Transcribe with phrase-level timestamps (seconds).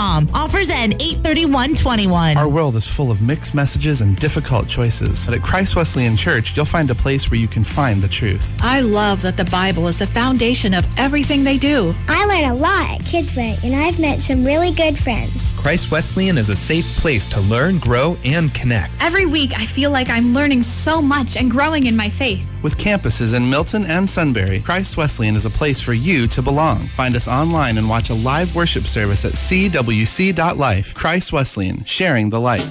[0.00, 0.28] ChristWesleyan.com.
[0.34, 2.36] Offers end 83121.
[2.36, 5.26] Our world is full of mixed messages and difficult choices.
[5.26, 8.46] But at Christ Wesleyan Church, you'll find a place where you can find the truth.
[8.60, 11.94] I love that the Bible is the foundation of everything they do.
[12.08, 15.54] I learn a lot at Kidsway, and I've met some really good friends.
[15.54, 18.92] Christ Wesleyan is a safe place to learn, grow, and connect.
[19.00, 22.46] Every week, I feel like I'm learning so much and growing in my faith.
[22.62, 26.80] With campuses in Milton and Sunbury, Christ Wesleyan is a place for you to belong.
[26.88, 30.94] Find us online and watch a live worship service at cwc.life.
[30.94, 32.68] Christ Wesleyan, sharing the light.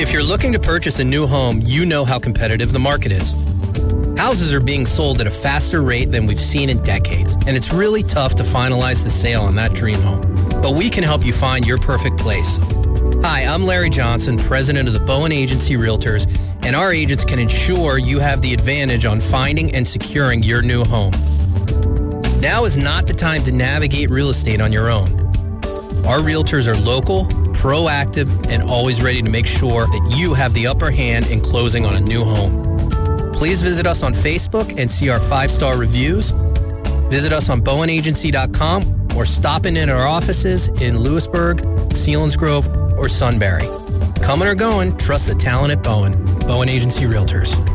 [0.00, 3.50] If you're looking to purchase a new home, you know how competitive the market is.
[4.18, 7.72] Houses are being sold at a faster rate than we've seen in decades, and it's
[7.72, 10.20] really tough to finalize the sale on that dream home.
[10.62, 12.81] But we can help you find your perfect place.
[13.24, 16.26] Hi, I'm Larry Johnson, president of the Bowen Agency Realtors,
[16.66, 20.82] and our agents can ensure you have the advantage on finding and securing your new
[20.82, 21.12] home.
[22.40, 25.08] Now is not the time to navigate real estate on your own.
[26.04, 30.66] Our realtors are local, proactive, and always ready to make sure that you have the
[30.66, 33.32] upper hand in closing on a new home.
[33.32, 36.30] Please visit us on Facebook and see our five-star reviews.
[37.08, 41.58] Visit us on bowenagency.com or stopping in our offices in Lewisburg,
[41.90, 43.62] Selinsgrove, or Sunbury.
[44.22, 46.12] Coming or going, trust the talent at Bowen.
[46.40, 47.71] Bowen Agency Realtors.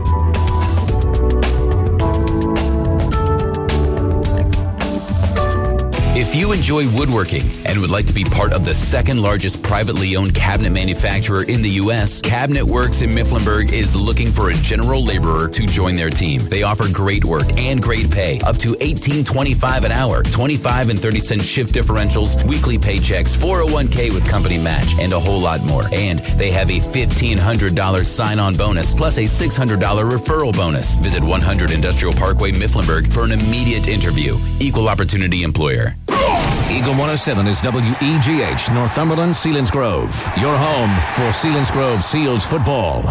[6.19, 10.15] If you enjoy woodworking and would like to be part of the second largest privately
[10.15, 15.05] owned cabinet manufacturer in the U.S., Cabinet Works in Mifflinburg is looking for a general
[15.05, 16.41] laborer to join their team.
[16.49, 21.19] They offer great work and great pay, up to $18.25 an hour, 25 and 30
[21.19, 25.83] cent shift differentials, weekly paychecks, 401k with company match, and a whole lot more.
[25.91, 30.95] And they have a $1,500 sign-on bonus plus a $600 referral bonus.
[30.95, 34.35] Visit 100 Industrial Parkway, Mifflinburg for an immediate interview.
[34.59, 35.93] Equal opportunity employer.
[36.87, 40.13] Eagle 107 is WEGH, Northumberland, Selinsgrove.
[40.39, 43.01] Your home for Selinsgrove Seals football.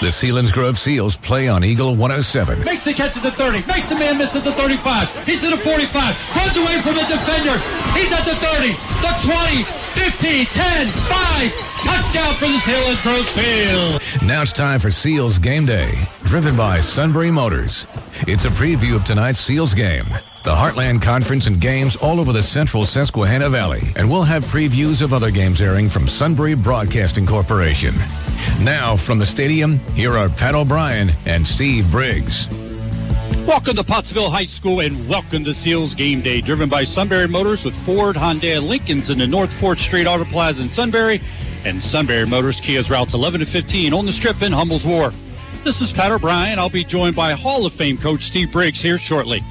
[0.00, 2.62] The Selinsgrove Seals play on Eagle 107.
[2.64, 3.64] Makes the catch at the 30.
[3.66, 5.24] Makes the man miss at the 35.
[5.24, 6.36] He's at the 45.
[6.36, 7.56] Runs away from the defender.
[7.96, 9.64] He's at the 30, the 20,
[9.96, 11.52] 15, 10, 5.
[11.84, 14.22] Touchdown for the Selinsgrove Seals.
[14.22, 17.86] Now it's time for Seals Game Day, driven by Sunbury Motors.
[18.26, 20.06] It's a preview of tonight's Seals game.
[20.46, 23.82] The Heartland Conference and games all over the central Susquehanna Valley.
[23.96, 27.96] And we'll have previews of other games airing from Sunbury Broadcasting Corporation.
[28.60, 32.48] Now, from the stadium, here are Pat O'Brien and Steve Briggs.
[33.44, 37.64] Welcome to Pottsville High School and welcome to Seals Game Day, driven by Sunbury Motors
[37.64, 41.20] with Ford, Honda, and Lincolns in the North 4th Street Auto Plaza in Sunbury
[41.64, 45.20] and Sunbury Motors Kia's routes 11 to 15 on the strip in Hummel's Wharf.
[45.64, 46.60] This is Pat O'Brien.
[46.60, 49.42] I'll be joined by Hall of Fame coach Steve Briggs here shortly.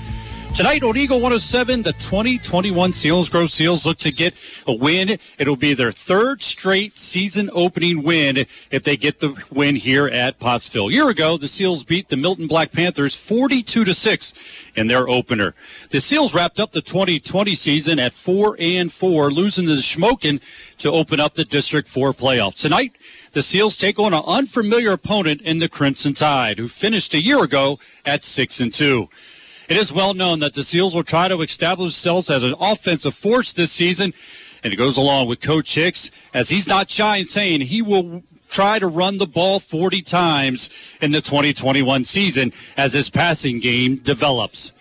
[0.55, 4.33] Tonight on Eagle 107, the 2021 Selinsgrove Seals look to get
[4.65, 5.19] a win.
[5.37, 10.39] It'll be their third straight season opening win if they get the win here at
[10.39, 10.87] Pottsville.
[10.87, 14.33] A year ago, the Seals beat the Milton Black Panthers 42 to 6
[14.77, 15.55] in their opener.
[15.89, 20.39] The Seals wrapped up the 2020 season at 4 and 4, losing to the Shamokin
[20.77, 22.61] to open up the District 4 playoffs.
[22.61, 22.93] Tonight,
[23.33, 27.43] the Seals take on an unfamiliar opponent in the Crimson Tide, who finished a year
[27.43, 29.09] ago at 6 and 2.
[29.67, 33.15] It is well known that the Seals will try to establish themselves as an offensive
[33.15, 34.13] force this season,
[34.63, 38.21] and it goes along with Coach Hicks, as he's not shy in saying he will
[38.47, 40.69] try to run the ball 40 times
[41.01, 44.71] in the 2021 season as his passing game develops.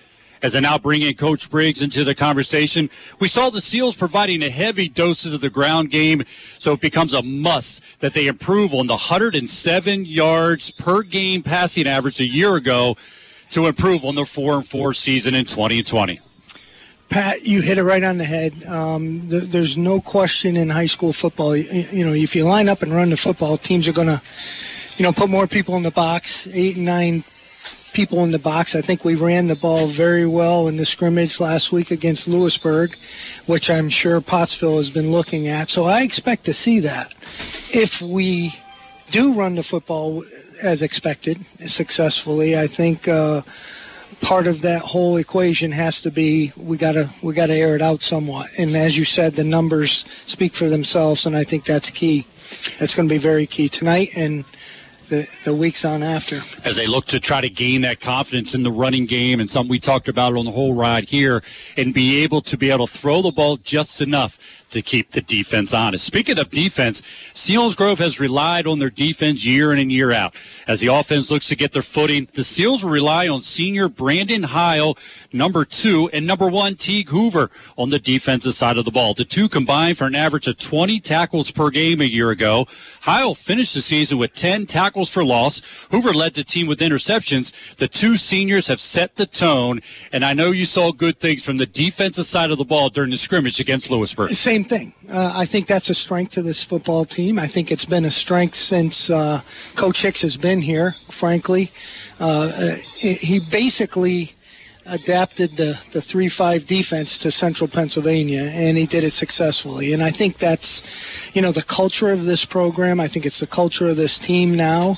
[0.43, 4.43] As I now bring in Coach Briggs into the conversation, we saw the Seals providing
[4.43, 6.25] a heavy doses of the ground game,
[6.59, 11.87] so it becomes a must that they improve on the 107 yards per game passing
[11.87, 12.99] average a year ago
[13.55, 16.21] to improve on their four and four season in 2020.
[17.09, 18.65] Pat, you hit it right on the head.
[18.65, 21.57] Um, th- there's no question in high school football.
[21.57, 24.21] You, you, know, if you line up and run the football, teams are going to,
[24.97, 27.25] you know, put more people in the box, eight and nine
[27.93, 28.75] people in the box.
[28.75, 32.97] I think we ran the ball very well in the scrimmage last week against Lewisburg,
[33.47, 35.71] which I'm sure Pottsville has been looking at.
[35.71, 37.13] So I expect to see that.
[37.73, 38.59] If we
[39.13, 40.25] do run the football
[40.63, 42.59] as expected successfully.
[42.59, 43.43] I think uh,
[44.21, 48.03] part of that whole equation has to be we gotta we gotta air it out
[48.03, 48.49] somewhat.
[48.59, 52.27] And as you said, the numbers speak for themselves, and I think that's key.
[52.79, 54.45] That's going to be very key tonight and.
[55.09, 56.41] The, the weeks on after.
[56.65, 59.71] As they look to try to gain that confidence in the running game and something
[59.71, 61.43] we talked about on the whole ride here
[61.77, 64.39] and be able to be able to throw the ball just enough
[64.75, 66.05] to keep the defense honest.
[66.05, 67.01] Speaking of defense,
[67.33, 70.35] Selinsgrove has relied on their defense year in and year out.
[70.67, 74.43] As the offense looks to get their footing, the Seals will rely on senior Brandon
[74.43, 74.99] Heil,
[75.33, 79.15] number two, and number one, Teague Hoover on the defensive side of the ball.
[79.15, 82.67] The two combined for an average of 20 tackles per game a year ago.
[83.03, 85.63] Heil finished the season with 10 tackles for loss.
[85.91, 87.53] Hoover led the team with interceptions.
[87.77, 89.81] The two seniors have set the tone,
[90.13, 93.11] and I know you saw good things from the defensive side of the ball during
[93.11, 94.33] the scrimmage against Lewisburg.
[94.33, 94.93] Same thing.
[95.11, 97.39] Uh, I think that's a strength of this football team.
[97.39, 99.41] I think it's been a strength since uh,
[99.75, 101.71] Coach Hicks has been here, frankly.
[102.21, 104.34] Uh, he basically
[104.87, 109.93] adapted the, the 3-5 defense to central Pennsylvania, and he did it successfully.
[109.93, 110.83] And I think that's,
[111.35, 113.01] you know, the culture of this program.
[113.01, 114.97] I think it's the culture of this team now.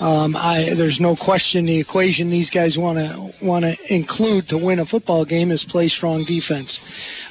[0.00, 4.58] Um, I, there's no question the equation these guys want to want to include to
[4.58, 6.80] win a football game is play strong defense.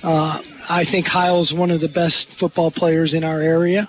[0.03, 3.87] Uh, I think Heil's one of the best football players in our area.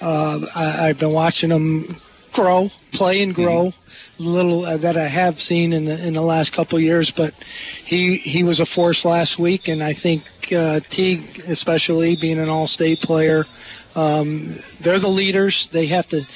[0.00, 1.96] Uh, I, have been watching him
[2.32, 3.66] grow, play and grow.
[3.66, 3.81] Mm-hmm
[4.18, 7.34] little uh, that I have seen in the in the last couple years, but
[7.84, 10.22] he he was a force last week, and I think
[10.52, 13.46] uh, Teague, especially being an All-State player,
[13.96, 14.46] um,
[14.80, 15.68] they're the leaders.
[15.68, 16.26] They have to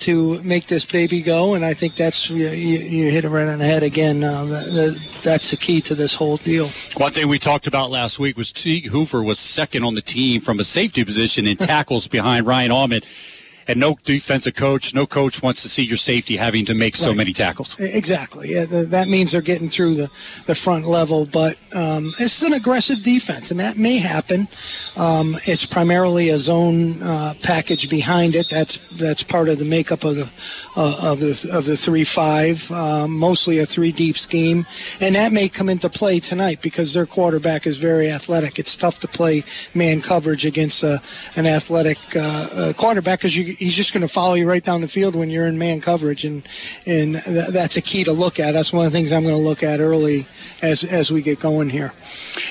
[0.00, 3.60] to make this baby go, and I think that's you, you hit it right on
[3.60, 4.24] the head again.
[4.24, 6.70] Uh, that, that's the key to this whole deal.
[6.96, 10.40] One thing we talked about last week was Teague Hoover was second on the team
[10.40, 13.02] from a safety position in tackles behind Ryan Allman
[13.72, 17.14] and no defensive coach, no coach wants to see your safety having to make so
[17.14, 17.78] many tackles.
[17.80, 18.52] Exactly.
[18.52, 20.10] Yeah, that means they're getting through the,
[20.46, 24.46] the front level, but um, is an aggressive defense, and that may happen.
[24.98, 28.48] Um, it's primarily a zone uh, package behind it.
[28.50, 30.30] That's that's part of the makeup of the
[30.76, 34.66] uh, of the of the three five, um, mostly a three deep scheme,
[35.00, 38.58] and that may come into play tonight because their quarterback is very athletic.
[38.58, 41.00] It's tough to play man coverage against a,
[41.36, 44.80] an athletic uh, uh quarterback because you he's just going to follow you right down
[44.80, 46.46] the field when you're in man coverage, and
[46.84, 48.52] and th- that's a key to look at.
[48.52, 50.26] That's one of the things I'm going to look at early
[50.60, 51.92] as as we get going here.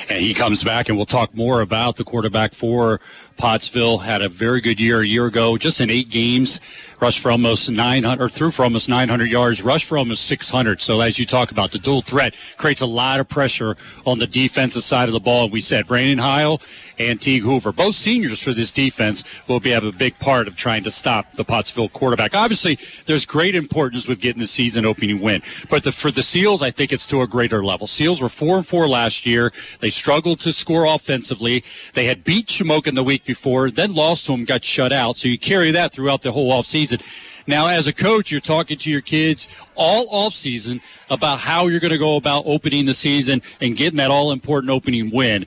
[0.10, 3.02] And he comes back, and we'll talk more about the quarterback for
[3.38, 4.00] Pottsville.
[4.00, 6.60] Had a very good year a year ago, just in eight games,
[7.02, 10.80] rushed for almost 900, or threw for almost 900 yards, rushed for almost 600.
[10.82, 13.76] So as you talk about, the dual threat creates a lot of pressure
[14.06, 15.50] on the defensive side of the ball.
[15.50, 16.62] We said Brandon Heil
[17.00, 20.56] and Teague Hoover, both seniors for this defense, will be have a big part of
[20.56, 22.36] trying to stop the Pottsville quarterback.
[22.36, 22.78] Obviously,
[23.08, 26.70] there's great importance with getting the season opening win, but the, for the Seals, I
[26.70, 27.88] think it's to a greater level.
[27.88, 29.52] Seals were four and four last year.
[29.80, 31.64] They struggled to score offensively.
[31.94, 35.18] They had beat Shamokin the week before, then lost to them, got shut out.
[35.18, 36.91] So you carry that throughout the whole offseason.
[37.48, 41.80] Now, as a coach, you're talking to your kids all off season about how you're
[41.80, 45.46] going to go about opening the season and getting that all important opening win.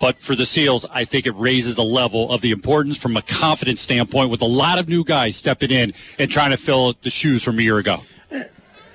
[0.00, 3.22] But for the Seals, I think it raises a level of the importance from a
[3.22, 7.10] confidence standpoint with a lot of new guys stepping in and trying to fill the
[7.10, 8.02] shoes from a year ago.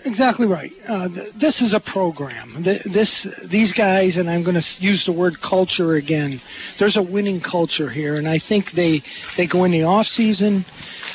[0.05, 0.73] Exactly right.
[0.87, 2.63] Uh, th- this is a program.
[2.63, 6.41] Th- this, these guys, and I'm going to use the word culture again.
[6.77, 9.01] There's a winning culture here, and I think they
[9.37, 10.65] they go in the off season.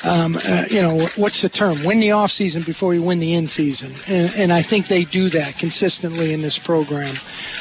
[0.05, 1.85] Um, uh, you know, what's the term?
[1.85, 5.05] Win the off season before you win the in season, and, and I think they
[5.05, 7.17] do that consistently in this program.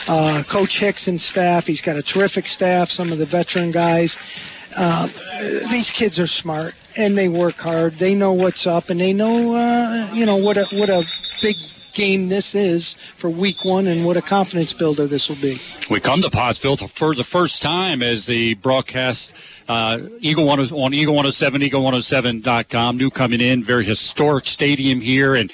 [0.08, 2.90] Uh, Coach Hicks and staff, he's got a terrific staff.
[2.90, 4.18] Some of the veteran guys.
[4.78, 5.08] Uh,
[5.70, 7.94] these kids are smart and they work hard.
[7.96, 11.06] They know what's up, and they know, uh, you know, what a what a
[11.42, 11.56] big
[11.98, 15.60] game this is for week one and what a confidence builder this will be.
[15.90, 19.34] We come to Pottsville for the first time as the broadcast
[19.68, 22.98] uh, Eagle 10, on Eagle 107, Eagle107.com.
[22.98, 25.34] New coming in, very historic stadium here.
[25.34, 25.52] And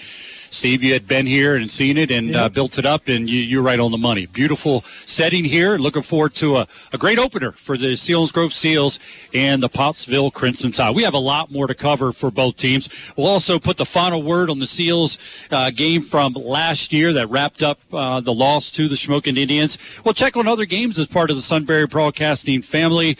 [0.54, 3.40] Steve, you had been here and seen it and uh, built it up, and you,
[3.40, 4.28] you're right on the money.
[4.28, 5.78] Beautiful setting here.
[5.78, 9.00] Looking forward to a, a great opener for the Selinsgrove Seals
[9.34, 10.96] and the Pottsville Crimson Tide.
[10.96, 12.88] We have a lot more to cover for both teams.
[13.18, 15.18] We'll also put the final word on the Seals
[15.50, 19.80] uh, game from last year that wrapped up uh, the loss to the Shamokin Indians.
[20.06, 23.18] We'll check on other games as part of the Sunbury Broadcasting family.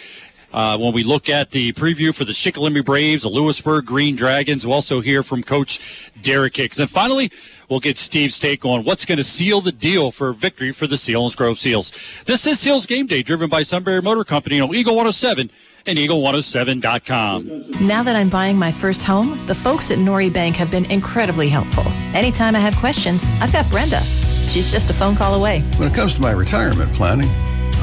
[0.54, 4.66] Uh, when we look at the preview for the Shikellamy Braves, the Lewisburg Green Dragons,
[4.66, 6.80] we'll also hear from Coach Derek Hicks.
[6.80, 7.32] And finally,
[7.70, 10.96] we'll get Steve's take on what's going to seal the deal for victory for the
[10.96, 11.92] Selinsgrove Seals.
[12.26, 15.50] This is Seals Game Day, driven by Sunbury Motor Company on Eagle 107
[15.86, 17.88] and Eagle107.com.
[17.88, 21.50] Now that I'm buying my first home, the folks at Norry Bank have been incredibly
[21.50, 21.84] helpful.
[22.16, 24.02] Anytime I have questions, I've got Brenda.
[24.48, 25.62] She's just a phone call away.
[25.78, 27.30] When it comes to my retirement planning,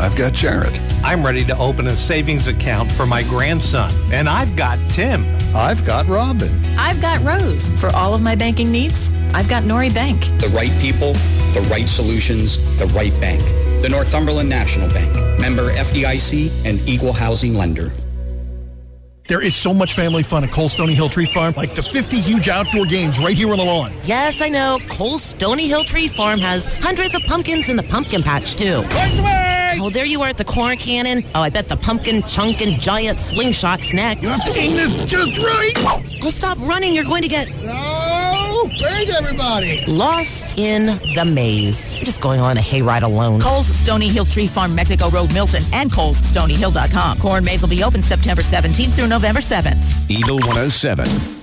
[0.01, 0.81] I've got Jared.
[1.05, 3.93] I'm ready to open a savings account for my grandson.
[4.11, 5.27] And I've got Tim.
[5.55, 6.49] I've got Robin.
[6.79, 7.73] I've got Rose.
[7.73, 10.23] For all of my banking needs, I've got Norry Bank.
[10.41, 11.13] The right people,
[11.53, 13.43] the right solutions, the right bank.
[13.83, 17.91] The Northumberland National Bank, member FDIC and equal housing lender.
[19.29, 22.19] There is so much family fun at Cole Stony Hill Tree Farm, like the 50
[22.19, 23.93] huge outdoor games right here on the lawn.
[24.05, 24.79] Yes, I know.
[24.89, 28.83] Cole Stony Hill Tree Farm has hundreds of pumpkins in the pumpkin patch, too.
[29.79, 31.25] Oh, there you are at the corn cannon.
[31.35, 34.23] Oh, I bet the pumpkin chunkin' giant slingshot's next.
[34.23, 35.73] You have to aim this just right.
[36.23, 36.95] Oh, stop running.
[36.95, 38.69] You're going to get No!
[38.81, 39.85] Break everybody!
[39.87, 41.97] lost in the maze.
[41.97, 43.41] I'm just going on a hayride alone.
[43.41, 47.19] Cole's Stony Hill Tree Farm, Mexico Road, Milton, and Cole'sStonyHill.com.
[47.19, 50.11] Corn maze will be open September 17th through November 7th.
[50.11, 51.40] Eagle 107.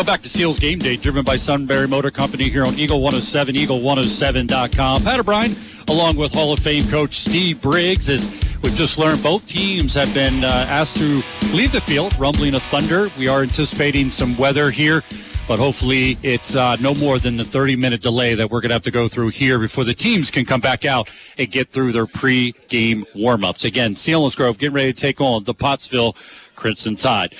[0.00, 3.54] Welcome back to Seals Game Day, driven by Sunbury Motor Company here on Eagle 107,
[3.54, 5.02] eagle107.com.
[5.02, 5.54] Pat O'Brien,
[5.88, 8.30] along with Hall of Fame coach Steve Briggs, as
[8.62, 12.62] we've just learned both teams have been uh, asked to leave the field, rumbling of
[12.62, 13.10] thunder.
[13.18, 15.02] We are anticipating some weather here,
[15.46, 18.76] but hopefully it's uh, no more than the 30 minute delay that we're going to
[18.76, 21.92] have to go through here before the teams can come back out and get through
[21.92, 23.66] their pre game warm ups.
[23.66, 26.16] Again, Selinsgrove getting ready to take on the Pottsville
[26.56, 27.34] Crimson Tide.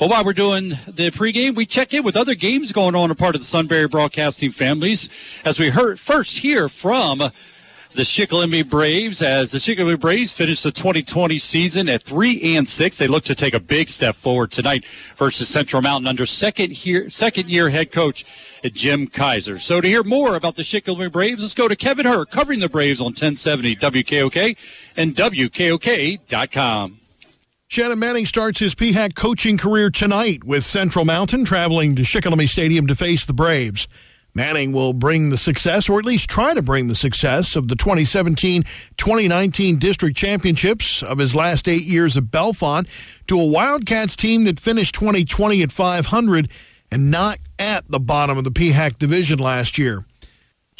[0.00, 3.14] But while we're doing the pregame, we check in with other games going on a
[3.14, 5.10] part of the Sunbury Broadcasting families.
[5.44, 10.72] As we heard first here from the Shikellamy Braves, as the Shikellamy Braves finish the
[10.72, 14.86] 2020 season at three and six, they look to take a big step forward tonight
[15.16, 18.24] versus Central Mountain under second year second year head coach
[18.72, 19.58] Jim Kaiser.
[19.58, 22.70] So to hear more about the Shikellamy Braves, let's go to Kevin Hur covering the
[22.70, 24.56] Braves on 1070 WKOK
[24.96, 26.99] and WKOK.com.
[27.70, 32.88] Shannon Manning starts his PHAC coaching career tonight with Central Mountain traveling to Shikellamy Stadium
[32.88, 33.86] to face the Braves.
[34.34, 37.76] Manning will bring the success, or at least try to bring the success, of the
[37.76, 38.64] 2017
[38.96, 42.88] 2019 district championships of his last eight years at Bellefonte
[43.28, 46.50] to a Wildcats team that finished 2020 at 500
[46.90, 50.04] and not at the bottom of the PHAC division last year.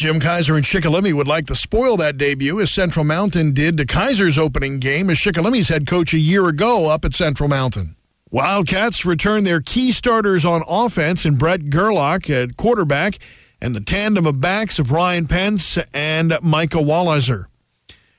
[0.00, 3.84] Jim Kaiser and Shikellamy would like to spoil that debut as Central Mountain did to
[3.84, 7.96] Kaiser's opening game as Shikellamy's head coach a year ago up at Central Mountain.
[8.30, 13.18] Wildcats return their key starters on offense in Brett Gerlach at quarterback
[13.60, 17.44] and the tandem of backs of Ryan Pence and Micah Walliser.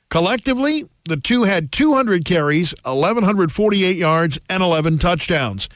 [0.09, 5.67] Collectively, the two had 200 carries, 1,148 yards, and 11 touchdowns.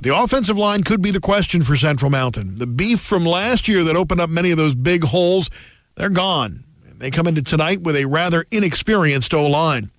[0.00, 2.56] But the offensive line could be the question for Central Mountain.
[2.56, 5.50] The beef from last year that opened up many of those big holes,
[5.94, 6.64] they're gone.
[6.96, 9.90] They come into tonight with a rather inexperienced O line.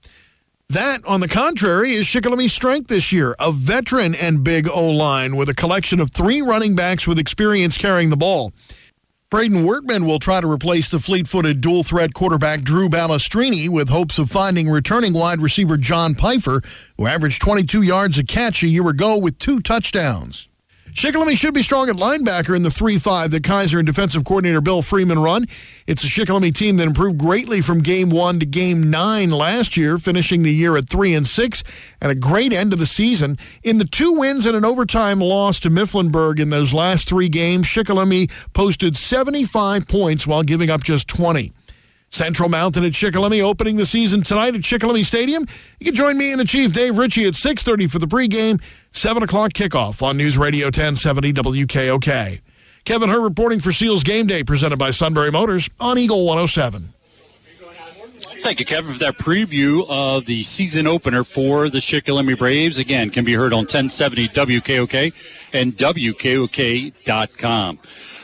[0.70, 5.36] That, on the contrary, is Shikellamy strength this year a veteran and big O line
[5.36, 8.54] with a collection of three running backs with experience carrying the ball.
[9.32, 13.88] Braden Workman will try to replace the fleet footed dual threat quarterback Drew Balestrini with
[13.88, 16.60] hopes of finding returning wide receiver John Pfeiffer,
[16.98, 20.50] who averaged 22 yards a catch a year ago with two touchdowns.
[20.94, 24.60] Shikellamy should be strong at linebacker in the 3 5 that Kaiser and defensive coordinator
[24.60, 25.46] Bill Freeman run.
[25.88, 29.98] It's a Shikellamy team that improved greatly from game one to game nine last year,
[29.98, 31.64] finishing the year at 3 and 6
[32.02, 33.38] and a great end of the season.
[33.64, 37.66] In the two wins and an overtime loss to Mifflinburg in those last three games,
[37.66, 41.54] Shikellamy posted 75 points while giving up just 20.
[42.12, 45.46] Central Mountain at Shikellamy opening the season tonight at Shikellamy Stadium.
[45.80, 49.24] You can join me and the Chief Dave Ritchie at 6.30 for the pregame, 7
[49.24, 52.42] o'clock kickoff on News Radio 1070 WKOK.
[52.84, 56.90] Kevin Hur reporting for Seals Game Day presented by Sunbury Motors on Eagle 107.
[58.42, 62.78] Thank you, Kevin, for that preview of the season opener for the Shikellamy Braves.
[62.80, 65.14] Again, can be heard on 1070 WKOK
[65.54, 67.00] and WKOK.com.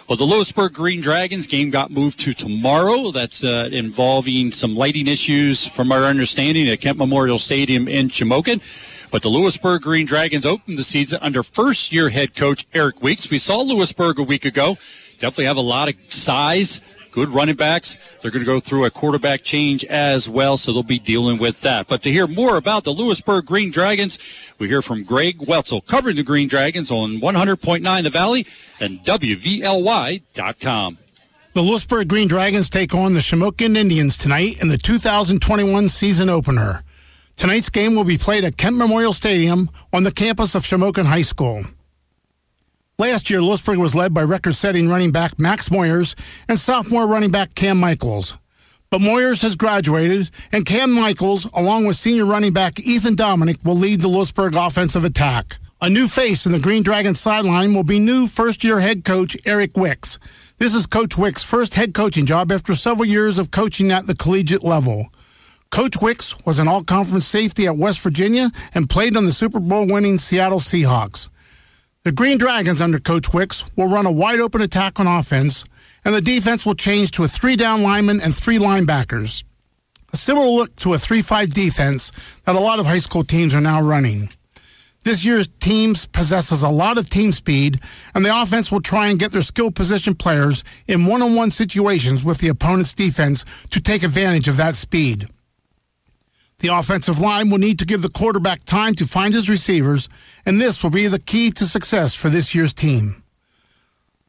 [0.07, 3.11] Well, the Lewisburg Green Dragons game got moved to tomorrow.
[3.11, 8.61] That's uh, involving some lighting issues, from our understanding, at Kemp Memorial Stadium in Shamokin.
[9.11, 13.29] But the Lewisburg Green Dragons opened the season under first year head coach Eric Weeks.
[13.29, 14.77] We saw Lewisburg a week ago.
[15.19, 16.79] Definitely have a lot of size,
[17.11, 17.97] good running backs.
[18.21, 21.61] They're going to go through a quarterback change as well, so they'll be dealing with
[21.61, 21.87] that.
[21.87, 24.19] But to hear more about the Lewisburg Green Dragons,
[24.59, 28.45] we hear from Greg Wetzel covering the Green Dragons on 100.9 The Valley
[28.79, 30.97] and WVLY.com.
[31.53, 36.83] The Lewisburg Green Dragons take on the Shamokin Indians tonight in the 2021 season opener.
[37.35, 41.23] Tonight's game will be played at Kemp Memorial Stadium on the campus of Shamokin High
[41.23, 41.65] School.
[42.99, 46.15] Last year, Lewisburg was led by record setting running back Max Moyers
[46.47, 48.39] and sophomore running back Cam Michaels.
[48.89, 53.75] But Moyers has graduated, and Cam Michaels, along with senior running back Ethan Dominic, will
[53.75, 55.59] lead the Lewisburg offensive attack.
[55.79, 59.37] A new face in the Green Dragons sideline will be new first year head coach
[59.45, 60.17] Eric Wicks.
[60.57, 64.15] This is Coach Wicks' first head coaching job after several years of coaching at the
[64.15, 65.09] collegiate level.
[65.69, 69.59] Coach Wicks was an all conference safety at West Virginia and played on the Super
[69.59, 71.29] Bowl winning Seattle Seahawks.
[72.07, 75.65] The Green Dragons under Coach Wicks will run a wide open attack on offense,
[76.05, 79.43] and the defense will change to a three down lineman and three linebackers.
[80.13, 82.13] A similar look to a 3 5 defense
[82.45, 84.29] that a lot of high school teams are now running.
[85.03, 87.81] This year's teams possesses a lot of team speed,
[88.15, 91.51] and the offense will try and get their skill position players in one on one
[91.51, 95.27] situations with the opponent's defense to take advantage of that speed.
[96.59, 100.09] The offensive line will need to give the quarterback time to find his receivers,
[100.43, 103.23] and this will be the key to success for this year's team.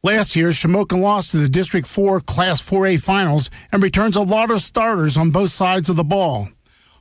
[0.03, 4.51] Last year, Shamokin lost to the District 4 Class 4A finals and returns a lot
[4.51, 6.49] of starters on both sides of the ball.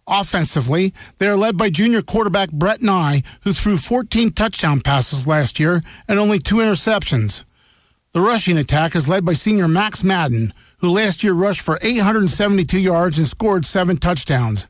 [0.07, 5.61] Offensively, they are led by junior quarterback Brett Nye, who threw 14 touchdown passes last
[5.61, 7.45] year and only two interceptions.
[8.13, 12.81] The rushing attack is led by senior Max Madden, who last year rushed for 872
[12.81, 14.67] yards and scored seven touchdowns.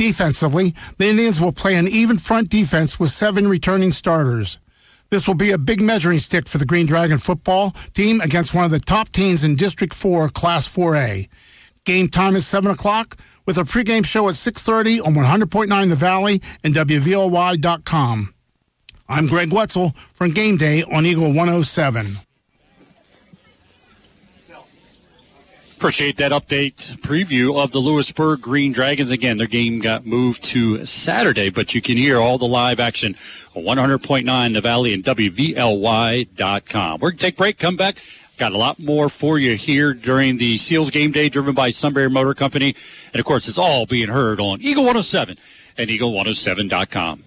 [0.00, 4.56] Defensively, the Indians will play an even front defense with seven returning starters.
[5.10, 8.64] This will be a big measuring stick for the Green Dragon football team against one
[8.64, 11.28] of the top teams in District 4, Class 4A.
[11.84, 16.40] Game time is 7 o'clock with a pregame show at 6.30 on 100.9 The Valley
[16.64, 18.34] and WVLY.com.
[19.06, 22.06] I'm Greg Wetzel from Game Day on Eagle 107.
[25.80, 29.08] Appreciate that update preview of the Lewisburg Green Dragons.
[29.08, 33.16] Again, their game got moved to Saturday, but you can hear all the live action
[33.54, 37.00] on 100.9 The Valley and WVLY.com.
[37.00, 37.96] We're going to take a break, come back.
[38.36, 42.10] Got a lot more for you here during the Seals game day driven by Sunbury
[42.10, 42.76] Motor Company.
[43.14, 45.38] And of course, it's all being heard on Eagle 107
[45.78, 47.24] and Eagle107.com.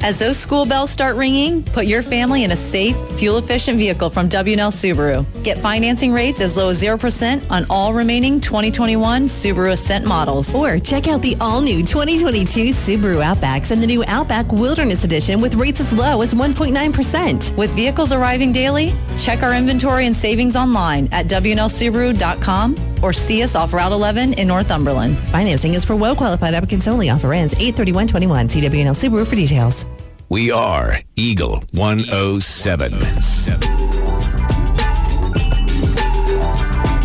[0.00, 4.10] As those school bells start ringing, put your family in a safe, fuel efficient vehicle
[4.10, 5.24] from WNL Subaru.
[5.42, 10.54] Get financing rates as low as 0% on all remaining 2021 Subaru Ascent models.
[10.54, 15.40] Or check out the all new 2022 Subaru Outbacks and the new Outback Wilderness Edition
[15.40, 17.56] with rates as low as 1.9%.
[17.56, 23.54] With vehicles arriving daily, check our inventory and savings online at WNLSubaru.com or see us
[23.54, 25.18] off Route 11 in Northumberland.
[25.18, 27.10] Financing is for well qualified applicants only.
[27.10, 28.48] Offer ends 83121.
[28.48, 29.84] See WNL Subaru for details.
[30.28, 32.92] We are Eagle 107.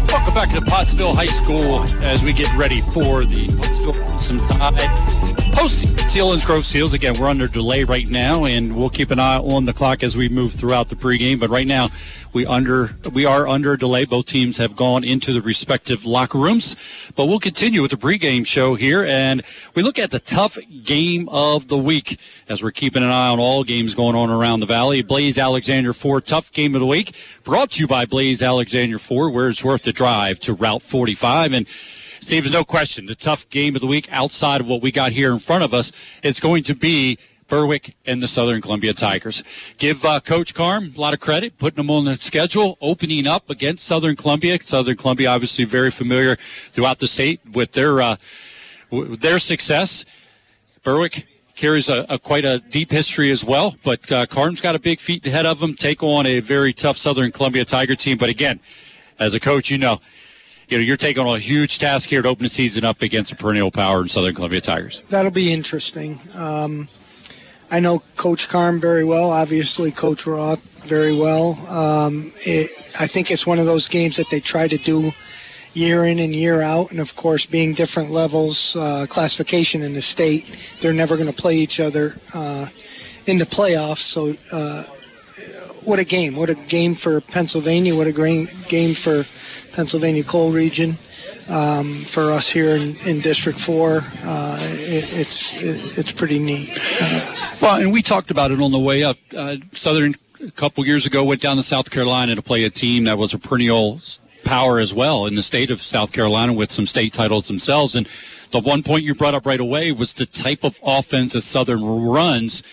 [0.07, 5.31] Welcome back to Pottsville High School as we get ready for the Pottsville Crimson Tide
[5.53, 6.93] hosting Selinsgrove Seals.
[6.93, 10.17] Again, we're under delay right now, and we'll keep an eye on the clock as
[10.17, 11.39] we move throughout the pregame.
[11.39, 11.89] But right now,
[12.33, 14.05] we under we are under delay.
[14.05, 16.75] Both teams have gone into the respective locker rooms,
[17.15, 19.43] but we'll continue with the pregame show here, and
[19.75, 23.39] we look at the tough game of the week as we're keeping an eye on
[23.39, 25.01] all games going on around the valley.
[25.01, 29.33] Blaze Alexander Ford tough game of the week, brought to you by Blaze Alexander Ford,
[29.33, 31.67] where it's worth the drive to Route 45 and.
[32.23, 35.11] Steve, there's no question the tough game of the week outside of what we got
[35.11, 35.91] here in front of us
[36.21, 37.17] is going to be
[37.51, 39.43] Berwick and the Southern Columbia Tigers.
[39.77, 43.49] Give uh, Coach Carm a lot of credit, putting them on the schedule, opening up
[43.49, 44.57] against Southern Columbia.
[44.61, 46.37] Southern Columbia, obviously, very familiar
[46.69, 48.15] throughout the state with their uh,
[48.89, 50.05] w- their success.
[50.81, 54.79] Berwick carries a, a, quite a deep history as well, but uh, Carm's got a
[54.79, 55.75] big feat ahead of them.
[55.75, 58.61] Take on a very tough Southern Columbia Tiger team, but again,
[59.19, 59.99] as a coach, you know
[60.69, 63.33] you know, you're taking on a huge task here to open the season up against
[63.33, 65.03] a perennial power in Southern Columbia Tigers.
[65.09, 66.17] That'll be interesting.
[66.33, 66.87] Um,
[67.71, 71.57] I know Coach Carm very well, obviously Coach Roth very well.
[71.69, 75.13] Um, it, I think it's one of those games that they try to do
[75.73, 80.01] year in and year out, and of course, being different levels, uh, classification in the
[80.01, 80.45] state,
[80.81, 82.67] they're never going to play each other uh,
[83.25, 83.99] in the playoffs.
[83.99, 84.83] So, uh,
[85.85, 86.35] what a game!
[86.35, 87.95] What a game for Pennsylvania!
[87.95, 89.25] What a great game for
[89.71, 90.95] Pennsylvania coal region.
[91.51, 96.69] Um, for us here in, in District Four, uh, it, it's it, it's pretty neat.
[97.01, 99.17] Uh, well, and we talked about it on the way up.
[99.35, 103.03] Uh, Southern a couple years ago went down to South Carolina to play a team
[103.03, 103.99] that was a perennial
[104.45, 107.95] power as well in the state of South Carolina with some state titles themselves.
[107.95, 108.07] And
[108.51, 111.83] the one point you brought up right away was the type of offense that Southern
[111.83, 112.63] runs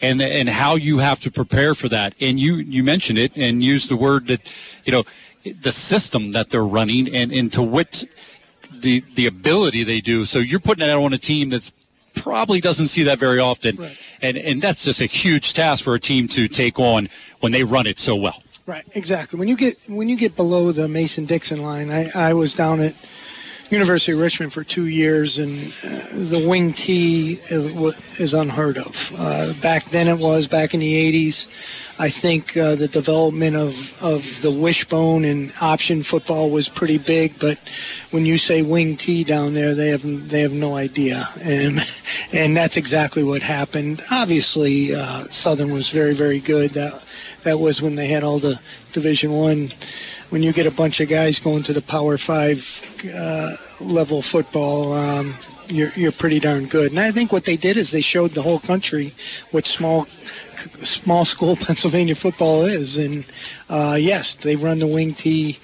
[0.00, 2.14] and and how you have to prepare for that.
[2.20, 4.40] And you you mentioned it and used the word that
[4.84, 5.04] you know
[5.52, 8.04] the system that they're running and and to what
[8.72, 10.24] the the ability they do.
[10.24, 11.72] So you're putting that on a team that's
[12.14, 13.98] probably doesn't see that very often, Right.
[14.22, 17.08] and and that's just a huge task for a team to take on
[17.40, 18.42] when they run it so well.
[18.66, 19.38] Right, exactly.
[19.38, 22.80] When you get when you get below the Mason Dixon line, I, I was down
[22.80, 22.94] at
[23.70, 29.12] University of Richmond for two years, and uh, the wing T is unheard of.
[29.18, 31.48] Uh, back then, it was back in the '80s.
[31.98, 37.38] I think uh, the development of, of the wishbone and option football was pretty big,
[37.40, 37.58] but
[38.10, 41.78] when you say wing T down there, they have they have no idea, and
[42.32, 44.02] and that's exactly what happened.
[44.10, 46.72] Obviously, uh, Southern was very very good.
[46.72, 47.02] That
[47.42, 48.60] that was when they had all the
[48.92, 49.70] Division One.
[50.36, 52.60] When you get a bunch of guys going to the Power Five
[53.18, 55.34] uh, level football, um,
[55.66, 56.90] you're you're pretty darn good.
[56.90, 59.14] And I think what they did is they showed the whole country
[59.50, 60.04] what small
[60.82, 62.98] small school Pennsylvania football is.
[62.98, 63.24] And
[63.70, 65.58] uh, yes, they run the wing T.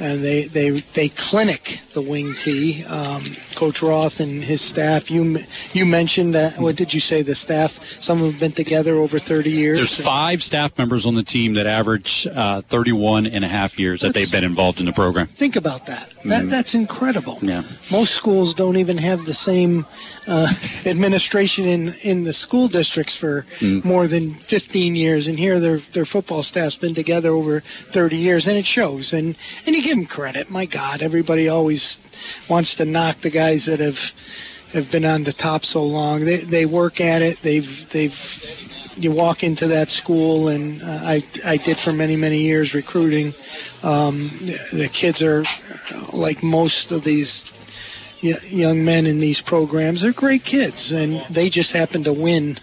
[0.00, 2.82] And they, they they clinic the wing T.
[2.84, 3.22] Um,
[3.54, 5.10] Coach Roth and his staff.
[5.10, 5.38] You
[5.74, 6.58] you mentioned that.
[6.58, 7.22] What did you say?
[7.22, 7.78] The staff.
[8.00, 9.78] Some of them have been together over 30 years.
[9.78, 14.00] There's five staff members on the team that average uh, 31 and a half years
[14.00, 15.26] that they've been involved in the program.
[15.26, 16.10] Think about that.
[16.24, 16.50] That Mhm.
[16.50, 17.38] that's incredible.
[17.42, 17.62] Yeah.
[17.90, 19.84] Most schools don't even have the same
[20.28, 20.52] uh,
[20.86, 23.84] administration in, in the school districts for Mm.
[23.84, 28.46] more than 15 years, and here their their football staff's been together over 30 years,
[28.48, 29.12] and it shows.
[29.12, 30.50] And and you give them credit.
[30.50, 31.98] My God, everybody always
[32.48, 34.12] wants to knock the guys that have
[34.72, 36.24] have been on the top so long.
[36.24, 37.38] They they work at it.
[37.42, 38.14] They've they've
[38.96, 43.34] you walk into that school, and uh, I I did for many many years recruiting.
[43.82, 45.42] Um, the, the kids are
[46.12, 47.42] like most of these
[48.22, 50.00] young men in these programs.
[50.00, 52.58] They're great kids, and they just happen to win.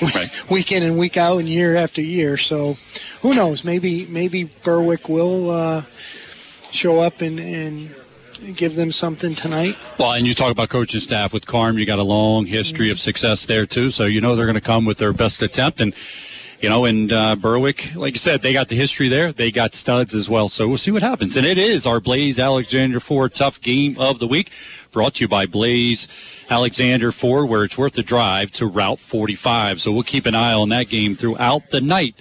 [0.50, 2.38] week in and week out and year after year.
[2.38, 2.76] So
[3.20, 3.62] who knows?
[3.62, 5.82] Maybe maybe Berwick will uh,
[6.70, 7.90] show up and, and
[8.54, 9.76] give them something tonight.
[9.98, 12.98] Well, and you talk about coaching staff with Carm, you got a long history of
[12.98, 15.80] success there too, so you know they're going to come with their best attempt.
[15.80, 15.94] And
[16.64, 19.34] you know, and uh, Berwick, like you said, they got the history there.
[19.34, 20.48] They got studs as well.
[20.48, 21.36] So we'll see what happens.
[21.36, 24.50] And it is our Blaze Alexander Ford Tough Game of the Week,
[24.90, 26.08] brought to you by Blaze
[26.48, 29.82] Alexander Ford, where it's worth the drive to Route 45.
[29.82, 32.14] So we'll keep an eye on that game throughout the night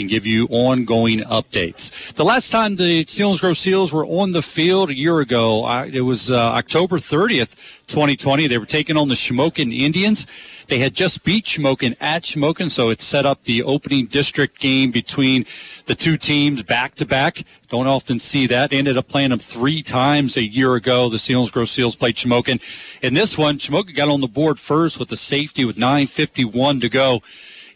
[0.00, 2.12] and give you ongoing updates.
[2.14, 6.00] The last time the Selinsgrove Seals were on the field a year ago, I, it
[6.00, 7.54] was uh, October 30th,
[7.86, 8.46] 2020.
[8.46, 10.26] They were taking on the Shamokin Indians.
[10.68, 14.90] They had just beat Shamokin at Shamokin, so it set up the opening district game
[14.90, 15.46] between
[15.86, 17.44] the two teams back to back.
[17.68, 18.70] Don't often see that.
[18.70, 21.08] They ended up playing them three times a year ago.
[21.08, 22.60] The Selinsgrove Seals played Shamokin.
[23.02, 26.88] In this one, Shamokin got on the board first with the safety with 9.51 to
[26.88, 27.22] go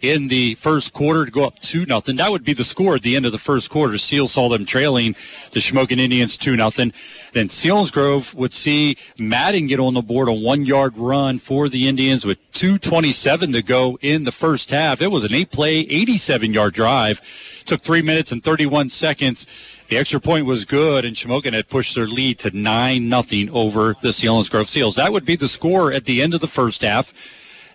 [0.03, 2.17] in the first quarter to go up two nothing.
[2.17, 3.99] That would be the score at the end of the first quarter.
[3.99, 5.17] Seals saw them trailing
[5.53, 6.93] the Shamokin Indians two nothing.
[7.33, 11.69] Then Seals Selinsgrove would see Madden get on the board a one yard run for
[11.69, 15.01] the Indians with 227 to go in the first half.
[15.01, 17.21] It was an eight play, 87 yard drive.
[17.65, 19.47] Took three minutes and 31 seconds.
[19.89, 23.97] The extra point was good, and Shamokin had pushed their lead to nine nothing over
[24.03, 24.97] the Selinsgrove Seals.
[24.97, 27.15] That would be the score at the end of the first half.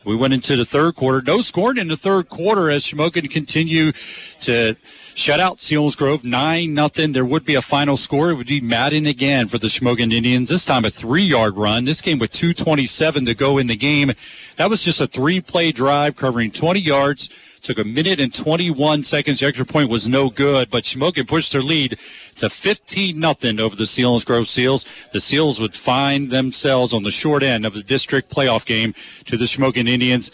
[0.06, 1.22] We went into the third quarter.
[1.26, 3.92] No scoring in the third quarter as Shamokin continue
[4.42, 4.76] to
[5.16, 5.60] shut out
[5.98, 7.12] Grove nine nothing.
[7.12, 8.30] There would be a final score.
[8.30, 10.50] It would be Madden again for the Shamokin Indians.
[10.50, 11.86] This time a three yard run.
[11.86, 14.14] This game with two twenty seven to go in the game.
[14.58, 17.30] That was just a three play drive covering twenty yards.
[17.64, 19.40] Took a minute and 21 seconds.
[19.40, 21.98] The extra point was no good, but Shamokin pushed their lead.
[22.36, 24.86] to 15 nothing over the Selinsgrove Seals.
[25.14, 28.94] The Seals would find themselves on the short end of the district playoff game
[29.28, 30.30] to the Shamokin Indians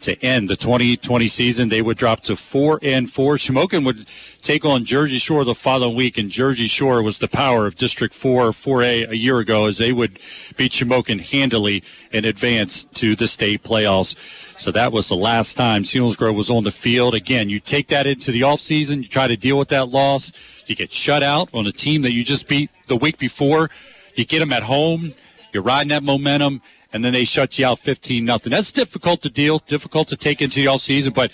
[0.00, 1.68] to end the 2020 season.
[1.68, 3.36] They would drop to four and four.
[3.36, 4.06] Shamokin would
[4.42, 8.14] take on Jersey Shore the following week, and Jersey Shore was the power of District
[8.14, 10.18] 4, 4A a year ago as they would
[10.56, 11.82] beat Shamokin handily
[12.12, 14.14] and advance to the state playoffs.
[14.58, 17.14] So that was the last time Selinsgrove was on the field.
[17.14, 20.32] Again, you take that into the offseason, you try to deal with that loss.
[20.66, 23.70] You get shut out on a team that you just beat the week before.
[24.14, 25.14] You get them at home.
[25.52, 26.60] You're riding that momentum
[26.92, 28.50] and then they shut you out 15 nothing.
[28.50, 31.32] That's difficult to deal, difficult to take into the offseason, but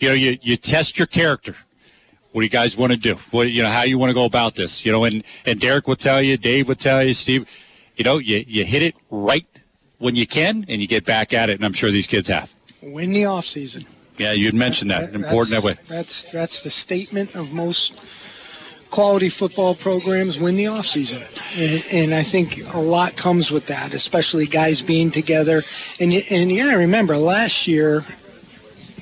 [0.00, 1.54] you know, you, you test your character.
[2.32, 3.14] What do you guys want to do?
[3.30, 4.84] What you know, how you want to go about this?
[4.84, 7.48] You know, and, and Derek will tell you, Dave will tell you, Steve,
[7.96, 9.46] you know, you, you hit it right
[9.98, 12.52] when you can and you get back at it, and I'm sure these kids have.
[12.82, 13.84] Win the off season.
[14.18, 15.14] Yeah, you'd mentioned that.
[15.14, 15.76] Important that way.
[15.88, 17.94] That's that's the statement of most
[18.94, 21.20] quality football programs win the offseason.
[21.58, 25.64] And, and I think a lot comes with that, especially guys being together.
[25.98, 28.04] And you, and you got to remember, last year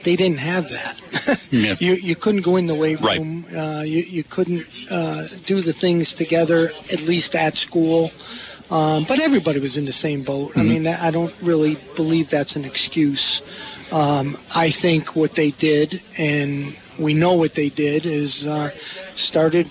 [0.02, 0.98] they didn't have that.
[1.52, 1.76] Yeah.
[1.80, 3.18] you you couldn't go in the weight Right.
[3.18, 3.44] room.
[3.54, 8.10] Uh, you you couldn't uh, do the things together, at least at school.
[8.70, 10.56] Um, but everybody was in the same boat.
[10.56, 13.42] I mean, I don't really believe that's an excuse.
[13.92, 18.70] Um, I think what they did, and we know what they did, is uh,
[19.14, 19.66] started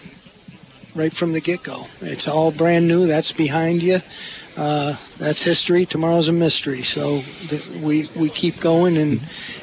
[0.95, 1.88] right from the get-go.
[2.01, 3.06] It's all brand new.
[3.08, 4.01] That's behind you.
[4.58, 5.86] Uh, that's history.
[5.86, 6.84] Tomorrow's a mystery.
[6.84, 9.21] So th- we we keep going, and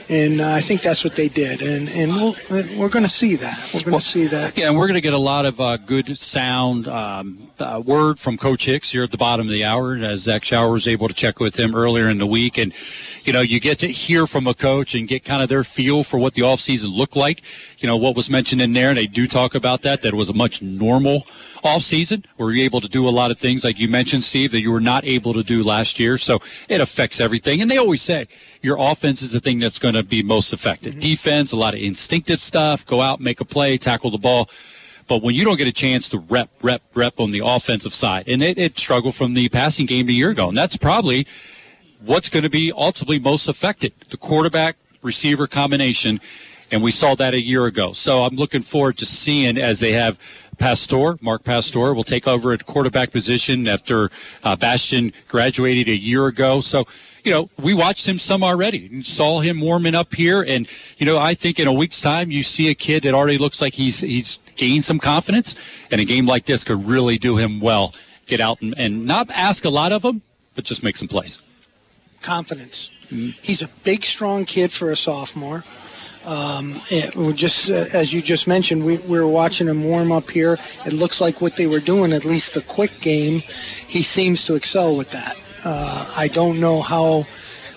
[0.08, 1.60] and uh, I think that's what they did.
[1.60, 2.34] And and we'll,
[2.78, 3.70] we're going to see that.
[3.74, 4.56] We're going to see that.
[4.56, 8.18] Yeah, and we're going to get a lot of uh, good sound um, uh, word
[8.18, 11.08] from Coach Hicks here at the bottom of the hour, as Zach Shower was able
[11.08, 12.58] to check with him earlier in the week.
[12.58, 12.72] And,
[13.24, 16.02] you know, you get to hear from a coach and get kind of their feel
[16.02, 17.42] for what the offseason looked like.
[17.78, 20.16] You know, what was mentioned in there, and they do talk about that, that it
[20.16, 21.26] was a much normal
[21.64, 24.60] offseason where you're able to do a lot of things, like you mentioned, Steve, that
[24.60, 26.18] you were not able to do last year.
[26.18, 27.60] So it affects everything.
[27.60, 28.28] And they always say
[28.62, 31.00] your offense is the thing that's going to be most effective.
[31.00, 34.48] Defense, a lot of instinctive stuff, go out, make a play, tackle the ball.
[35.08, 38.28] But when you don't get a chance to rep, rep, rep on the offensive side,
[38.28, 41.26] and it, it struggled from the passing game a year ago, and that's probably
[42.04, 46.20] what's going to be ultimately most affected the quarterback receiver combination.
[46.70, 47.92] And we saw that a year ago.
[47.92, 50.18] So I'm looking forward to seeing as they have
[50.58, 54.10] Pastor, Mark Pastor, will take over at quarterback position after
[54.44, 56.60] uh, Bastion graduated a year ago.
[56.60, 56.86] So,
[57.24, 60.42] you know, we watched him some already and saw him warming up here.
[60.42, 63.38] And, you know, I think in a week's time, you see a kid that already
[63.38, 65.54] looks like he's, he's gained some confidence.
[65.90, 67.94] And a game like this could really do him well.
[68.26, 70.22] Get out and, and not ask a lot of him,
[70.54, 71.42] but just make some plays.
[72.20, 72.90] confidence.
[73.09, 75.64] He's a big, strong kid for a sophomore.
[76.24, 76.81] Um,
[77.35, 80.59] just uh, as you just mentioned, we, we were watching him warm up here.
[80.85, 83.40] It looks like what they were doing, at least the quick game.
[83.87, 85.37] He seems to excel with that.
[85.64, 87.26] Uh, I don't know how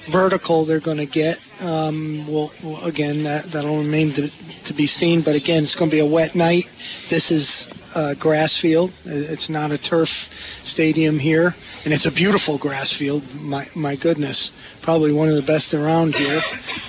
[0.08, 1.40] vertical they're going to get.
[1.62, 2.52] Um, well,
[2.84, 4.30] again, that that'll remain to,
[4.64, 5.22] to be seen.
[5.22, 6.70] But again, it's going to be a wet night.
[7.10, 8.92] This is a grass field.
[9.06, 10.30] It's not a turf
[10.64, 13.24] stadium here, and it's a beautiful grass field.
[13.36, 16.40] My my goodness, probably one of the best around here.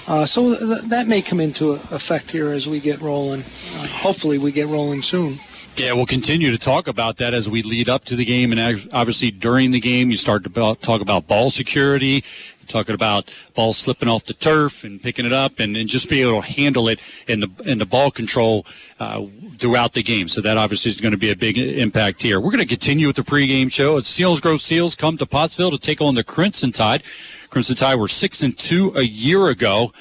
[0.08, 3.42] Uh, so th- that may come into effect here as we get rolling.
[3.42, 5.38] Uh, hopefully, we get rolling soon.
[5.76, 8.88] Yeah, we'll continue to talk about that as we lead up to the game, and
[8.92, 12.24] obviously during the game, you start to talk about ball security,
[12.68, 16.20] talking about ball slipping off the turf and picking it up, and, and just be
[16.20, 18.66] able to handle it in the in the ball control
[19.00, 19.24] uh,
[19.56, 20.28] throughout the game.
[20.28, 22.38] So that obviously is going to be a big impact here.
[22.38, 23.96] We're going to continue with the pregame show.
[23.96, 27.02] As Selinsgrove Seals come to Pottsville to take on the Crimson Tide.
[27.48, 29.92] Crimson Tide were six and two a year ago.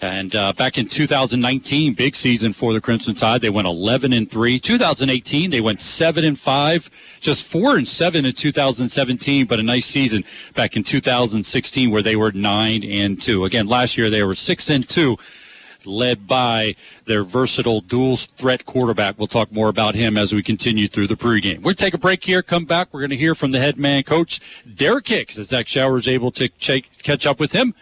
[0.00, 3.40] And uh, back in 2019, big season for the Crimson Tide.
[3.40, 4.60] They went 11 and three.
[4.60, 6.88] 2018, they went seven and five.
[7.18, 12.14] Just four and seven in 2017, but a nice season back in 2016 where they
[12.14, 13.44] were nine and two.
[13.44, 15.16] Again, last year they were six and two,
[15.84, 19.18] led by their versatile dual threat quarterback.
[19.18, 21.62] We'll talk more about him as we continue through the pregame.
[21.62, 22.42] We'll take a break here.
[22.42, 22.88] Come back.
[22.92, 24.38] We're going to hear from the head man coach
[24.76, 27.74] Derek Hicks as Zach Shower is able to ch- catch up with him.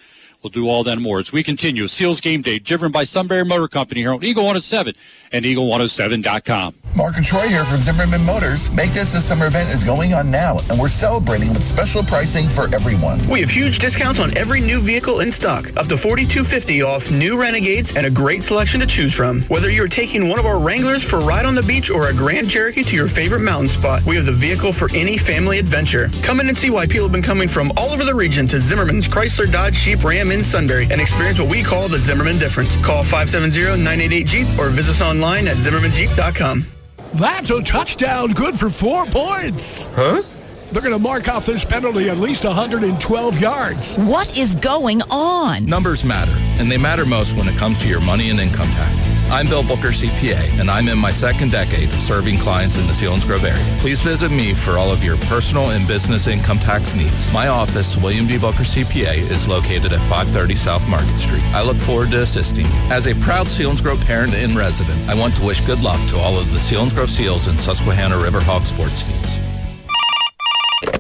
[0.46, 1.88] We'll do all that and more as we continue.
[1.88, 4.94] Seals Game Day, driven by Sunbury Motor Company here on Eagle 107
[5.32, 6.74] and Eagle107.com.
[6.94, 8.70] Mark and Troy here from Zimmerman Motors.
[8.70, 12.46] Make this the summer event is going on now, and we're celebrating with special pricing
[12.46, 13.18] for everyone.
[13.28, 17.38] We have huge discounts on every new vehicle in stock, up to 4,250 off new
[17.38, 19.42] Renegades and a great selection to choose from.
[19.42, 22.14] Whether you're taking one of our Wranglers for a ride on the beach or a
[22.14, 26.09] Grand Cherokee to your favorite mountain spot, we have the vehicle for any family adventure.
[26.22, 28.61] Come in and see why people have been coming from all over the region to
[28.61, 32.77] Zimmerman's Chrysler Dodge Jeep Ram in Sunbury and experience what we call the Zimmerman difference.
[32.85, 36.66] Call 570-988-JEEP or visit us online at zimmermanjeep.com.
[37.14, 39.87] That's a touchdown good for four points.
[39.92, 40.22] Huh?
[40.70, 43.96] They're going to mark off this penalty at least 112 yards.
[43.96, 45.64] What is going on?
[45.64, 49.15] Numbers matter, and they matter most when it comes to your money and income taxes.
[49.28, 52.92] I'm Bill Booker CPA, and I'm in my second decade of serving clients in the
[52.92, 53.78] Selinsgrove area.
[53.80, 57.32] Please visit me for all of your personal and business income tax needs.
[57.32, 58.38] My office, William D.
[58.38, 61.42] Booker CPA, is located at 530 South Market Street.
[61.46, 62.72] I look forward to assisting you.
[62.88, 66.38] As a proud Selinsgrove parent and resident, I want to wish good luck to all
[66.38, 69.46] of the Selinsgrove Seals and Susquehanna Riverhawk sports teams.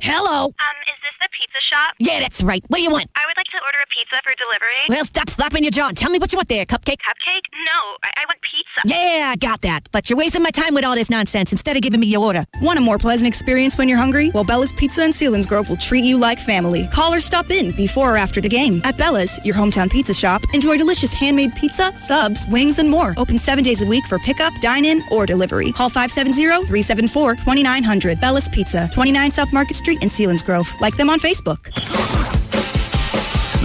[0.02, 0.46] Hello.
[0.46, 1.94] Um, is this the pizza shop?
[1.98, 2.64] Yeah, that's right.
[2.66, 3.08] What do you want?
[3.14, 4.86] I would like to order a pizza pizza for delivery?
[4.88, 5.90] Well, stop flapping your jaw.
[5.94, 6.96] Tell me what you want there, cupcake.
[6.96, 7.42] Cupcake?
[7.64, 8.80] No, I, I want pizza.
[8.84, 9.88] Yeah, I got that.
[9.92, 12.44] But you're wasting my time with all this nonsense instead of giving me your order.
[12.60, 14.30] Want a more pleasant experience when you're hungry?
[14.32, 16.88] Well, Bella's Pizza and in Selinsgrove will treat you like family.
[16.92, 18.80] Call or stop in before or after the game.
[18.84, 23.14] At Bella's, your hometown pizza shop, enjoy delicious handmade pizza, subs, wings, and more.
[23.16, 25.72] Open seven days a week for pickup, dine-in, or delivery.
[25.72, 28.20] Call 570-374-2900.
[28.20, 30.80] Bella's Pizza, 29 South Market Street in Selinsgrove.
[30.80, 32.45] Like them on Facebook.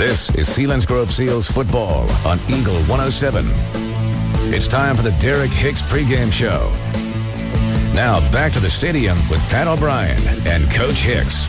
[0.02, 3.46] This is Selinsgrove Seals football on Eagle 107.
[4.52, 6.72] It's time for the Derek Hicks pregame show.
[7.94, 11.48] Now back to the stadium with Pat O'Brien and Coach Hicks.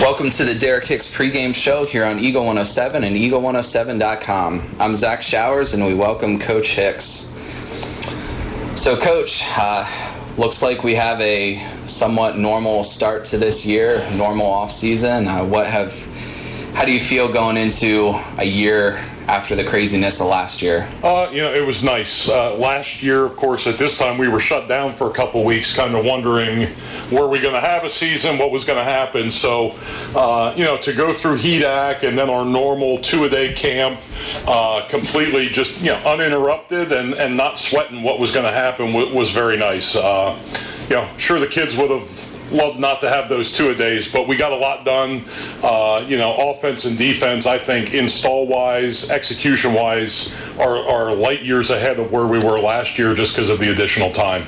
[0.00, 4.76] Welcome to the Derek Hicks pregame show here on Eagle 107 and Eagle107.com.
[4.78, 7.34] I'm Zach Showers and we welcome Coach Hicks.
[8.76, 9.84] So, Coach, uh,
[10.38, 15.26] looks like we have a somewhat normal start to this year, normal off season.
[15.26, 15.92] Uh, what have,
[16.74, 20.90] how do you feel going into a year after the craziness of last year?
[21.02, 22.28] Uh, you know, it was nice.
[22.28, 25.44] Uh, last year, of course, at this time we were shut down for a couple
[25.44, 26.74] weeks, kind of wondering
[27.12, 29.30] were we going to have a season, what was going to happen.
[29.30, 29.70] So,
[30.16, 34.00] uh, you know, to go through HEDAC and then our normal two-a-day camp,
[34.46, 38.92] uh, completely just you know uninterrupted and and not sweating what was going to happen
[38.92, 39.94] was, was very nice.
[39.94, 40.38] Uh,
[40.88, 44.10] you know, sure the kids would have loved not to have those two a days,
[44.10, 45.24] but we got a lot done.
[45.62, 51.42] Uh, you know, offense and defense, I think, install wise, execution wise, are, are light
[51.42, 54.46] years ahead of where we were last year just because of the additional time.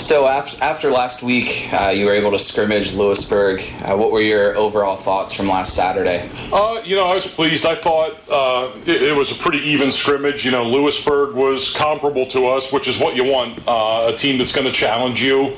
[0.00, 3.60] So after, after last week, uh, you were able to scrimmage Lewisburg.
[3.82, 6.28] Uh, what were your overall thoughts from last Saturday?
[6.50, 7.66] Uh, you know, I was pleased.
[7.66, 10.42] I thought uh, it, it, was a pretty even scrimmage.
[10.42, 13.60] You know, Lewisburg was comparable to us, which is what you want.
[13.68, 15.54] Uh, a team that's going to challenge you.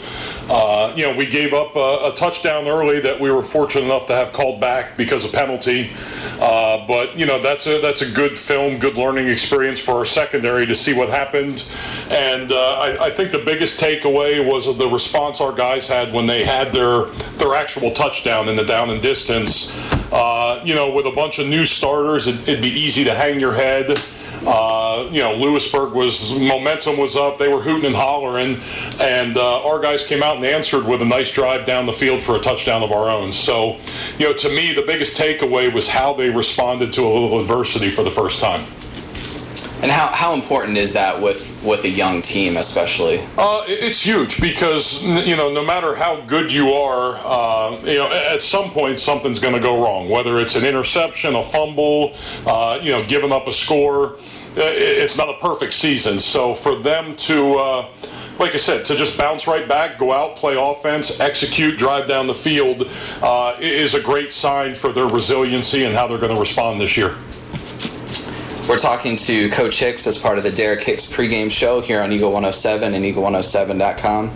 [0.51, 4.07] Uh, you know, we gave up a, a, touchdown early that we were fortunate enough
[4.07, 5.91] to have called back because of penalty.
[6.39, 10.67] but you know, that's a that's a good film, good learning experience for our secondary
[10.67, 11.65] to see what happened.
[12.11, 16.45] And I, I think the biggest takeaway was the response our guys had when they
[16.45, 17.07] had their
[17.39, 19.71] their actual touchdown in the down and distance.
[20.13, 23.41] Uh, you know, with a bunch of new starters, it, would be easy to hang
[23.41, 23.99] your head.
[24.47, 27.39] Uh, you know, Lewisburg was momentum was up.
[27.39, 28.61] They were hooting and hollering,
[29.01, 32.23] and uh, our guys came out and answered with a nice drive down the field
[32.23, 33.33] for a touchdown of our own.
[33.33, 33.79] So,
[34.19, 37.91] you know, to me, the biggest takeaway was how they responded to a little adversity
[37.91, 38.67] for the first time.
[39.83, 43.19] And how, how important is that with, with a young team, especially?
[43.37, 48.09] Uh, it's huge because you know no matter how good you are, uh, you know
[48.09, 50.09] at some point something's going to go wrong.
[50.09, 52.15] Whether it's an interception, a fumble,
[52.47, 54.19] uh, you know, giving up a score,
[54.55, 56.21] it's not a perfect season.
[56.21, 57.89] So for them to uh,
[58.39, 62.27] like I said, to just bounce right back, go out, play offense, execute, drive down
[62.27, 62.89] the field
[63.23, 66.97] uh, is a great sign for their resiliency and how they're going to respond this
[66.97, 67.17] year.
[68.69, 72.13] We're talking to Coach Hicks as part of the Derek Hicks pregame show here on
[72.13, 74.33] Eagle 107 and Eagle107.com.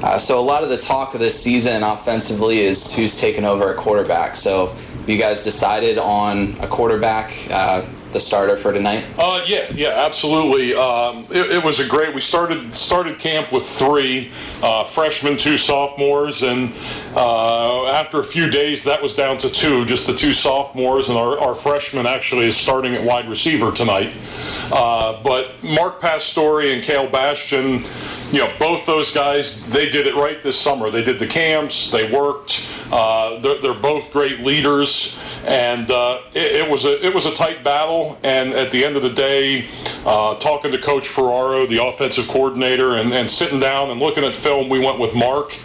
[0.00, 3.72] Uh, so, a lot of the talk of this season offensively is who's taken over
[3.72, 4.36] a quarterback.
[4.36, 4.74] So,
[5.08, 7.84] you guys decided on a quarterback uh,
[8.14, 9.04] the starter for tonight?
[9.18, 10.72] Uh, yeah, yeah, absolutely.
[10.74, 12.14] Um, it, it, was a great.
[12.14, 14.30] We started started camp with three
[14.62, 16.72] uh, freshmen, two sophomores, and
[17.14, 21.18] uh, after a few days, that was down to two, just the two sophomores, and
[21.18, 24.12] our, our freshman actually is starting at wide receiver tonight.
[24.72, 27.84] Uh, but Mark Pastore and Kale Bastion,
[28.30, 30.90] you know, both those guys, they did it right this summer.
[30.90, 32.68] They did the camps, they worked.
[32.90, 37.34] Uh, they're, they're, both great leaders, and uh, it, it was a it was a
[37.34, 38.03] tight battle.
[38.22, 39.68] And at the end of the day,
[40.04, 44.34] uh, talking to Coach Ferraro, the offensive coordinator, and, and, sitting down and looking at
[44.34, 45.56] film, we went with Mark.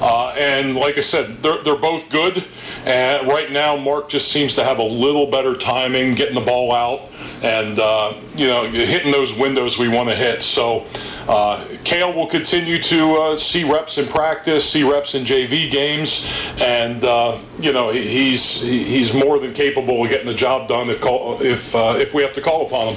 [0.00, 2.44] Uh, and like I said, they're, they're both good.
[2.84, 6.72] And right now, Mark just seems to have a little better timing, getting the ball
[6.72, 7.10] out,
[7.42, 10.42] and uh, you know, hitting those windows we want to hit.
[10.42, 10.86] So,
[11.28, 16.30] uh, Kale will continue to uh, see reps in practice, see reps in JV games,
[16.60, 21.00] and uh, you know, he's he's more than capable of getting the job done if
[21.00, 22.96] call, if uh, if we have to call upon him.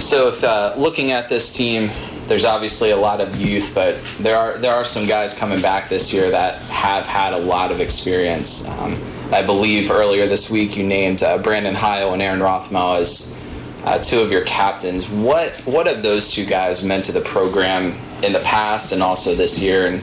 [0.00, 1.90] So, if uh, looking at this team
[2.28, 5.88] there's obviously a lot of youth, but there are there are some guys coming back
[5.88, 8.68] this year that have had a lot of experience.
[8.68, 8.96] Um,
[9.32, 13.38] I believe earlier this week you named uh, Brandon Heil and Aaron Rothmel as
[13.84, 15.08] uh, two of your captains.
[15.08, 19.34] What what have those two guys meant to the program in the past and also
[19.34, 19.86] this year?
[19.86, 20.02] And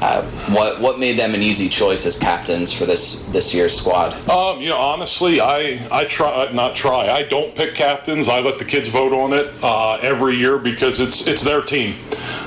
[0.00, 0.24] Uh,
[0.56, 4.14] what what made them an easy choice as captains for this this year's squad?
[4.30, 7.10] Um, you know, honestly, I I try not try.
[7.10, 8.26] I don't pick captains.
[8.26, 11.96] I let the kids vote on it uh, every year because it's it's their team,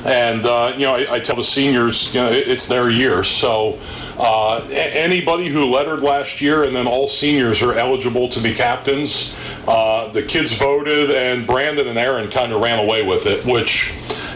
[0.05, 3.23] and uh, you know I, I, tell the seniors, you know, it, it's their year.
[3.23, 3.79] So
[4.17, 9.35] uh, anybody who lettered last year and then all seniors are eligible to be captains.
[9.67, 13.93] Uh, the kids voted, and Brandon and Aaron kind of ran away with it, which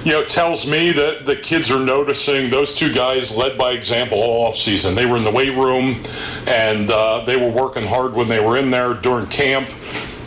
[0.07, 4.20] you know, tells me that the kids are noticing those two guys led by example
[4.20, 4.95] all off season.
[4.95, 6.01] They were in the weight room
[6.45, 9.70] and uh, they were working hard when they were in there during camp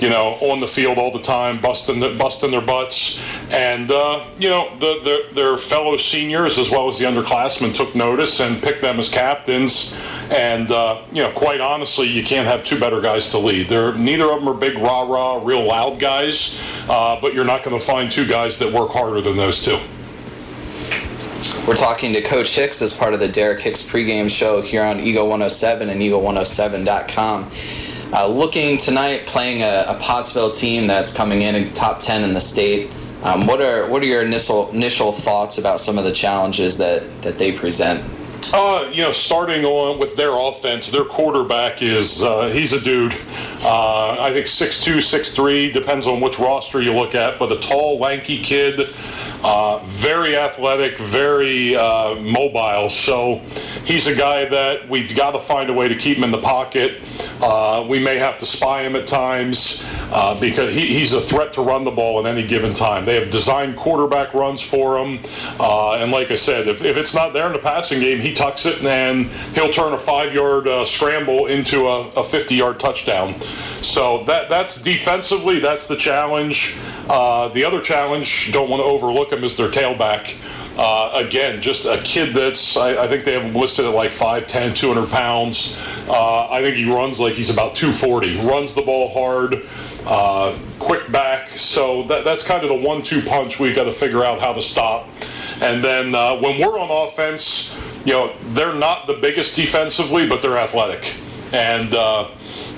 [0.01, 4.27] you know, on the field all the time, busting the, busting their butts, and uh,
[4.39, 8.63] you know, the, the, their fellow seniors as well as the underclassmen took notice and
[8.63, 9.99] picked them as captains.
[10.31, 13.69] And uh, you know, quite honestly, you can't have two better guys to lead.
[13.69, 17.63] They're neither of them are big rah rah, real loud guys, uh, but you're not
[17.63, 19.79] going to find two guys that work harder than those two.
[21.67, 24.99] We're talking to Coach Hicks as part of the Derek Hicks pregame show here on
[24.99, 27.51] Eagle 107 and Eagle107.com.
[28.13, 32.35] Uh, looking tonight, playing a, a, Pottsville team that's coming in in top 10 in
[32.35, 32.91] the state.
[33.23, 37.05] Um, what are what are your initial initial thoughts about some of the challenges that,
[37.23, 38.03] that they present?
[38.53, 43.15] Uh, you know, starting on with their offense, their quarterback is uh, he's a dude.
[43.63, 47.99] Uh, I think 6'2", 6'3", depends on which roster you look at, but a tall,
[47.99, 48.89] lanky kid,
[49.45, 52.91] uh, very athletic, very uh, mobile.
[52.91, 53.37] So
[53.85, 56.41] he's a guy that we've got to find a way to keep him in the
[56.41, 57.03] pocket.
[57.41, 59.87] Uh, we may have to spy him at times
[60.41, 63.05] because he, he's a threat to run the ball at any given time.
[63.05, 65.21] They have designed quarterback runs for him.
[65.61, 68.67] And like I said, if, if it's not there in the passing game, he tucks
[68.67, 73.39] it and he'll turn a five yard uh, scramble into a 50 yard touchdown.
[73.83, 76.77] So that that's defensively, that's the challenge.
[77.09, 80.37] Uh, the other challenge, don't want to overlook him, is their tailback.
[80.77, 84.13] Uh, again, just a kid that's, I, I, think they have him listed at like
[84.13, 85.79] 5'10, 200 pounds.
[86.09, 88.39] Uh, I think he runs like he's about 240.
[88.49, 89.67] Runs the ball hard,
[90.07, 91.51] uh, quick back.
[91.59, 94.53] So that, that's kind of the one two punch we've got to figure out how
[94.53, 95.09] to stop.
[95.61, 100.43] And then uh, when we're on offense, you know, they're not the biggest defensively, but
[100.43, 101.15] they're athletic.
[101.53, 102.31] And, uh,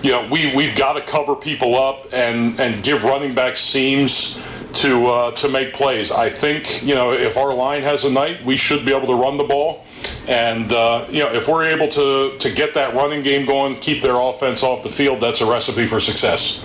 [0.02, 4.42] you know, we, we've got to cover people up and, and give running back seams
[4.74, 6.10] to uh, to make plays.
[6.10, 9.14] I think you know if our line has a night, we should be able to
[9.14, 9.84] run the ball,
[10.26, 14.02] and uh, you know if we're able to to get that running game going, keep
[14.02, 16.64] their offense off the field, that's a recipe for success.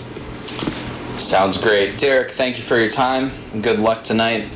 [1.19, 2.31] Sounds great, Derek.
[2.31, 3.31] Thank you for your time.
[3.61, 4.47] Good luck tonight.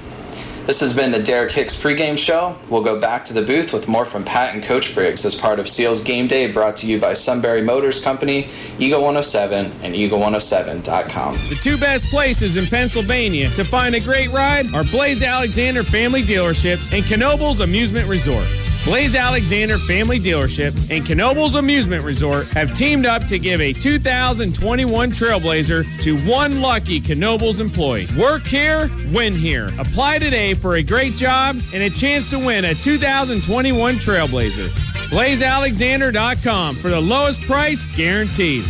[0.71, 2.55] This has been the Derek Hicks pregame show.
[2.69, 5.59] We'll go back to the booth with more from Pat and Coach Briggs as part
[5.59, 8.49] of Seals Game Day brought to you by Sunbury Motors Company,
[8.79, 11.33] Eagle 107, and Eagle107.com.
[11.33, 16.23] The two best places in Pennsylvania to find a great ride are Blaze Alexander Family
[16.23, 18.47] Dealerships and Knoebels Amusement Resort.
[18.83, 25.11] Blaise Alexander Family Dealerships and Knoebels Amusement Resort have teamed up to give a 2021
[25.11, 28.07] Trailblazer to one lucky Knoebels employee.
[28.17, 29.67] Work here, win here.
[29.77, 34.69] Apply today for a great job and a chance to win a 2021 Trailblazer.
[35.11, 38.65] BlazeAlexander.com for the lowest price guaranteed.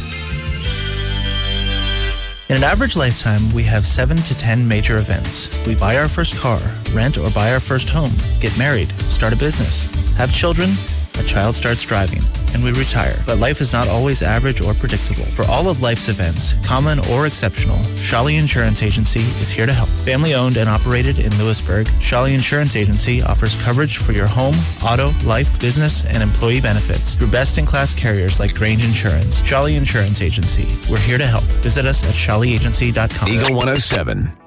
[2.49, 5.47] In an average lifetime, we have 7 to 10 major events.
[5.65, 6.59] We buy our first car,
[6.91, 10.71] rent or buy our first home, get married, start a business, have children,
[11.19, 12.19] a child starts driving,
[12.53, 13.15] and we retire.
[13.25, 15.23] But life is not always average or predictable.
[15.23, 19.89] For all of life's events, common or exceptional, Shali Insurance Agency is here to help.
[19.89, 25.11] Family owned and operated in Lewisburg, Shali Insurance Agency offers coverage for your home, auto,
[25.25, 29.41] life, business, and employee benefits through best-in-class carriers like Grange Insurance.
[29.41, 30.67] Shali Insurance Agency.
[30.91, 31.43] We're here to help.
[31.63, 33.29] Visit us at shaliagency.com.
[33.29, 34.40] Eagle 107.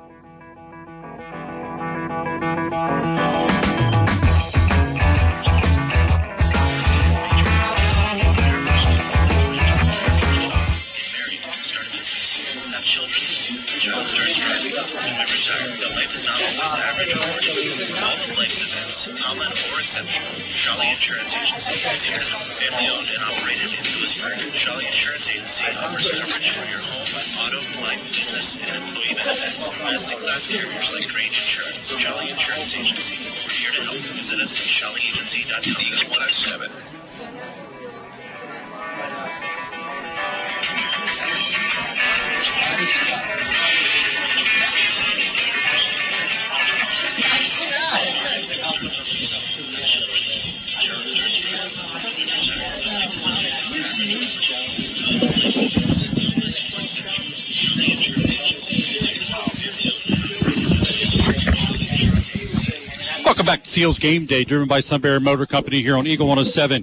[20.03, 22.19] Shali Insurance Agency is here.
[22.19, 27.07] Family owned and operated in Lewisburg, Shali Insurance Agency offers coverage for your home,
[27.39, 29.71] auto, life, business, and employee benefits.
[29.71, 31.95] Domestic class carriers like Grange Insurance.
[31.95, 33.23] Shali Insurance Agency.
[33.47, 34.03] We're here to help.
[34.19, 35.63] Visit us at shaliagency.com.
[35.79, 36.75] Eagle 107.
[63.25, 66.83] Welcome back to Seals Game Day, driven by Sunbury Motor Company here on Eagle 107,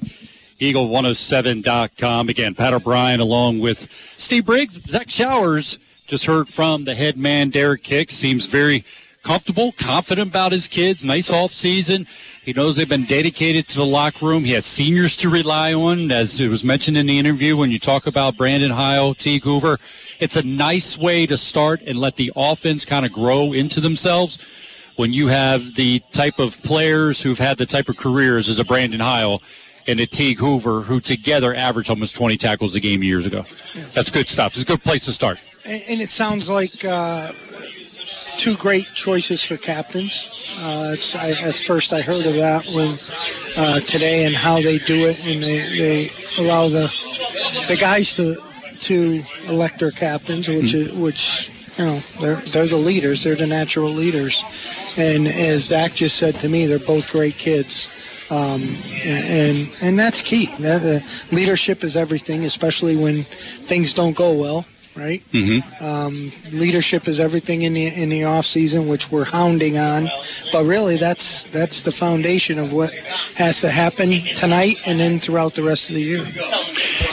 [0.60, 2.30] eagle107.com.
[2.30, 5.80] Again, Pat O'Brien along with Steve Briggs, Zach Showers.
[6.08, 8.16] Just heard from the head man, Derek Hicks.
[8.16, 8.86] Seems very
[9.24, 11.06] comfortable, confident about his kids.
[11.06, 12.08] Nice off season.
[12.44, 14.44] He knows they've been dedicated to the locker room.
[14.44, 17.80] He has seniors to rely on, as it was mentioned in the interview when you
[17.80, 19.80] talk about Brandon Heil, Teague Hoover.
[20.20, 24.40] It's a nice way to start and let the offense kind of grow into themselves
[24.96, 28.66] when you have the type of players who've had the type of careers as a
[28.66, 29.42] Brandon Heil
[29.88, 33.46] and a Teague Hoover, who together averaged almost 20 tackles a game years ago.
[33.96, 34.54] That's good stuff.
[34.54, 35.40] It's a good place to start.
[35.66, 37.32] And, and it sounds like uh,
[38.38, 40.28] two great choices for captains.
[40.60, 42.98] Uh, it's, I, at first, I heard of that when
[43.58, 46.10] uh, today and how they do it, and they, they
[46.40, 46.88] allow the
[47.68, 48.36] the guys to
[48.82, 53.48] to elect their captains, which is, which you know they're they're the leaders, they're the
[53.48, 54.44] natural leaders,
[54.98, 57.88] and as Zach just said to me, they're both great kids.
[58.30, 58.62] Um,
[59.04, 60.46] and and that's key.
[60.60, 64.66] That, uh, leadership is everything, especially when things don't go well
[64.96, 65.24] right?
[65.32, 65.84] Mm-hmm.
[65.84, 70.10] Um, leadership is everything in the in the off season, which we're hounding on.
[70.52, 72.92] But really, that's that's the foundation of what
[73.36, 76.26] has to happen tonight and then throughout the rest of the year.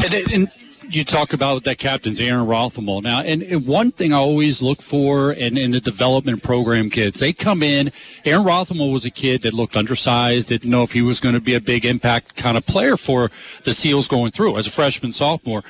[0.05, 0.53] And, and
[0.91, 4.81] you talk about that captain's Aaron Rothamel now, and, and one thing I always look
[4.81, 7.93] for in, in the development program kids, they come in.
[8.25, 11.41] Aaron Rothamel was a kid that looked undersized, didn't know if he was going to
[11.41, 13.31] be a big impact kind of player for
[13.65, 15.63] the Seals going through as a freshman, sophomore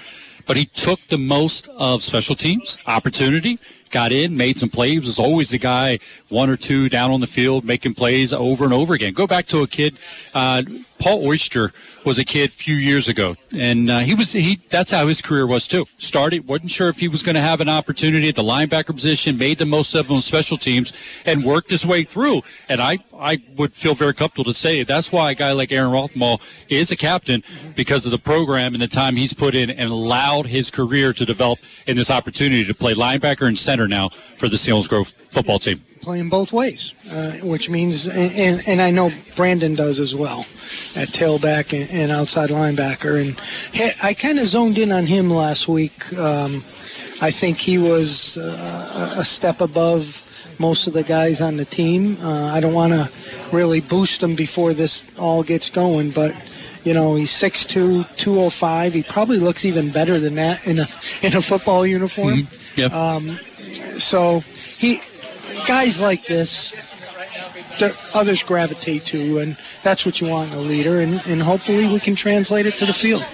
[0.48, 5.18] but he took the most of special teams opportunity got in, made some plays, was
[5.18, 8.94] always the guy one or two down on the field making plays over and over
[8.94, 9.12] again.
[9.12, 9.96] Go back to a kid,
[10.34, 10.62] uh,
[10.98, 11.72] Paul Oyster
[12.04, 14.60] was a kid a few years ago, and uh, he was he.
[14.68, 15.86] That's how his career was too.
[15.96, 19.38] Started, wasn't sure if he was going to have an opportunity at the linebacker position,
[19.38, 20.92] made the most of it on special teams,
[21.24, 22.42] and worked his way through.
[22.68, 25.92] And I I would feel very comfortable to say that's why a guy like Aaron
[25.92, 27.42] Rothmall is a captain
[27.76, 31.24] because of the program and the time he's put in and allowed his career to
[31.24, 35.82] develop in this opportunity to play linebacker and center now for the Selinsgrove football team.
[36.00, 40.40] Playing both ways, uh, which means, and, and, and I know Brandon does as well,
[40.96, 43.20] at tailback and, and outside linebacker.
[43.20, 43.38] And
[43.72, 46.12] he, I kind of zoned in on him last week.
[46.14, 46.64] Um,
[47.20, 50.24] I think he was uh, a step above
[50.58, 52.16] most of the guys on the team.
[52.20, 53.10] Uh, I don't want to
[53.52, 56.32] really boost him before this all gets going, but
[56.84, 58.94] you know he's 6'2", 205.
[58.94, 60.86] He probably looks even better than that in a
[61.22, 62.42] in a football uniform.
[62.42, 62.80] Mm-hmm.
[62.80, 62.92] Yep.
[62.92, 63.22] Um,
[63.98, 64.40] so
[64.76, 65.00] he
[65.66, 66.94] guys like this
[67.78, 71.86] that others gravitate to, and that's what you want in a leader, and, and hopefully
[71.86, 73.24] we can translate it to the field.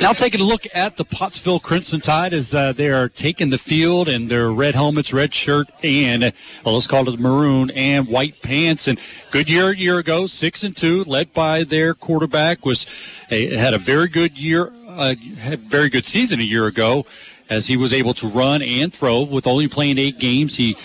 [0.00, 3.58] Now taking a look at the Pottsville Crimson Tide as uh, they are taking the
[3.58, 6.32] field in their red helmets, red shirt, and
[6.64, 8.86] well, let's call it maroon and white pants.
[8.86, 9.00] And
[9.30, 12.86] good year a year ago, six and two, led by their quarterback was
[13.30, 17.04] a, had a very good year, uh, had very good season a year ago,
[17.50, 20.56] as he was able to run and throw with only playing eight games.
[20.56, 20.76] He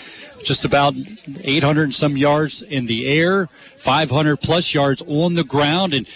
[0.44, 0.94] just about
[1.40, 6.06] 800 and some yards in the air, 500 plus yards on the ground, and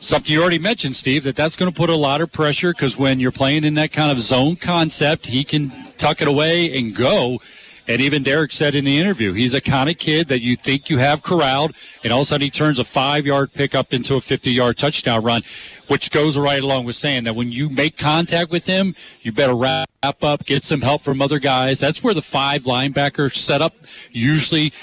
[0.00, 2.96] something you already mentioned, Steve, that that's going to put a lot of pressure because
[2.96, 6.94] when you're playing in that kind of zone concept, he can tuck it away and
[6.94, 7.40] go.
[7.88, 10.90] And even Derek said in the interview, he's a kind of kid that you think
[10.90, 11.74] you have corralled,
[12.04, 14.76] and all of a sudden he turns a five yard pickup into a 50 yard
[14.76, 15.42] touchdown run,
[15.88, 19.54] which goes right along with saying that when you make contact with him, you better
[19.54, 21.80] wrap up, get some help from other guys.
[21.80, 23.74] That's where the five linebacker setup
[24.12, 24.74] usually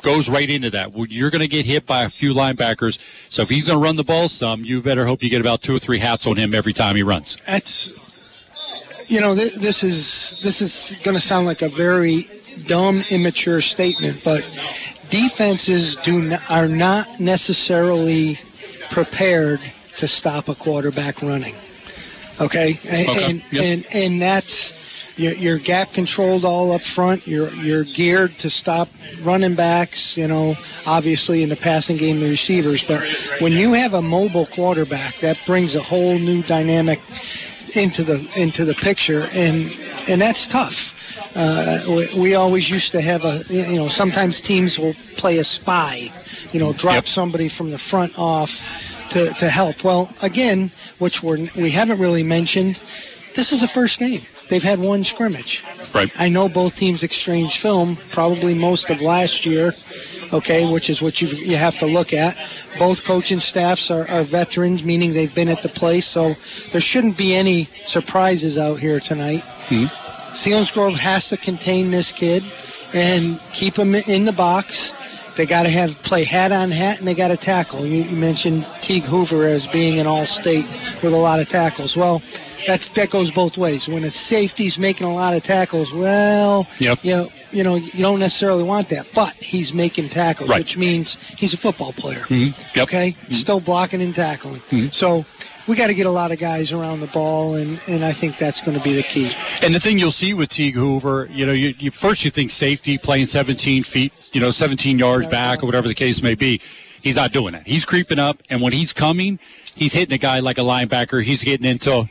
[0.00, 0.96] goes right into that.
[1.10, 2.98] You're going to get hit by a few linebackers.
[3.28, 5.60] So if he's going to run the ball some, you better hope you get about
[5.60, 7.36] two or three hats on him every time he runs.
[7.46, 7.92] That's
[9.08, 12.28] you know this is this is going to sound like a very
[12.66, 14.42] dumb, immature statement, but
[15.10, 18.38] defenses do n- are not necessarily
[18.90, 19.60] prepared
[19.96, 21.54] to stop a quarterback running.
[22.40, 23.64] Okay, and Okay, and, yep.
[23.64, 24.74] and and that's
[25.16, 27.26] you're, you're gap controlled all up front.
[27.26, 28.88] You're you're geared to stop
[29.22, 30.16] running backs.
[30.16, 30.54] You know,
[30.86, 32.84] obviously in the passing game, the receivers.
[32.84, 33.02] But
[33.40, 37.00] when you have a mobile quarterback, that brings a whole new dynamic
[37.74, 39.74] into the into the picture, and
[40.08, 40.94] and that's tough.
[41.34, 45.44] Uh, we, we always used to have a you know sometimes teams will play a
[45.44, 46.10] spy,
[46.52, 48.64] you know, drop somebody from the front off
[49.10, 49.82] to, to help.
[49.84, 52.80] Well, again, which we're, we haven't really mentioned,
[53.34, 54.20] this is the first game.
[54.48, 55.64] They've had one scrimmage.
[55.92, 56.10] Right.
[56.18, 59.72] I know both teams exchanged film, probably most of last year,
[60.32, 62.36] okay, which is what you you have to look at.
[62.78, 66.34] Both coaching staffs are, are veterans, meaning they've been at the place, so
[66.72, 69.42] there shouldn't be any surprises out here tonight.
[69.68, 69.86] Hmm.
[70.34, 72.44] Selinsgrove has to contain this kid
[72.92, 74.92] and keep him in the box
[75.36, 77.84] They got to have play hat on hat, and they got to tackle.
[77.84, 80.64] You, you mentioned Teague Hoover as being an all-state
[81.02, 81.94] with a lot of tackles.
[81.94, 82.22] Well,
[82.66, 83.86] that that goes both ways.
[83.86, 86.98] When a safety's making a lot of tackles, well, Yep.
[87.04, 90.58] you know, you know, you don't necessarily want that, but he's making tackles, Right.
[90.60, 92.24] which means he's a football player.
[92.28, 92.54] Mhm.
[92.74, 92.82] Yep.
[92.84, 94.60] Okay, still blocking and tackling.
[94.70, 94.92] Mhm.
[94.92, 95.24] So
[95.66, 98.38] we got to get a lot of guys around the ball, and and I think
[98.38, 99.30] that's going to be the key.
[99.62, 102.50] And the thing you'll see with Teague Hoover, you know, you, you first you think
[102.50, 106.60] safety playing 17 feet, you know, 17 yards back or whatever the case may be.
[107.02, 107.66] He's not doing that.
[107.66, 109.38] He's creeping up, and when he's coming,
[109.76, 111.22] he's hitting a guy like a linebacker.
[111.22, 112.08] He's getting into,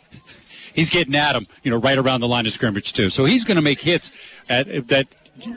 [0.74, 3.10] he's getting at him, you know, right around the line of scrimmage too.
[3.10, 4.12] So he's going to make hits
[4.50, 5.08] at, that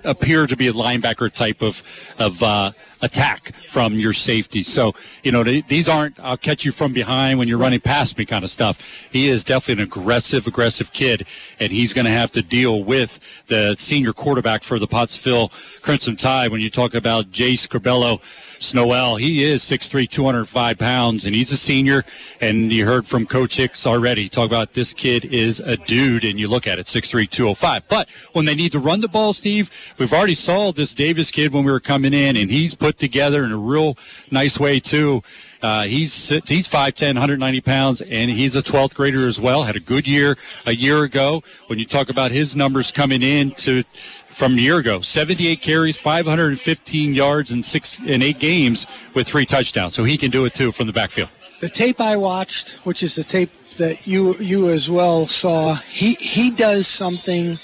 [0.04, 1.82] appear to be a linebacker type of
[2.18, 2.72] of uh,
[3.02, 4.62] attack from your safety.
[4.62, 8.24] So you know these aren't I'll catch you from behind when you're running past me
[8.24, 8.80] kind of stuff.
[9.10, 11.26] He is definitely an aggressive, aggressive kid,
[11.60, 15.52] and he's going to have to deal with the senior quarterback for the Pottsville
[15.82, 16.50] Crimson Tide.
[16.50, 18.20] When you talk about Jace Corbello.
[18.58, 22.04] Snowell, he is 6'3", 205 pounds, and he's a senior.
[22.40, 26.38] And you heard from Coach Hicks already talk about this kid is a dude, and
[26.38, 27.88] you look at it, 6'3", 205.
[27.88, 31.52] But when they need to run the ball, Steve, we've already saw this Davis kid
[31.52, 33.96] when we were coming in, and he's put together in a real
[34.30, 35.22] nice way, too.
[35.60, 39.64] Uh, he's he's 5'10", 190 pounds, and he's a 12th grader as well.
[39.64, 40.36] Had a good year
[40.66, 41.42] a year ago.
[41.66, 43.82] When you talk about his numbers coming in to
[44.28, 49.44] from a year ago, 78 carries, 515 yards, and six in eight games with three
[49.44, 49.94] touchdowns.
[49.94, 51.28] So he can do it too from the backfield.
[51.60, 56.14] the tape I watched, which is the tape that you you as well saw, he
[56.14, 57.58] he does something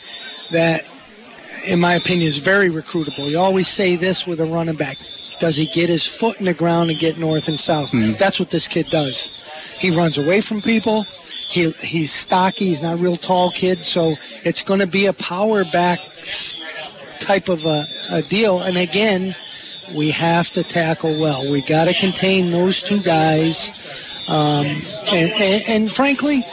[0.50, 0.84] that,
[1.64, 3.30] in my opinion, is very recruitable.
[3.30, 4.96] You always say this with a running back:
[5.40, 7.90] Does he get his foot in the ground and get north and south?
[8.18, 9.40] That's what this kid does.
[9.76, 11.04] He runs away from people.
[11.48, 12.66] He he's stocky.
[12.66, 14.14] He's not a real tall kid, so
[14.44, 16.00] it's going to be a power back
[17.20, 18.60] type of a, a deal.
[18.60, 19.36] And again,
[19.94, 21.50] we have to tackle well.
[21.50, 23.86] We got to contain those two guys,
[24.28, 24.66] um,
[25.12, 26.44] and, and, and frankly,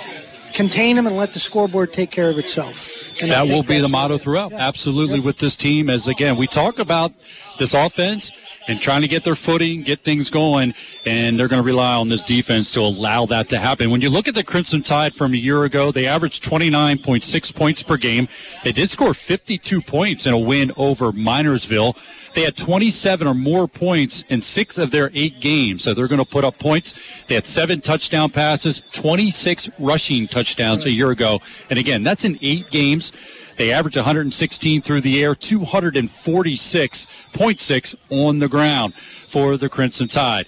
[0.53, 3.21] contain them and let the scoreboard take care of itself.
[3.21, 4.51] And that will be the motto throughout.
[4.53, 7.11] Absolutely, with this team, as again we talk about
[7.59, 8.31] this offense
[8.71, 10.73] and trying to get their footing, get things going,
[11.05, 13.91] and they're going to rely on this defense to allow that to happen.
[13.91, 17.83] When you look at the Crimson Tide from a year ago, they averaged 29.6 points
[17.83, 18.29] per game.
[18.63, 21.97] They did score 52 points in a win over Minersville.
[22.33, 26.23] They had 27 or more points in six of their eight games, so they're going
[26.23, 26.93] to put up points.
[27.27, 31.41] They had seven touchdown passes, 26 rushing touchdowns a year ago.
[31.69, 33.11] And again, that's in eight games.
[33.57, 38.95] They average 116 through the air, 246.6 on the ground
[39.27, 40.47] for the Crimson Tide.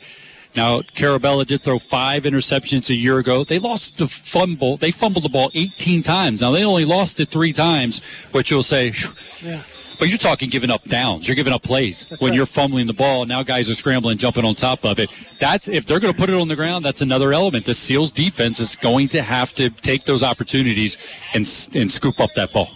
[0.55, 3.43] Now, Carabella did throw five interceptions a year ago.
[3.43, 4.77] They lost the fumble.
[4.77, 6.41] They fumbled the ball 18 times.
[6.41, 8.93] Now, they only lost it three times, which you'll say,
[9.41, 9.63] Yeah.
[9.97, 11.27] but you're talking giving up downs.
[11.27, 13.25] You're giving up plays when you're fumbling the ball.
[13.25, 15.09] Now guys are scrambling, jumping on top of it.
[15.39, 16.85] That's if they're going to put it on the ground.
[16.85, 17.65] That's another element.
[17.65, 20.99] The Seals defense is going to have to take those opportunities
[21.33, 22.69] and and scoop up that ball.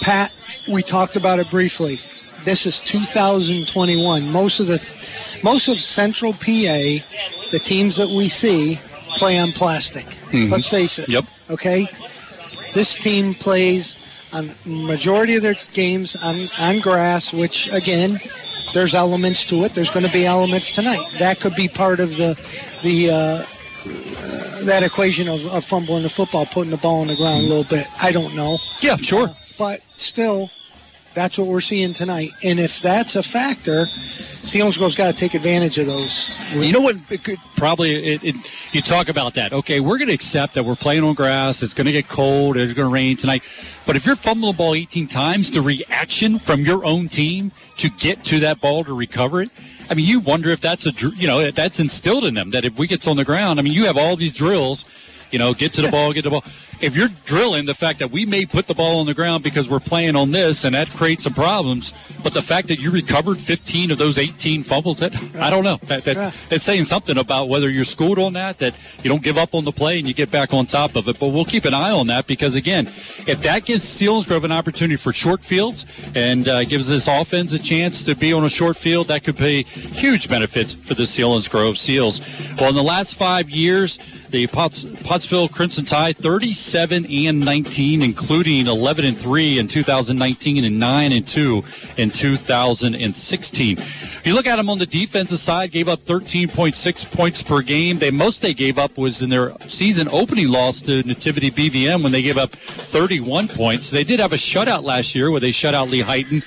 [0.00, 0.32] Pat,
[0.68, 2.00] we talked about it briefly.
[2.44, 4.30] This is 2021.
[4.30, 4.80] Most of the
[5.42, 7.02] most of Central PA,
[7.50, 8.78] the teams that we see
[9.16, 10.04] play on plastic.
[10.30, 10.50] Mhm.
[10.50, 11.08] Let's face it.
[11.08, 11.24] Yep.
[11.50, 11.88] Okay.
[12.74, 13.96] This team plays
[14.32, 18.20] on majority of their games on on grass, which again,
[18.74, 19.74] there's elements to it.
[19.74, 21.00] There's going to be elements tonight.
[21.18, 22.38] That could be part of the
[22.82, 23.10] the.
[23.10, 23.44] Uh,
[23.88, 27.46] uh, that equation of, of fumbling the football, putting the ball on the ground a
[27.46, 27.86] little bit.
[28.02, 28.58] I don't know.
[28.80, 29.28] Yeah, sure.
[29.58, 30.50] But still,
[31.14, 32.30] that's what we're seeing tonight.
[32.44, 33.86] And if that's a factor,
[34.46, 36.30] Selinsgrove's got to take advantage of those.
[36.54, 36.96] You know what?
[37.10, 38.36] It could, probably it, it,
[38.72, 39.52] you talk about that.
[39.52, 41.62] Okay, we're going to accept that we're playing on grass.
[41.62, 42.56] It's going to get cold.
[42.56, 43.42] It's going to rain tonight.
[43.86, 47.88] But if you're fumbling the ball 18 times, the reaction from your own team to
[47.88, 49.50] get to that ball to recover it.
[49.88, 52.78] I mean, you wonder if that's a you know that's instilled in them that if
[52.78, 54.84] we get on the ground, I mean, you have all these drills.
[55.32, 56.44] You know, get to the ball, get the ball.
[56.80, 59.68] If you're drilling the fact that we may put the ball on the ground because
[59.68, 63.38] we're playing on this and that creates some problems, but the fact that you recovered
[63.38, 65.78] 15 of those 18 fumbles, that I don't know.
[65.84, 69.38] That, that it's saying something about whether you're schooled on that, that you don't give
[69.38, 71.18] up on the play and you get back on top of it.
[71.18, 72.86] But we'll keep an eye on that because again,
[73.26, 77.58] if that gives Selinsgrove an opportunity for short fields and uh, gives this offense a
[77.58, 81.76] chance to be on a short field, that could be huge benefits for the Selinsgrove
[81.76, 82.20] Seals.
[82.58, 83.98] Well, in the last five years,
[84.30, 86.16] the Potts, Pottsville Crimson Tide
[86.66, 91.64] 37 and 19, including 11 and 3 in 2019 and 9 and 2
[91.96, 93.78] in 2016.
[93.78, 98.00] If you look at them on the defensive side, gave up 13.6 points per game.
[98.00, 102.10] They most they gave up was in their season opening loss to Nativity BVM when
[102.10, 103.90] they gave up 31 points.
[103.90, 106.42] They did have a shutout last year where they shut out Lehighton.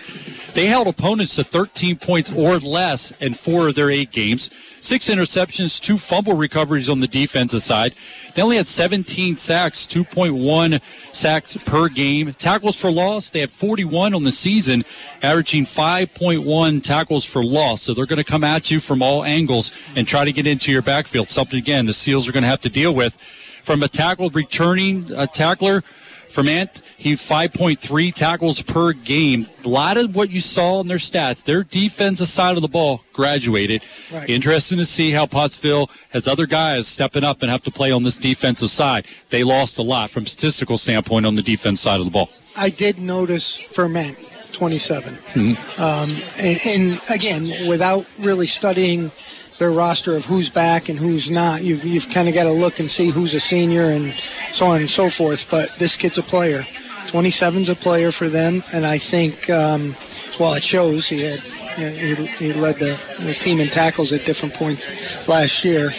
[0.54, 4.50] They held opponents to 13 points or less in four of their eight games.
[4.82, 7.94] Six interceptions, two fumble recoveries on the defensive side.
[8.34, 10.82] They only had 17 sacks, 2.1
[11.12, 12.34] sacks per game.
[12.34, 14.86] Tackles for loss, they had 41 on the season,
[15.22, 17.84] averaging 5.1 tackles for loss.
[17.84, 20.72] So they're going to come at you from all angles and try to get into
[20.72, 21.30] your backfield.
[21.30, 23.18] Something, again, the Seals are going to have to deal with.
[23.64, 25.84] From a tackle returning uh, tackler,
[26.30, 29.48] from he 5.3 tackles per game.
[29.66, 33.04] A lot of what you saw in their stats, their defensive side of the ball
[33.14, 33.82] graduated.
[34.12, 34.30] Right.
[34.30, 38.04] Interesting to see how Pottsville has other guys stepping up and have to play on
[38.04, 39.06] this defensive side.
[39.30, 42.30] They lost a lot from statistical standpoint on the defense side of the ball.
[42.56, 44.18] I did notice Ferment,
[44.54, 45.16] 27.
[45.34, 45.80] Mhm.
[45.80, 49.12] Um, and, and again, without really studying
[49.60, 52.80] their roster of who's back and who's not, you've, you've kind of got to look
[52.80, 54.14] and see who's a senior and
[54.52, 55.46] so on and so forth.
[55.52, 56.66] But this kid's a player.
[57.08, 59.96] 27's a player for them, and I think, um,
[60.40, 61.08] well, it shows.
[61.08, 65.92] He had he, he led the, the team in tackles at different points last year.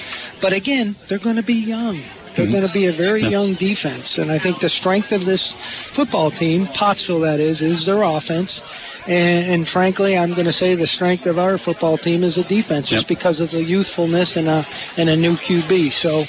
[0.42, 1.98] But again, they're going to be young.
[2.36, 2.52] They're Mhm.
[2.52, 6.30] going to be a very young defense, and I think the strength of this football
[6.30, 8.62] team, Pottsville, that is, is their offense.
[9.06, 12.44] And, and frankly, I'm going to say the strength of our football team is the
[12.44, 15.90] defense, just because of the youthfulness and a and a new QB.
[15.92, 16.24] So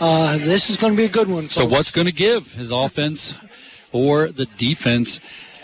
[0.00, 1.48] uh, this is going to be a good one.
[1.48, 3.36] So what's going to give his offense
[3.92, 5.20] or the defense?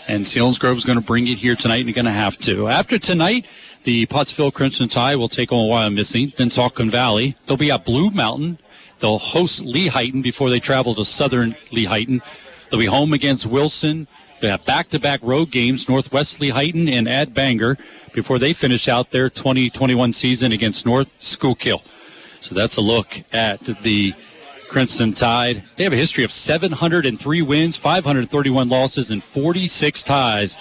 [0.07, 2.69] And Seals Selinsgrove is going to bring it here tonight, and going to have to.
[2.69, 3.45] After tonight,
[3.83, 7.35] the Pottsville Crimson Tide will take on Wild Missing, then Saucon Valley.
[7.45, 8.57] They'll be at Blue Mountain.
[8.99, 12.21] They'll host Lehighton before they travel to Southern Lehigh.
[12.69, 14.07] They'll be home against Wilson.
[14.39, 17.77] They back-to-back road games, Northwestern Lehigh and at Bangor,
[18.13, 21.81] before they finish out their 2021 season against North Schuylkill.
[22.39, 24.13] So that's a look at the
[24.69, 25.63] Crimson Tide.
[25.75, 30.57] They have a history of 703 wins, 531 losses, and 46 ties.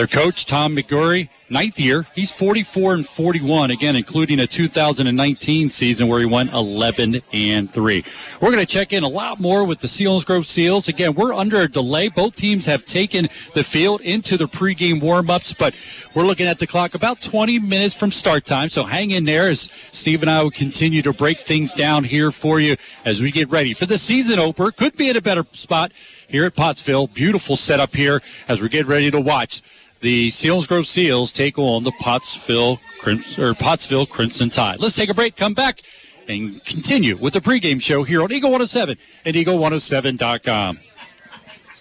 [0.00, 6.08] Their coach, Tom McGurry, ninth year, he's 44 and 41, again, including a 2019 season
[6.08, 8.04] where he went 11 and 3.
[8.40, 10.88] We're going to check in a lot more with the Selinsgrove Seals.
[10.88, 12.08] Again, we're under a delay.
[12.08, 15.74] Both teams have taken the field into the pregame warm-ups, but
[16.14, 18.70] we're looking at the clock about 20 minutes from start time.
[18.70, 22.30] So hang in there as Steve and I will continue to break things down here
[22.30, 24.70] for you as we get ready for the season opener.
[24.70, 25.92] Could be in a better spot
[26.26, 27.08] here at Pottsville.
[27.08, 29.62] Beautiful setup here as we get ready to watch
[30.00, 34.80] the Selinsgrove Seals take on the Pottsville Crimson, or Pottsville Crimson Tide.
[34.80, 35.82] Let's take a break, come back,
[36.28, 40.78] and continue with the pregame show here on Eagle 107 and Eagle107.com.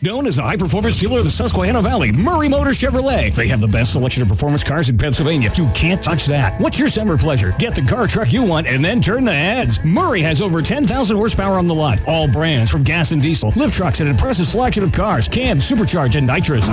[0.01, 3.35] Known as a high performance dealer of the Susquehanna Valley, Murray Motor Chevrolet.
[3.35, 5.51] They have the best selection of performance cars in Pennsylvania.
[5.55, 6.57] You can't touch that.
[6.61, 7.53] What's your summer pleasure?
[7.59, 9.83] Get the car truck you want and then turn the heads.
[9.83, 11.99] Murray has over 10,000 horsepower on the lot.
[12.07, 15.65] All brands from gas and diesel, lift trucks, and an impressive selection of cars, cams,
[15.65, 16.67] supercharged, and nitrous.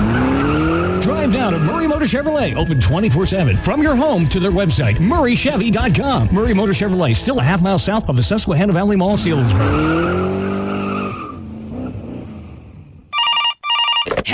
[1.02, 4.98] Drive down to Murray Motor Chevrolet, open 24 7 from your home to their website,
[4.98, 6.32] murraychevy.com.
[6.32, 10.55] Murray Motor Chevrolet, still a half mile south of the Susquehanna Valley Mall, Selinsgrove.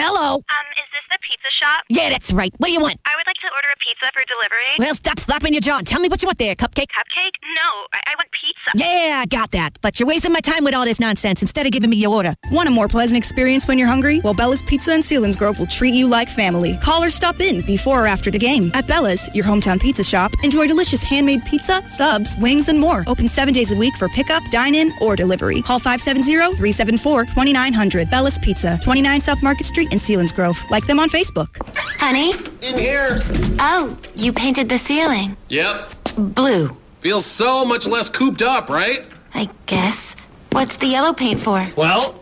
[0.02, 0.34] Hello.
[0.34, 1.84] Um, is this the pizza shop?
[1.88, 2.52] Yeah, that's right.
[2.58, 2.98] What do you want?
[3.04, 4.72] I would like to order a pizza for delivery.
[4.78, 6.86] Well, stop flopping your jaw and tell me what you want there, cupcake.
[6.88, 7.34] Cupcake?
[7.54, 8.70] No, I, I want pizza.
[8.74, 9.78] Yeah, I got that.
[9.82, 12.34] But you're wasting my time with all this nonsense instead of giving me your order.
[12.50, 14.20] Want a more pleasant experience when you're hungry?
[14.20, 16.78] Well, Bella's Pizza and Selinsgrove will treat you like family.
[16.82, 18.70] Call or stop in before or after the game.
[18.74, 23.04] At Bella's, your hometown pizza shop, enjoy delicious handmade pizza, subs, wings, and more.
[23.06, 25.60] Open seven days a week for pickup, dine-in, or delivery.
[25.62, 28.10] Call 570-374-2900.
[28.10, 30.70] Bella's Pizza, 29 South Market Street in Selinsgrove.
[30.70, 31.50] Like them on Facebook.
[31.98, 32.32] Honey?
[32.62, 33.18] In here.
[33.58, 35.36] Oh, you painted the ceiling.
[35.48, 35.90] Yep.
[36.16, 39.04] Blue, Feels so much less cooped up, right?
[39.34, 40.14] I guess.
[40.52, 41.66] What's the yellow paint for?
[41.76, 42.12] Well,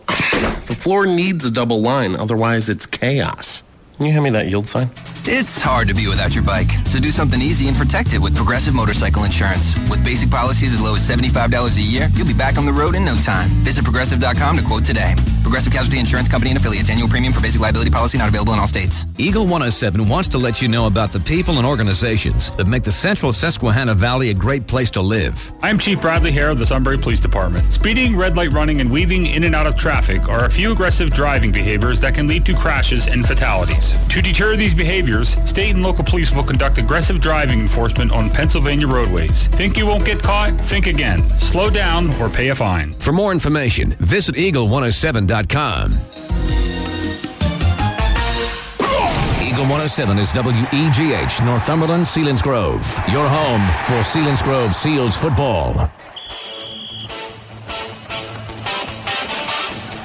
[0.65, 3.61] the floor needs a double line, otherwise it's chaos.
[3.97, 4.89] Can you hand me that yield sign?
[5.25, 8.35] It's hard to be without your bike, so do something easy and protect it with
[8.35, 9.77] Progressive Motorcycle Insurance.
[9.87, 12.95] With basic policies as low as $75 a year, you'll be back on the road
[12.95, 13.49] in no time.
[13.61, 15.13] Visit progressive.com to quote today.
[15.41, 16.89] Progressive Casualty Insurance Company and affiliates.
[16.89, 19.05] Annual premium for basic liability policy not available in all states.
[19.17, 22.91] Eagle 107 wants to let you know about the people and organizations that make the
[22.91, 25.51] central Susquehanna Valley a great place to live.
[25.61, 27.65] I'm Chief Bradley Hare of the Sunbury Police Department.
[27.73, 31.11] Speeding, red light running, and weaving in and out of traffic are a few aggressive
[31.11, 33.95] driving behaviors that can lead to crashes and fatalities.
[34.09, 38.87] To deter these behaviors, state and local police will conduct aggressive driving enforcement on Pennsylvania
[38.87, 39.47] roadways.
[39.47, 40.51] Think you won't get caught?
[40.61, 41.23] Think again.
[41.39, 42.93] Slow down or pay a fine.
[42.93, 44.65] For more information, visit oh
[45.31, 45.91] eagle107.com.
[49.41, 53.11] Eagle 107 is WEGH, Northumberland, Selinsgrove.
[53.11, 55.91] Your home for Selinsgrove Seals football.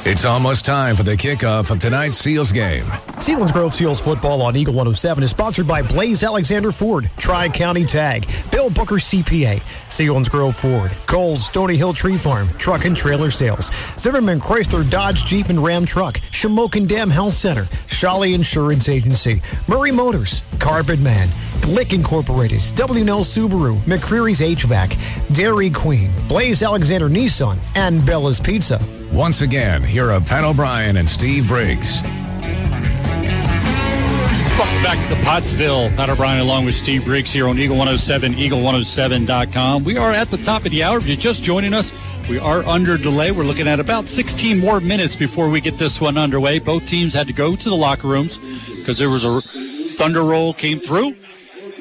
[0.09, 2.85] It's almost time for the kickoff of tonight's Seals game.
[3.19, 8.25] Selinsgrove Seals football on Eagle 107 is sponsored by Blaze Alexander Ford, Tri County Tag,
[8.53, 14.39] Bill Booker CPA, Selinsgrove Ford, Coles Stony Hill Tree Farm, Truck and Trailer Sales, Zimmerman
[14.39, 20.45] Chrysler Dodge Jeep and Ram Truck, Shamokin Dam Health Center, Shali Insurance Agency, Murray Motors,
[20.61, 21.27] Carpet Man,
[21.63, 28.81] Glick Incorporated, WNL Subaru, McCreary's HVAC, Dairy Queen, Blaze Alexander Nissan, and Bella's Pizza.
[29.13, 32.03] Once again, here are Pat O'Brien and Steve Briggs.
[34.59, 35.91] Welcome back to Pottsville.
[35.91, 39.85] Pat O'Brien along with Steve Briggs here on Eagle 107, eagle107.com.
[39.85, 40.99] We are at the top of the hour.
[40.99, 41.93] If you're just joining us,
[42.29, 43.31] we are under delay.
[43.31, 46.59] We're looking at about 16 more minutes before we get this one underway.
[46.59, 49.41] Both teams had to go to the locker rooms because there was a
[49.97, 51.15] thunder roll came through.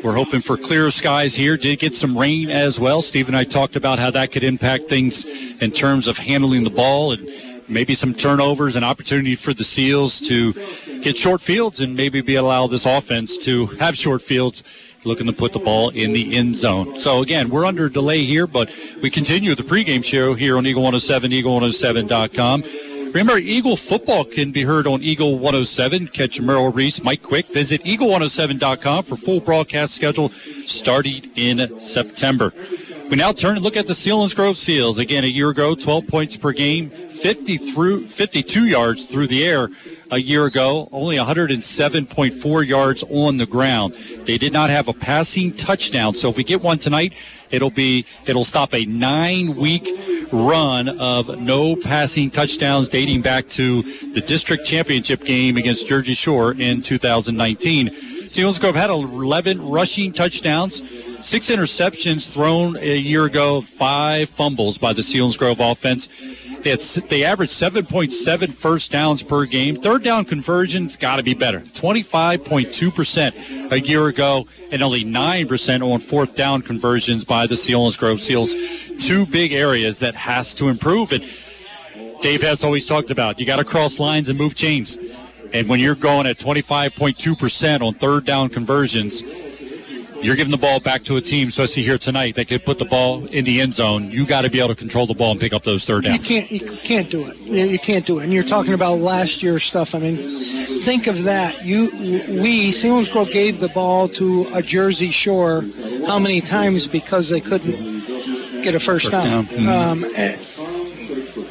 [0.05, 1.57] We're hoping for clear skies here.
[1.57, 3.01] Did get some rain as well.
[3.01, 5.25] Steve and I talked about how that could impact things
[5.59, 7.27] in terms of handling the ball and
[7.67, 10.53] maybe some turnovers and opportunity for the Seals to
[11.01, 14.63] get short fields and maybe be allow this offense to have short fields
[15.05, 16.95] looking to put the ball in the end zone.
[16.95, 20.83] So again, we're under delay here, but we continue the pregame show here on Eagle
[20.83, 22.63] 107, eagle107.com.
[23.15, 26.09] Remember, Eagle football can be heard on Eagle 107.
[26.09, 27.45] Catch Merrill Reese, Mike Quick.
[27.47, 30.31] Visit eagle107.com for full broadcast schedule
[30.65, 32.51] starting in September.
[33.09, 34.97] We now turn and look at the Selinsgrove Seals.
[34.97, 39.69] Again, a year ago, 12 points per game, 50 through 52 yards through the air
[40.09, 43.93] a year ago, only 107.4 yards on the ground.
[44.25, 46.15] They did not have a passing touchdown.
[46.15, 47.13] So if we get one tonight,
[47.51, 49.87] it'll be it'll stop a nine week
[50.33, 53.83] run of no passing touchdowns dating back to
[54.13, 58.15] the district championship game against Jersey Shore in 2019.
[58.29, 60.81] Selinsgrove had 11 rushing touchdowns,
[61.25, 66.07] six interceptions thrown a year ago, five fumbles by the Selinsgrove offense.
[66.63, 69.75] It's they average 7.7 first downs per game.
[69.75, 71.61] Third down conversions got to be better.
[71.61, 78.53] 25.2% a year ago and only 9% on fourth down conversions by the Selinsgrove Seals.
[79.03, 81.11] Two big areas that has to improve.
[81.11, 81.23] And
[82.21, 84.99] Dave has always talked about you got to cross lines and move chains.
[85.53, 89.23] And when you're going at 25.2% on third down conversions,
[90.25, 92.85] you're giving the ball back to a team, especially here tonight, that could put the
[92.85, 94.09] ball in the end zone.
[94.11, 96.17] You got to be able to control the ball and pick up those third downs.
[96.17, 96.51] You can't.
[96.51, 97.37] You can't do it.
[97.37, 98.23] You you can't do it.
[98.25, 99.95] And you're talking about last year's stuff.
[99.95, 100.17] I mean,
[100.81, 101.63] think of that.
[101.63, 101.89] You,
[102.41, 105.63] we, Selinsgrove gave the ball to a Jersey Shore.
[106.07, 107.75] How many times because they couldn't
[108.63, 109.45] get a first, First down?
[109.45, 109.45] down.
[109.45, 109.67] Mhm.
[109.67, 110.37] Um, eh,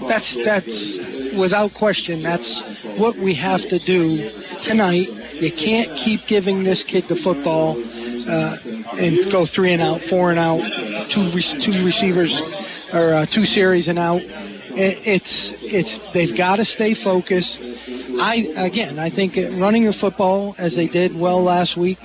[0.09, 0.99] that's that's
[1.35, 2.23] without question.
[2.23, 2.63] That's
[2.97, 4.31] what we have to do
[4.63, 5.09] tonight.
[5.35, 7.77] You can't keep giving this kid the football
[8.29, 8.57] uh,
[8.99, 10.61] and go three and out, four and out,
[11.11, 12.41] two re- two receivers
[12.93, 14.23] or uh, two series and out.
[14.23, 17.63] It, it's it's they've got to stay focused.
[18.21, 21.99] I again, I think running the football as they did well last week,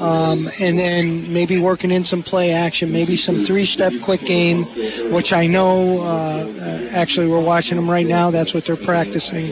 [0.00, 4.64] um, and then maybe working in some play action, maybe some three-step quick game,
[5.12, 6.00] which I know.
[6.00, 8.30] Uh, uh, actually, we're watching them right now.
[8.30, 9.50] That's what they're practicing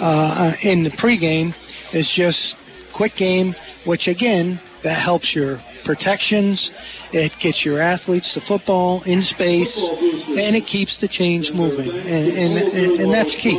[0.00, 1.54] uh, uh, in the pregame.
[1.92, 2.56] Is just
[2.92, 6.70] quick game, which again that helps your protections.
[7.12, 12.58] It gets your athletes to football in space, and it keeps the chains moving, and
[12.58, 13.58] and, and that's key.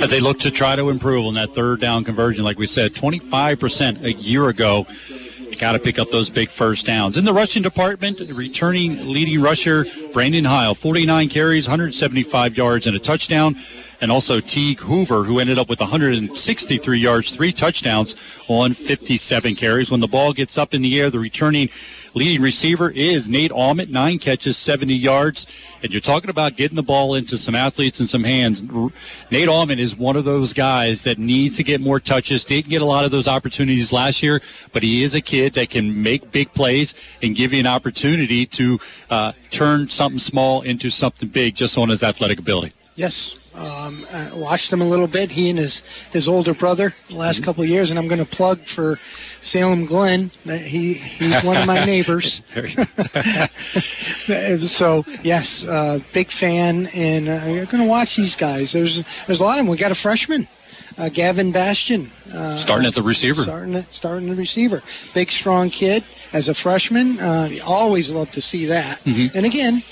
[0.00, 2.44] as they look to try to improve on that third down conversion.
[2.44, 4.86] Like we said, 25% a year ago.
[5.58, 7.16] Got to pick up those big first downs.
[7.16, 13.00] In the rushing department, returning leading rusher Brandon Heil, 49 carries, 175 yards, and a
[13.00, 13.56] touchdown.
[14.00, 18.14] And also Teague Hoover, who ended up with 163 yards, three touchdowns
[18.46, 19.90] on 57 carries.
[19.90, 21.70] When the ball gets up in the air, the returning
[22.18, 25.46] leading receiver is Nate Almond, nine catches, 70 yards.
[25.84, 28.64] And you're talking about getting the ball into some athletes and some hands.
[29.30, 32.44] Nate Almond is one of those guys that needs to get more touches.
[32.44, 34.42] Didn't get a lot of those opportunities last year,
[34.72, 38.44] but he is a kid that can make big plays and give you an opportunity
[38.46, 42.72] to uh, turn something small into something big just on his athletic ability.
[42.96, 43.47] Yes.
[43.58, 45.30] Um, I watched him a little bit.
[45.30, 45.80] He and his,
[46.12, 48.98] his older brother the last couple of years, and I'm going to plug for
[49.40, 50.30] Salem Glen.
[50.44, 52.42] that He he's one of my neighbors.
[54.70, 58.72] so yes, uh, big fan, and uh, I'm going to watch these guys.
[58.72, 59.68] There's there's a lot of them.
[59.68, 60.46] We got a freshman,
[60.96, 63.42] uh, Gavin Bastion, uh, Starting at the receiver.
[63.42, 64.82] Starting at, starting the receiver.
[65.14, 67.18] Big strong kid as a freshman.
[67.18, 68.98] Uh, always love to see that.
[69.04, 69.34] Mhm.
[69.34, 69.82] And again,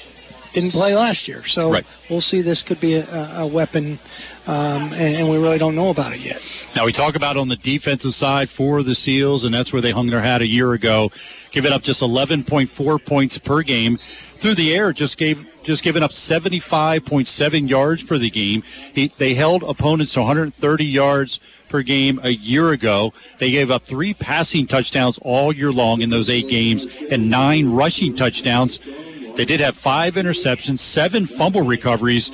[0.56, 1.44] didn't play last year.
[1.44, 1.84] So Right.
[2.08, 2.40] we'll see.
[2.40, 3.04] This could be a,
[3.36, 3.98] a weapon,
[4.46, 6.40] um, and, and we really don't know about it yet.
[6.74, 9.90] Now we talk about on the defensive side for the Seals, and that's where they
[9.90, 11.10] hung their hat a year ago,
[11.50, 13.98] giving up just 11.4 points per game
[14.38, 14.94] through the air.
[14.94, 18.62] Just gave just giving up 75.7 yards per the game.
[18.94, 23.12] He, they held opponents to 130 yards per game a year ago.
[23.40, 27.72] They gave up three passing touchdowns all year long in those eight games and nine
[27.72, 28.78] rushing touchdowns.
[29.36, 32.30] They did have five interceptions, seven fumble recoveries,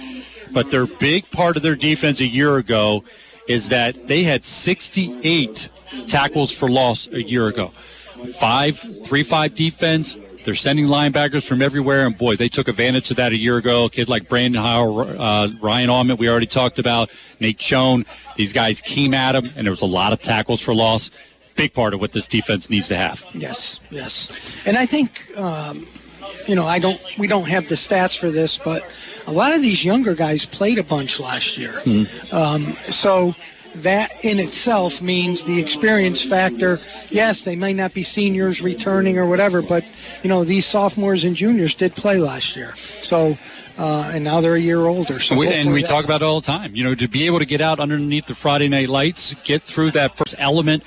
[0.53, 3.05] but their big part of their defense a year ago
[3.49, 5.69] is that they had 68
[6.07, 7.69] tackles for loss a year ago.
[8.39, 10.17] Five, three, five defense.
[10.45, 13.85] They're sending linebackers from everywhere, and boy, they took advantage of that a year ago.
[13.85, 18.07] A kid like Brandon Howell, uh, Ryan Almond, we already talked about, Nate Schoen.
[18.37, 21.11] These guys came at him, and there was a lot of tackles for loss.
[21.55, 23.25] Big part of what this defense needs to have.
[23.35, 24.39] Yes, yes.
[24.67, 25.87] And I think, um,
[26.47, 27.01] you know, I don't.
[27.18, 28.86] We don't have the stats for this, but
[29.26, 31.80] a lot of these younger guys played a bunch last year.
[32.32, 33.34] Um, so
[33.76, 36.78] that in itself means the experience factor.
[37.11, 39.84] Yes, they may not be seniors returning or whatever, but
[40.22, 42.74] you know these sophomores and juniors did play last year.
[43.01, 43.38] So
[43.78, 45.18] uh, and now they're a year older.
[45.18, 46.76] So And we, and we talk about it all the time.
[46.76, 49.93] You know, to be able to get out underneath the Friday night lights, get through
[49.93, 50.82] that first element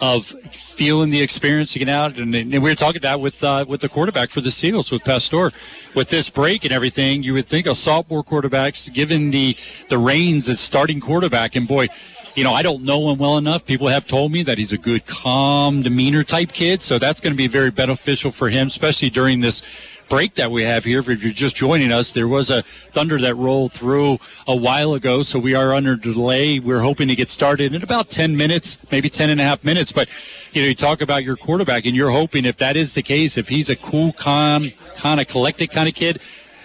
[0.00, 3.64] of feeling the experience to get out, and, and we were talking about with uh,
[3.68, 5.52] with the quarterback for the Seals with Pastor,
[5.94, 7.22] with this break and everything.
[7.22, 9.56] You would think a sophomore quarterback's given the
[9.88, 11.88] the reins as starting quarterback, and boy.
[12.36, 13.66] You know, I don't know him well enough.
[13.66, 16.80] People have told me that he's a good, calm demeanor type kid.
[16.80, 19.64] So that's going to be very beneficial for him, especially during this
[20.10, 20.98] break that we have here.
[20.98, 25.22] If you're just joining us, there was a thunder that rolled through a while ago,
[25.22, 26.58] so we are under delay.
[26.58, 29.92] We're hoping to get started in about 10 minutes, maybe 10 and a half minutes.
[29.92, 30.08] But,
[30.52, 33.38] you know, you talk about your quarterback, and you're hoping if that is the case,
[33.38, 34.64] if he's a cool, calm,
[34.96, 36.20] kind of collected kind of kid,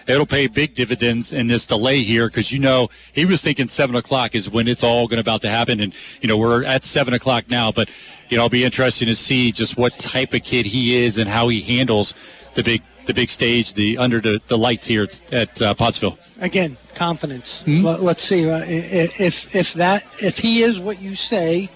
[0.07, 3.95] it'll pay big dividends in this delay here because you know he was thinking seven
[3.95, 7.15] o'clock is when it's all going about to happen and you know we're at seven
[7.15, 7.89] o'clock now but
[8.29, 11.27] you know it'll be interesting to see just what type of kid he is and
[11.27, 12.13] how he handles
[12.53, 16.77] the big the big stage the under the, the lights here at, uh, pottsville again
[16.93, 17.61] confidence.
[17.63, 17.83] Hmm?
[17.83, 21.69] Let, let's see uh, if if that if he is what you say,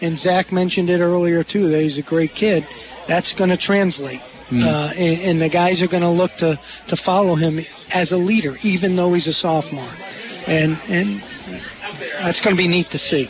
[0.00, 2.66] and Zach mentioned it earlier too that he's a great kid.
[3.06, 4.20] That's going to translate.
[4.48, 4.62] Hmm.
[4.62, 7.60] Uh, and, and the guys are going to look to to follow him
[7.94, 9.88] as a leader, even though he's a sophomore,
[10.46, 11.22] and and
[12.20, 13.28] that's going to be neat to see.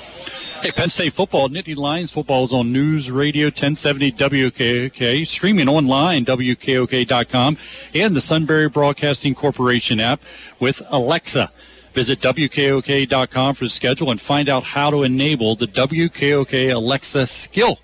[0.75, 7.57] Penn State football, Nittany Lions football is on News Radio 1070 WKOK, streaming online, WKOK.com,
[7.95, 10.21] and the Sunbury Broadcasting Corporation app
[10.59, 11.53] with Alexa.
[11.93, 17.79] Visit WKOK.com for the schedule and find out how to enable the WKOK Alexa skill.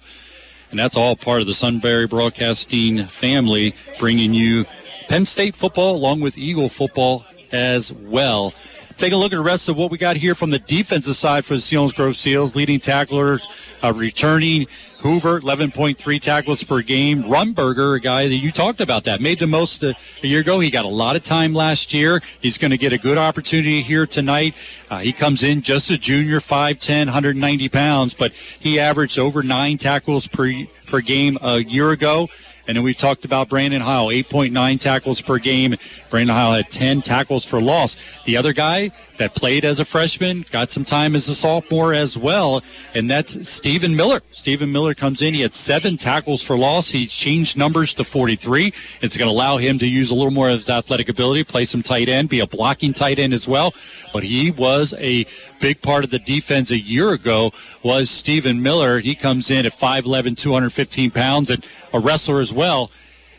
[0.70, 4.64] And that's all part of the Sunbury Broadcasting family, bringing you
[5.09, 8.55] Penn State football along with Eagle football as well.
[9.03, 11.45] Take a look at the rest of what we got here from the defensive side
[11.45, 12.55] for the Selinsgrove Seals.
[12.55, 13.49] Leading tacklers,
[13.83, 14.69] uh, returning
[15.01, 17.25] Hoover, 11.3 tackles per game.
[17.25, 20.61] Rumberger, a guy that you talked about that, made the most a, a year ago.
[20.61, 22.23] He got a lot of time last year.
[22.41, 24.55] He's going to get a good opportunity here tonight.
[24.89, 29.79] Uh, he comes in just a junior, 5'10", 190 pounds, but he averaged over nine
[29.79, 30.53] tackles per
[30.87, 32.29] per game a year ago.
[32.67, 35.77] And then we've talked about Brandon Howell, 8.9 tackles per game.
[36.11, 37.97] Brandon Howell had 10 tackles for loss.
[38.25, 42.17] The other guy that played as a freshman got some time as a sophomore as
[42.17, 42.63] well,
[42.95, 44.21] and that's Stephen Miller.
[44.31, 45.35] Stephen Miller comes in.
[45.35, 46.91] He had seven tackles for loss.
[46.91, 48.73] He changed numbers to 43.
[49.01, 51.65] It's going to allow him to use a little more of his athletic ability, play
[51.65, 53.75] some tight end, be a blocking tight end as well.
[54.13, 55.27] But he was a
[55.63, 57.53] big part of the defense a year ago
[57.85, 58.99] was Stephen Miller.
[58.99, 62.91] He comes in at 5'11", 215 pounds, and a wrestler as well.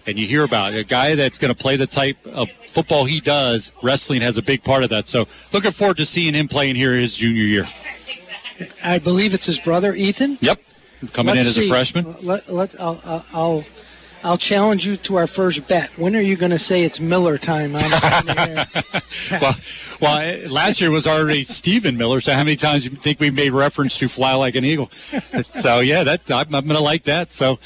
[0.08, 3.06] And you hear about it, a guy that's going to play the type of football
[3.06, 3.72] he does.
[3.82, 5.08] Wrestling has a big part of that.
[5.08, 7.66] So looking forward to seeing him playing here his junior year.
[8.84, 10.38] I believe it's his brother Ethan.
[10.42, 10.60] Yep,
[11.12, 12.06] coming in Let's as a freshman.
[12.22, 13.02] Let, let, I'll,
[13.34, 13.66] I'll-
[14.24, 15.90] I'll I'll challenge you to our first bet.
[15.98, 17.76] When are you going to say it's Miller time?
[17.76, 18.68] on- on the
[19.32, 19.40] air?
[19.42, 19.56] well,
[20.02, 22.20] well, last year was already Stephen Miller.
[22.22, 24.90] So how many times do you think we made reference to "Fly Like an Eagle"?
[25.48, 27.32] so yeah, that I'm, I'm going to like that.
[27.32, 27.60] So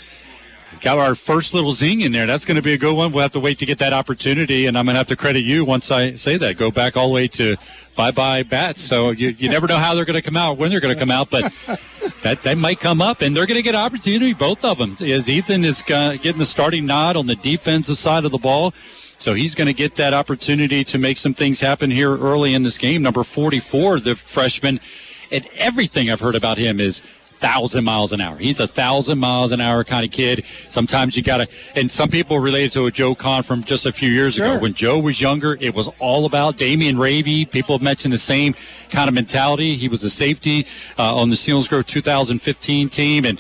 [0.82, 2.26] got our first little zing in there.
[2.26, 3.12] That's going to be a good one.
[3.12, 5.42] We'll have to wait to get that opportunity, and I'm going to have to credit
[5.42, 6.58] you once I say that.
[6.58, 7.58] Go back all the way to
[7.96, 8.82] bye bye bats.
[8.82, 11.00] So you, you never know how they're going to come out, when they're going to
[11.00, 11.54] come out, but
[12.24, 14.34] that that might come up, and they're going to get opportunity.
[14.34, 18.26] Both of them, as Ethan is uh, getting the starting nod on the defensive side
[18.26, 18.74] of the ball.
[19.20, 22.62] So he's going to get that opportunity to make some things happen here early in
[22.62, 23.02] this game.
[23.02, 24.80] Number 44, the freshman,
[25.32, 27.02] and everything I've heard about him is
[27.38, 28.36] thousand miles an hour.
[28.38, 30.44] He's a thousand miles an hour kind of kid.
[30.68, 34.10] Sometimes you gotta, and some people related to a Joe Con from just a few
[34.10, 34.60] years ago.
[34.60, 37.50] When Joe was younger, it was all about Damian Ravy.
[37.50, 38.56] People have mentioned the same
[38.90, 39.76] kind of mentality.
[39.76, 40.66] He was a safety
[40.98, 43.40] uh, on the Selinsgrove 2015 team, and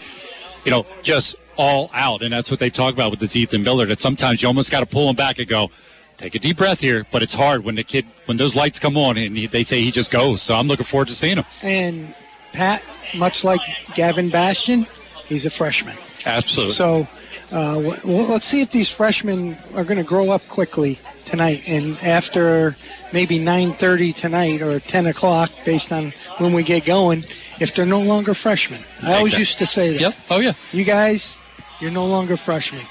[0.63, 2.21] you know, just all out.
[2.21, 3.85] And that's what they talk about with this Ethan Miller.
[3.85, 5.69] That sometimes you almost got to pull him back and go.
[6.17, 8.97] Take a deep breath here, but it's hard when the kid when those lights come
[8.97, 10.41] on and he, they say he just goes.
[10.41, 11.45] So I'm looking forward to seeing him.
[11.61, 12.15] And
[12.53, 12.83] Pat,
[13.15, 13.61] much like
[13.93, 14.85] Gavin Bastion,
[15.25, 15.95] he's a freshman.
[16.25, 16.73] Absolutely.
[16.73, 17.07] So
[17.51, 21.63] uh, w- well, let's see if these freshmen are going to grow up quickly tonight.
[21.67, 22.75] And after
[23.13, 27.23] maybe 9:30 tonight or 10 o'clock, based on when we get going,
[27.59, 29.39] if they're no longer freshmen, I always Exactly.
[29.39, 30.01] used to say that.
[30.01, 30.15] Yep.
[30.29, 30.53] Oh yeah.
[30.71, 31.39] You guys,
[31.79, 32.81] you're no longer freshmen.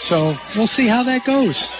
[0.00, 1.70] So we'll see how that goes.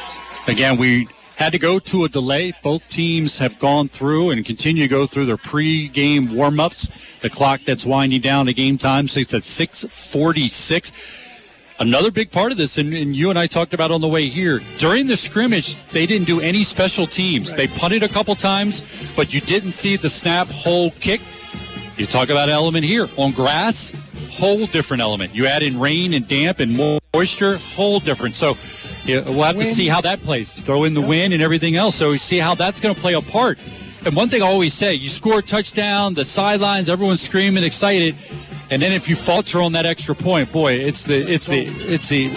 [0.49, 2.53] Again, we had to go to a delay.
[2.63, 6.89] Both teams have gone through and continue to go through their pre-game warm-ups.
[7.21, 10.93] The clock that's winding down to game time sits at 6:46.
[11.79, 14.29] Another big part of this, and, and you and I talked about on the way
[14.29, 17.55] here, during the scrimmage, they didn't do any special teams.
[17.55, 18.83] They punted a couple times,
[19.15, 21.21] but you didn't see the snap, hole, kick.
[21.99, 23.93] You talk about element here on grass,
[24.31, 25.35] whole different element.
[25.35, 28.37] You add in rain and damp and moisture, whole different.
[28.37, 28.57] So
[29.07, 30.53] yeah, we'll have to see how that plays.
[30.53, 31.95] Throw in the wind and everything else.
[31.95, 33.59] So we see how that's going to play a part.
[34.05, 38.15] And one thing I always say, you score a touchdown, the sidelines, everyone's screaming, excited.
[38.71, 42.09] And then if you falter on that extra point, boy, it's the it's the it's
[42.09, 42.31] the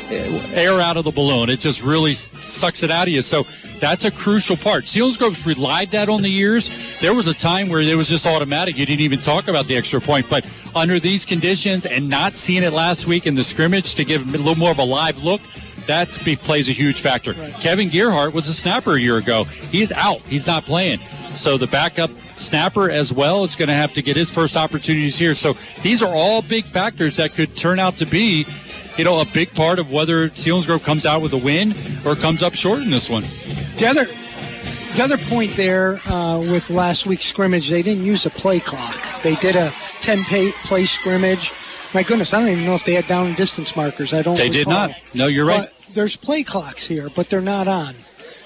[0.53, 1.49] air out of the balloon.
[1.49, 3.23] It just really sucks it out of you.
[3.23, 3.45] So
[3.79, 4.87] that's a crucial part.
[4.87, 6.69] Selinsgrove's relied that on the years.
[7.01, 8.77] There was a time where it was just automatic.
[8.77, 10.29] You didn't even talk about the extra point.
[10.29, 10.45] But
[10.75, 14.37] under these conditions and not seeing it last week in the scrimmage to give a
[14.37, 15.41] little more of a live look,
[15.89, 16.09] that
[16.43, 17.33] plays a huge factor.
[17.61, 19.45] Kevin Gearhart was a snapper a year ago.
[19.45, 20.21] He's out.
[20.21, 20.99] He's not playing.
[21.33, 25.17] So the backup snapper as well is going to have to get his first opportunities
[25.17, 25.33] here.
[25.33, 28.45] So these are all big factors that could turn out to be,
[28.97, 31.73] you know, a big part of whether Selinsgrove comes out with a win
[32.05, 33.23] or comes up short in this one.
[33.77, 34.05] The other,
[34.95, 38.95] the other point there uh, with last week's scrimmage, they didn't use a play clock.
[39.23, 39.71] They did a
[40.01, 41.51] 10 pay, play scrimmage.
[41.95, 44.13] My goodness, I don't even know if they had down and distance markers.
[44.13, 44.37] I don't.
[44.37, 44.91] They did not.
[45.15, 45.61] No, you're right.
[45.61, 47.95] But there's play clocks here, but they're not on.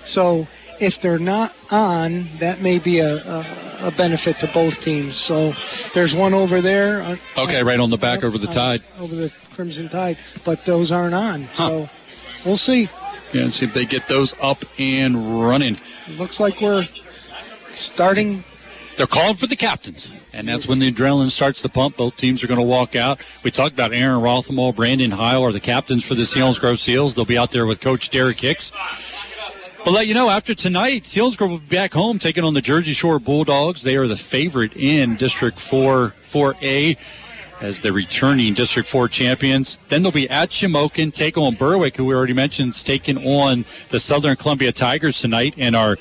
[0.04, 0.48] So
[0.80, 3.46] if they're not on, that may be a, a,
[3.84, 5.16] a benefit to both teams.
[5.16, 5.54] So
[5.94, 7.02] there's one over there.
[7.02, 8.84] uh, Okay, right on the back over the uh, tide.
[9.00, 11.48] Over the Crimson Tide, but those aren't on.
[11.56, 11.90] So
[12.46, 12.90] we'll see.
[13.34, 15.78] Yeah, and see if they get those up and running.
[16.18, 16.88] Looks like we're
[17.72, 18.44] starting
[18.96, 21.98] They're calling for the captains, and that's when the adrenaline starts to pump.
[21.98, 23.22] Both teams are going to walk out.
[23.44, 27.16] We talked about Aaron Rothenwald, Brandon Heil are the captains for the Selinsgrove Seals.
[27.16, 28.72] They'll be out there with Coach Derek Hicks.
[29.84, 32.94] But let you know, after tonight, Selinsgrove will be back home taking on the Jersey
[32.94, 33.82] Shore Bulldogs.
[33.82, 36.98] They are the favorite in District 4 4A
[37.62, 39.80] as the returning District 4 champions.
[39.90, 43.66] Then they'll be at Shamokin, take on Berwick, who we already mentioned, is taking on
[43.90, 45.98] the Southern Columbia Tigers tonight in our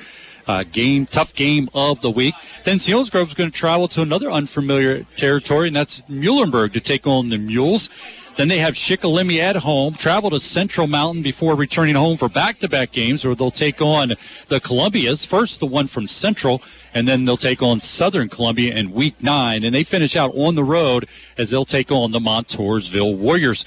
[0.46, 2.34] uh, game, tough game of the week.
[2.64, 7.06] Then Selinsgrove is going to travel to another unfamiliar territory, and that's Muhlenberg to take
[7.06, 7.88] on the Mules.
[8.36, 12.90] Then they have Shikellamy at home, travel to Central Mountain before returning home for back-to-back
[12.90, 14.14] games, where they'll take on
[14.48, 15.26] the Columbias.
[15.26, 16.62] First, the one from Central,
[16.94, 20.54] and then they'll take on Southern Columbia in Week Nine, and they finish out on
[20.54, 23.66] the road as they'll take on the Montoursville Warriors.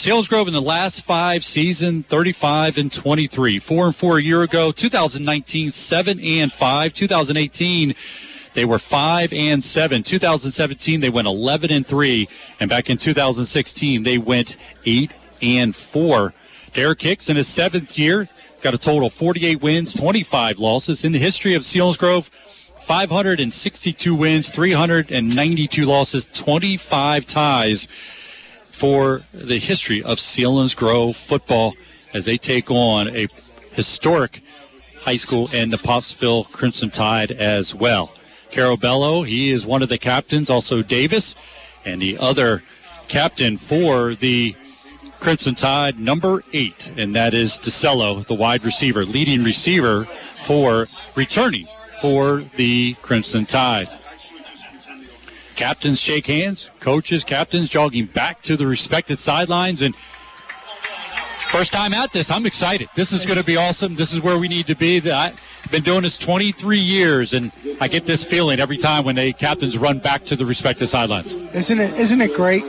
[0.00, 4.72] Selinsgrove in the last five season, 35 and 23, four and four a year ago.
[4.72, 6.94] 2019, seven and five.
[6.94, 7.94] 2018,
[8.54, 10.02] they were five and seven.
[10.02, 12.30] 2017, they went 11 and three,
[12.60, 16.32] and back in 2016, they went eight and four.
[16.72, 18.26] Derek Hicks in his seventh year
[18.62, 22.30] got a total of 48 wins, 25 losses in the history of Selinsgrove.
[22.78, 27.86] 562 wins, 392 losses, 25 ties
[28.80, 31.74] for the history of Selinsgrove football
[32.14, 33.28] as they take on a
[33.72, 34.42] historic
[35.00, 38.10] high school and the Pottsville Crimson Tide as well.
[38.50, 41.34] Carabello, he is one of the captains, also Davis,
[41.84, 42.62] and the other
[43.06, 44.56] captain for the
[45.18, 50.06] Crimson Tide, number eight, and that is DeCello, the wide receiver, leading receiver
[50.44, 51.68] for returning
[52.00, 53.90] for the Crimson Tide.
[55.60, 59.94] Captains shake hands, coaches, captains jogging back to the respected sidelines, and
[61.50, 62.88] first time at this, I'm excited.
[62.94, 63.94] This is going to be awesome.
[63.94, 65.02] This is where we need to be.
[65.10, 65.38] I've
[65.70, 69.76] been doing this 23 years, and I get this feeling every time when the captains
[69.76, 71.34] run back to the respected sidelines.
[71.34, 71.92] Isn't it?
[71.92, 72.62] Isn't it great?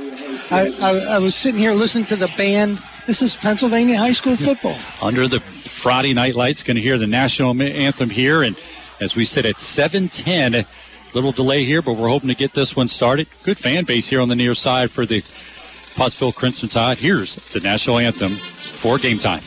[0.52, 2.84] I, I, I was sitting here listening to the band.
[3.08, 4.78] This is Pennsylvania high school football.
[5.02, 6.62] under the Friday night lights.
[6.62, 8.58] Going to hear the national anthem here, and
[9.00, 10.66] as we sit at 7:10,
[11.14, 13.28] Little delay here, but we're hoping to get this one started.
[13.44, 15.24] Good fan base here on the near side for the
[15.96, 16.98] Pottsville Crimson Tide.
[16.98, 19.44] Here's the national anthem for game time.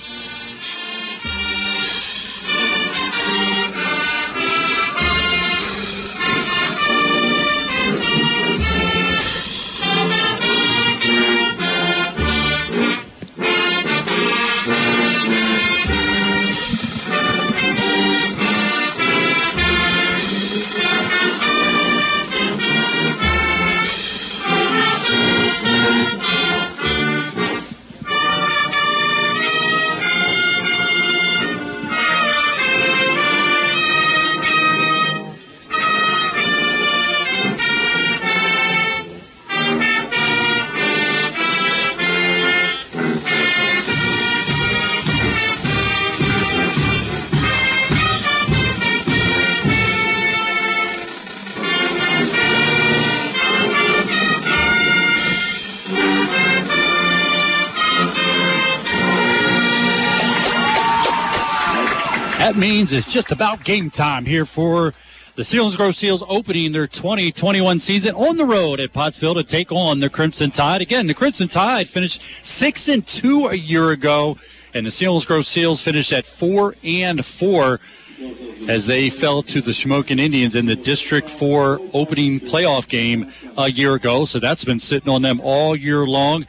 [62.65, 64.95] Means it's just about game time here for
[65.37, 70.01] the Selinsgrove Seals opening their 2021 season on the road at Pottsville to take on
[70.01, 70.81] the Crimson Tide.
[70.81, 74.39] Again, the Crimson Tide finished six and two a year ago,
[74.73, 77.81] and the Selinsgrove Seals finished at four and four
[78.67, 83.71] as they fell to the Shamokin Indians in the District 4 opening playoff game a
[83.71, 84.25] year ago.
[84.25, 86.47] So that's been sitting on them all year long.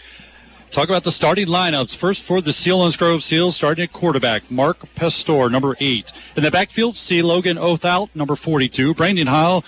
[0.72, 1.96] Talk about the starting lineups.
[1.96, 6.12] First for the Selinsgrove Seals, starting at quarterback, Mark Pastor, number eight.
[6.36, 8.94] In the backfield, see Logan Othout, number 42.
[8.94, 9.64] Brandon Heil,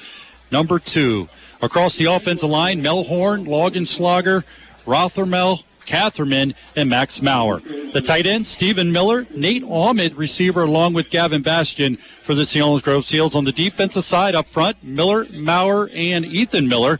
[0.52, 1.30] number two.
[1.62, 4.44] Across the offensive line, Mel Horn, Logan Slogger,
[4.86, 7.62] Rothermel, Catherman, and Max Maurer.
[7.62, 13.06] The tight end, Stephen Miller, Nate Ahmed, receiver, along with Gavin Bastion for the Selinsgrove
[13.06, 13.36] Seals.
[13.36, 17.00] On the defensive side, up front, Miller, Maurer, and Ethan Miller.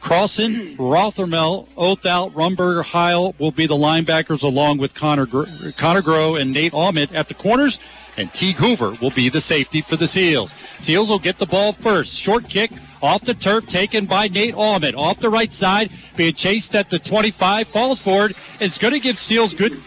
[0.00, 6.40] Crossan, Rothermel, Othout, Rumberger, Heil will be the linebackers along with Connor, Gr- Connor Groh
[6.40, 7.78] and Nate Ahmed at the corners.
[8.16, 10.54] And Teague Hoover will be the safety for the Seals.
[10.78, 12.16] Seals will get the ball first.
[12.16, 12.70] Short kick
[13.02, 14.94] off the turf taken by Nate Ahmed.
[14.94, 18.34] Off the right side, being chased at the 25, falls forward.
[18.58, 19.80] It's going to give Seals good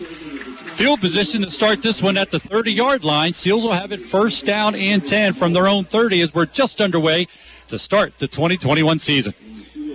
[0.74, 3.34] field position to start this one at the 30 yard line.
[3.34, 6.82] Seals will have it first down and 10 from their own 30 as we're just
[6.82, 7.28] underway
[7.68, 9.34] to start the 2021 season.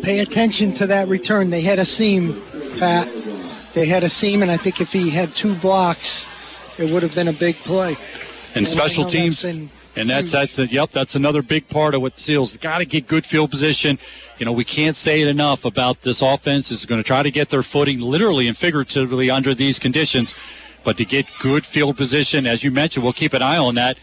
[0.02, 1.50] Pay attention to that return.
[1.50, 2.42] They had a seam,
[2.78, 3.08] Pat.
[3.74, 6.26] They had a seam, and I think if he had two blocks,
[6.78, 7.96] it would have been a big play.
[8.54, 9.44] And special teams.
[9.44, 12.84] And that's that's a, yep, that's another big part of what the Seals got to
[12.84, 13.98] get good field position.
[14.38, 17.30] You know, we can't say it enough about this offense is going to try to
[17.32, 20.36] get their footing literally and figuratively under these conditions,
[20.84, 23.98] but to get good field position, as you mentioned, we'll keep an eye on that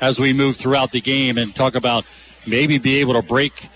[0.00, 2.04] as we move throughout the game and talk about
[2.46, 3.68] maybe be able to break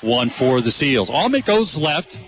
[0.00, 1.10] one for the Seals.
[1.10, 2.20] Ahmed goes left.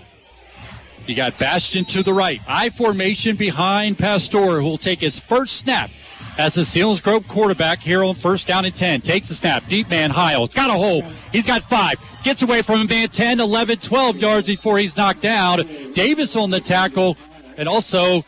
[1.07, 2.39] You got Bastion to the right.
[2.47, 5.89] I formation behind Pastor, who will take his first snap
[6.37, 9.01] as the Selinsgrove quarterback here on first down and 10.
[9.01, 9.67] Takes the snap.
[9.67, 10.45] Deep man, Heil.
[10.45, 11.01] It's got a hole.
[11.31, 11.95] He's got five.
[12.23, 15.65] Gets away from him, man, 10, 11, 12 yards before he's knocked down.
[15.93, 17.17] Davis on the tackle,
[17.57, 18.23] and also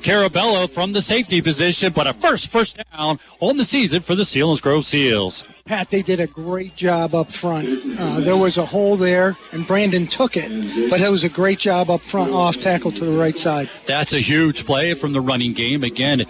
[0.00, 4.22] Carabello from the safety position, but a first first down on the season for the
[4.22, 5.44] Selinsgrove Seals.
[5.64, 7.68] Pat, they did a great job up front.
[7.98, 10.48] Uh, there was a hole there, and Brandon took it,
[10.90, 13.70] but it was a great job up front, off tackle to the right side.
[13.86, 15.84] That's a huge play from the running game.
[15.84, 16.26] Again,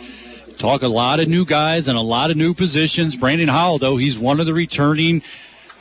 [0.58, 3.16] talk a lot of new guys and a lot of new positions.
[3.16, 5.22] Brandon Howell, though, he's one of the returning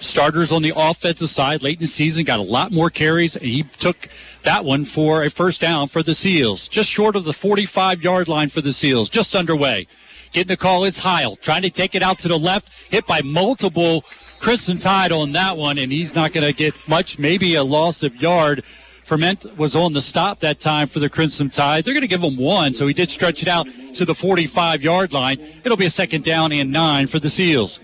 [0.01, 3.35] starters on the offensive side late in the season, got a lot more carries.
[3.35, 4.09] and He took
[4.43, 8.27] that one for a first down for the Seals, just short of the 45 yard
[8.27, 9.87] line for the Seals, just underway.
[10.31, 13.21] Getting a call, it's Heil trying to take it out to the left, hit by
[13.21, 14.03] multiple
[14.39, 18.01] Crimson Tide on that one, and he's not going to get much, maybe a loss
[18.01, 18.63] of yard.
[19.03, 21.83] Ferment was on the stop that time for the Crimson Tide.
[21.83, 24.81] They're going to give him one, so he did stretch it out to the 45
[24.81, 25.37] yard line.
[25.63, 27.79] It'll be a second down and nine for the Seals.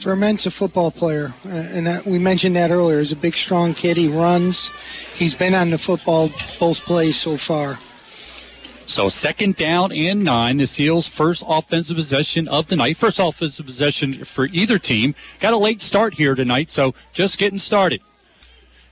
[0.00, 3.00] Ferment's a football player, uh, and that, we mentioned that earlier.
[3.00, 3.96] He's a big, strong kid.
[3.96, 4.70] He runs.
[5.14, 6.28] He's been on the football
[6.60, 7.78] both plays so far.
[8.86, 10.56] So second down and nine.
[10.56, 12.96] The Seals' first offensive possession of the night.
[12.96, 15.14] First offensive possession for either team.
[15.40, 18.00] Got a late start here tonight, so just getting started.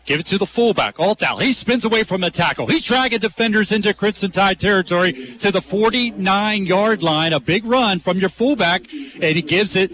[0.05, 1.41] Give it to the fullback, Othout.
[1.41, 2.67] He spins away from the tackle.
[2.67, 7.33] He's dragging defenders into Crimson Tide territory to the 49 yard line.
[7.33, 9.91] A big run from your fullback, and he gives it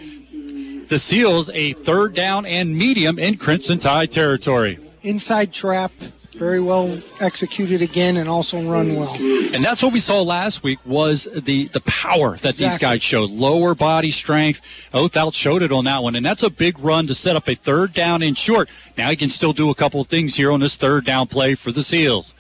[0.93, 4.79] the Seals a third down and medium in Crimson Tide territory.
[5.03, 5.91] Inside trap.
[6.35, 9.15] very well executed again, and also run well.
[9.55, 13.31] And that's what we saw last week was the the power that these guys showed.
[13.31, 14.61] Lower body strength.
[14.93, 16.15] Oath showed it on that one.
[16.15, 18.69] And that's a big run to set up a third down and short.
[18.99, 21.55] Now he can still do a couple of things here on this third down play
[21.55, 22.35] for the Seals.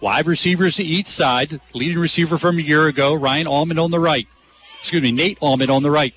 [0.00, 1.60] Wide receivers to each side.
[1.74, 4.28] Leading receiver from a year ago, Ryan Almond on the right.
[4.78, 6.14] Excuse me, Nate Almond on the right.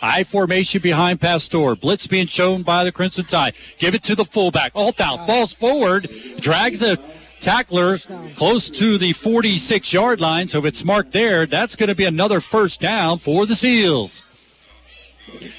[0.00, 1.74] I formation behind Pastor.
[1.74, 3.54] Blitz being shown by the Crimson Tide.
[3.78, 4.72] Give it to the fullback.
[4.74, 6.08] Othout falls forward,
[6.38, 7.00] drags the
[7.40, 7.98] tackler
[8.36, 10.48] close to the 46 yard line.
[10.48, 14.22] So if it's marked there, that's going to be another first down for the Seals.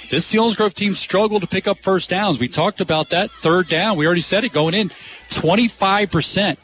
[0.10, 2.40] This Selinsgrove team struggled to pick up first downs.
[2.40, 3.98] We talked about that third down.
[3.98, 4.90] We already said it going in
[5.30, 6.58] 25%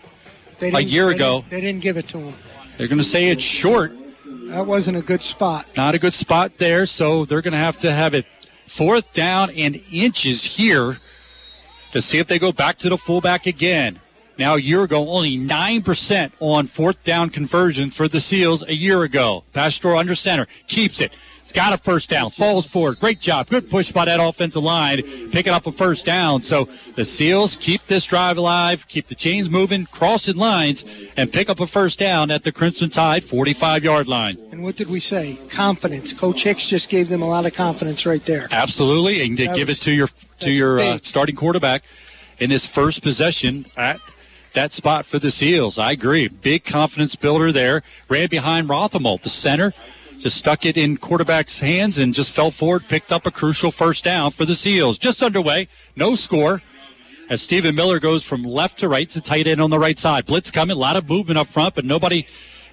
[0.61, 1.41] a year they ago.
[1.41, 2.33] didn't- they didn't give it to them.
[2.77, 3.93] They're going to say it's short.
[4.45, 5.65] That wasn't a good spot.
[5.75, 8.25] Not a good spot there, so they're going to have to have it
[8.67, 10.97] fourth down and inches here
[11.93, 13.99] to see if they go back to the fullback again.
[14.37, 19.03] Now, a year ago, only 9% on fourth down conversion for the Seals a year
[19.03, 19.45] ago.
[19.53, 21.13] Pastor under center, keeps it.
[21.45, 22.99] It's got a first down, falls forward.
[22.99, 23.47] Great job.
[23.49, 26.41] Good push by that offensive line, picking up a first down.
[26.41, 30.85] So the Seals keep this drive alive, keep the chains moving, crossing lines,
[31.15, 34.39] and pick up a first down at the Crimson Tide 45 yard line.
[34.51, 35.39] And what did we say?
[35.49, 36.13] Confidence.
[36.13, 38.47] Coach Hicks just gave them a lot of confidence right there.
[38.49, 40.09] Absolutely, and That give was- it to your
[40.39, 41.83] to your uh, starting quarterback
[42.39, 43.99] in his first possession at
[44.53, 45.77] that spot for the Seals.
[45.77, 46.27] I agree.
[46.27, 47.83] Big confidence builder there.
[48.09, 49.75] Ran behind Rothermel, the center.
[50.19, 54.03] Just stuck it in quarterback's hands and just fell forward, picked up a crucial first
[54.03, 54.97] down for the Seals.
[54.97, 56.61] Just underway, no score.
[57.29, 60.25] As Stephen Miller goes from left to right, to tight end on the right side.
[60.25, 62.27] Blitz coming, a lot of movement up front, but nobody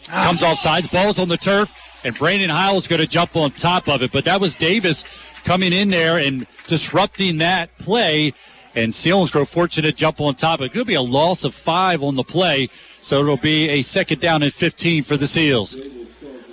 [0.04, 0.88] comes off sides.
[0.88, 1.74] Ball's on the turf,
[2.04, 4.12] and Brandon Howell's going to jump on top of it.
[4.12, 5.04] But that was Davis
[5.44, 8.34] coming in there and disrupting that play.
[8.74, 10.60] And Selinsgrove fortunate to jump on top.
[10.60, 12.70] It could be a loss of five on the play,
[13.00, 15.76] so it'll be a second down and 15 for the Seals.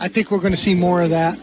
[0.01, 1.37] I think we're going to see more of that.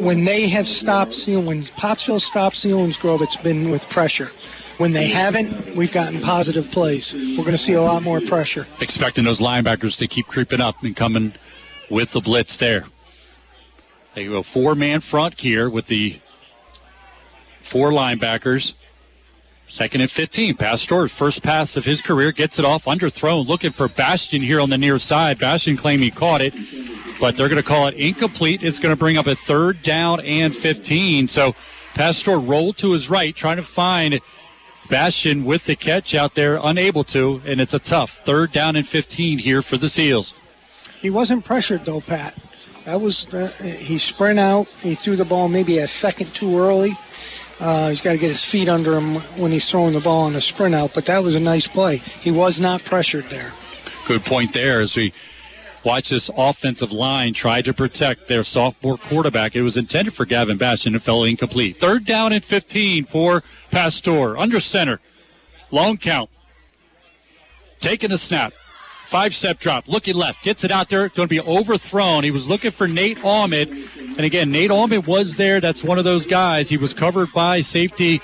[0.00, 4.30] When they have stopped Seal, when Pottsville stopped Selinsgrove, it's been with pressure.
[4.78, 7.14] When they haven't, we've gotten positive plays.
[7.14, 8.66] We're going to see a lot more pressure.
[8.80, 11.34] expecting those linebackers to keep creeping up and coming
[11.90, 12.84] with the blitz there.
[14.14, 16.18] They go four man front here with the
[17.62, 18.74] four linebackers.
[19.68, 20.54] Second and 15.
[20.54, 24.70] Pastor, first pass of his career, gets it off, underthrown, looking for Bastion here on
[24.70, 25.38] the near side.
[25.38, 26.54] Bastion claim he caught it,
[27.18, 28.62] but they're going to call it incomplete.
[28.62, 31.26] It's going to bring up a third down and 15.
[31.26, 31.56] So
[31.94, 34.20] Pastor rolled to his right, trying to find
[34.88, 38.86] Bastion with the catch out there, unable to, and it's a tough third down and
[38.86, 40.32] 15 here for the Seals.
[41.00, 42.36] He wasn't pressured though, Pat.
[42.84, 44.68] That was uh, he sprint out.
[44.80, 46.92] He threw the ball maybe a second too early.
[47.58, 50.34] Uh, he's got to get his feet under him when he's throwing the ball on
[50.34, 50.92] a sprint out.
[50.94, 51.96] But that was a nice play.
[51.96, 53.52] He was not pressured there.
[54.06, 55.12] Good point there as we
[55.84, 59.56] watch this offensive line try to protect their sophomore quarterback.
[59.56, 61.78] It was intended for Gavin Bastion and fell incomplete.
[61.78, 64.36] Third down and 15 for Pastor.
[64.36, 65.00] Under center.
[65.70, 66.30] Long count.
[67.80, 68.52] Taking a snap.
[69.06, 69.86] Five step drop.
[69.86, 70.42] Looking left.
[70.42, 71.08] Gets it out there.
[71.08, 72.24] Going to be overthrown.
[72.24, 73.68] He was looking for Nate Ahmed.
[73.70, 75.60] And again, Nate Ahmed was there.
[75.60, 76.68] That's one of those guys.
[76.68, 78.20] He was covered by safety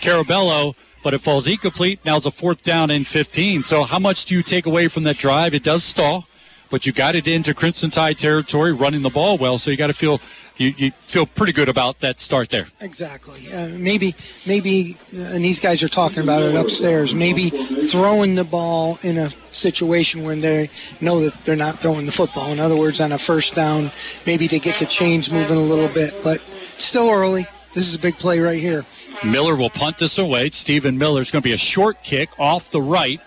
[0.00, 2.00] Carabello, but it falls incomplete.
[2.04, 3.62] Now it's a fourth down and 15.
[3.62, 5.54] So how much do you take away from that drive?
[5.54, 6.27] It does stall,
[6.70, 9.58] but you got it into Crimson Tide territory, running the ball well.
[9.58, 10.20] So you got to feel
[10.58, 12.66] you, you feel pretty good about that start there.
[12.80, 13.50] Exactly.
[13.52, 14.14] Uh, maybe,
[14.44, 17.14] maybe, uh, and these guys are talking about it upstairs.
[17.14, 20.68] Maybe throwing the ball in a situation where they
[21.00, 22.50] know that they're not throwing the football.
[22.50, 23.92] In other words, on a first down,
[24.26, 26.14] maybe to get the chains moving a little bit.
[26.24, 26.42] But
[26.76, 27.46] still early.
[27.74, 28.84] This is a big play right here.
[29.24, 30.50] Miller will punt this away.
[30.50, 31.20] Stephen Miller.
[31.20, 33.20] It's going to be a short kick off the right.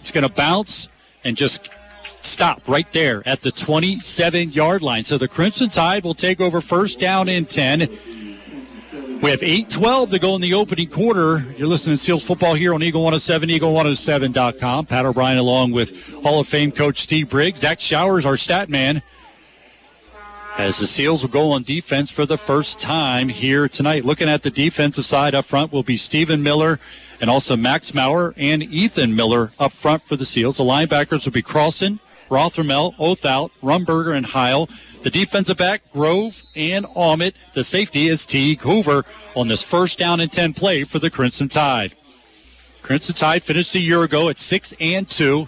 [0.00, 0.88] It's going to bounce
[1.24, 1.70] and just
[2.26, 5.04] stop right there at the 27 yard line.
[5.04, 7.88] So the Crimson Tide will take over first down and 10.
[9.22, 11.46] We have 8-12 to go in the opening quarter.
[11.56, 14.86] You're listening to Seals football here on Eagle 107, Eagle107.com.
[14.86, 17.60] Pat O'Brien along with Hall of Fame coach Steve Briggs.
[17.60, 19.02] Zach Showers, our stat man.
[20.58, 24.04] As the Seals will go on defense for the first time here tonight.
[24.04, 26.78] Looking at the defensive side up front will be Stephen Miller
[27.20, 30.58] and also Max Maurer and Ethan Miller up front for the Seals.
[30.58, 31.98] The linebackers will be Crossan,
[32.34, 34.68] Rothermel, Othout, Rumberger, and Heil.
[35.04, 37.34] The defensive back, Grove and Ahmed.
[37.52, 39.04] The safety is Teague Hoover
[39.36, 41.94] on this first down and 10 play for the Crimson Tide.
[42.82, 45.46] Crimson Tide finished a year ago at 6 and 2.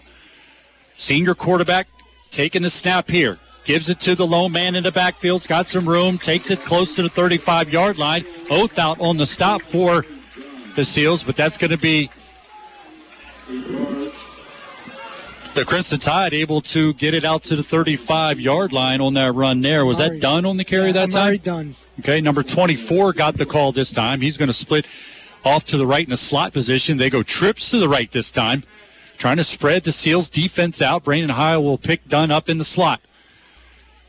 [0.95, 1.89] Senior quarterback
[2.31, 3.41] taking the snap here.
[3.65, 5.41] Gives it to the lone man in the backfield.
[5.41, 6.19] It's got some room.
[6.19, 8.23] Takes it close to the 35 yard line.
[8.49, 10.07] Othout on the stop for
[10.77, 12.11] the Seals, but that's going to be
[15.57, 19.35] The Crimson Tide able to get it out to the 35 yard line on that
[19.35, 19.87] run there.
[19.87, 21.39] Was that done on the carry that time?
[21.39, 21.75] Done.
[22.01, 24.21] Okay, number 24 got the call this time.
[24.21, 24.87] He's going to split
[25.47, 26.99] off to the right in a slot position.
[26.99, 28.65] They go trips to the right this time,
[29.17, 31.05] trying to spread the Seals defense out.
[31.05, 33.01] Brandon Heil will pick Dunn up in the slot.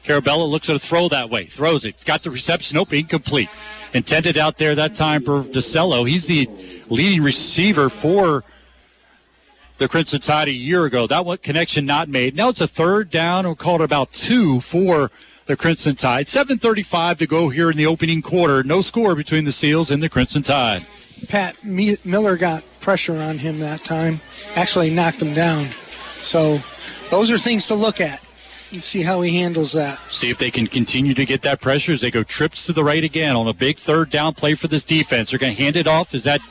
[0.03, 2.03] Carabello looks at a throw that way, throws it.
[2.03, 3.49] Got the reception open, incomplete.
[3.94, 6.06] Intended out there that time for DeCello.
[6.10, 6.49] He's the
[6.90, 8.44] leading receiver for
[9.78, 11.08] the Crimson Tide a year ago.
[11.08, 12.36] That one connection not made.
[12.36, 13.45] Now it's a third down.
[13.45, 15.12] We'll call it about two for
[15.45, 16.28] the Crimson Tide.
[16.28, 18.64] 7.35 to go here in the opening quarter.
[18.64, 20.86] No score between the Seals and the Crimson Tide.
[21.28, 24.22] Pat Mi- Miller got pressure on him that time,
[24.56, 25.68] actually knocked him down.
[26.22, 26.60] So
[27.10, 28.22] those are things to look at
[28.72, 29.99] and see how he handles that.
[30.12, 32.84] See if they can continue to get that pressure as they go trips to the
[32.84, 35.32] right again on a big third down play for this defense.
[35.32, 36.14] They're going to hand it off.
[36.14, 36.41] Is that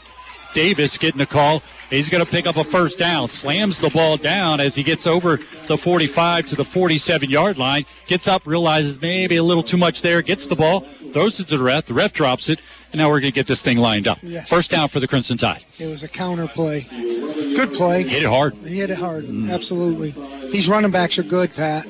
[0.56, 1.62] Davis getting a call?
[1.90, 5.06] He's going to pick up a first down, slams the ball down as he gets
[5.06, 9.76] over the 45 to the 47 yard line, gets up, realizes maybe a little too
[9.76, 10.80] much there, gets the ball,
[11.12, 11.84] throws it to the ref.
[11.84, 14.18] The ref drops it, and now we're going to get this thing lined up.
[14.22, 14.48] Yes.
[14.48, 15.62] First down for the Crimson Tide.
[15.78, 16.86] It was a counter play.
[16.90, 18.04] Good play.
[18.04, 18.54] Hit it hard.
[18.64, 19.24] He hit it hard.
[19.24, 19.52] Mm.
[19.52, 20.12] Absolutely.
[20.50, 21.86] These running backs are good, Pat.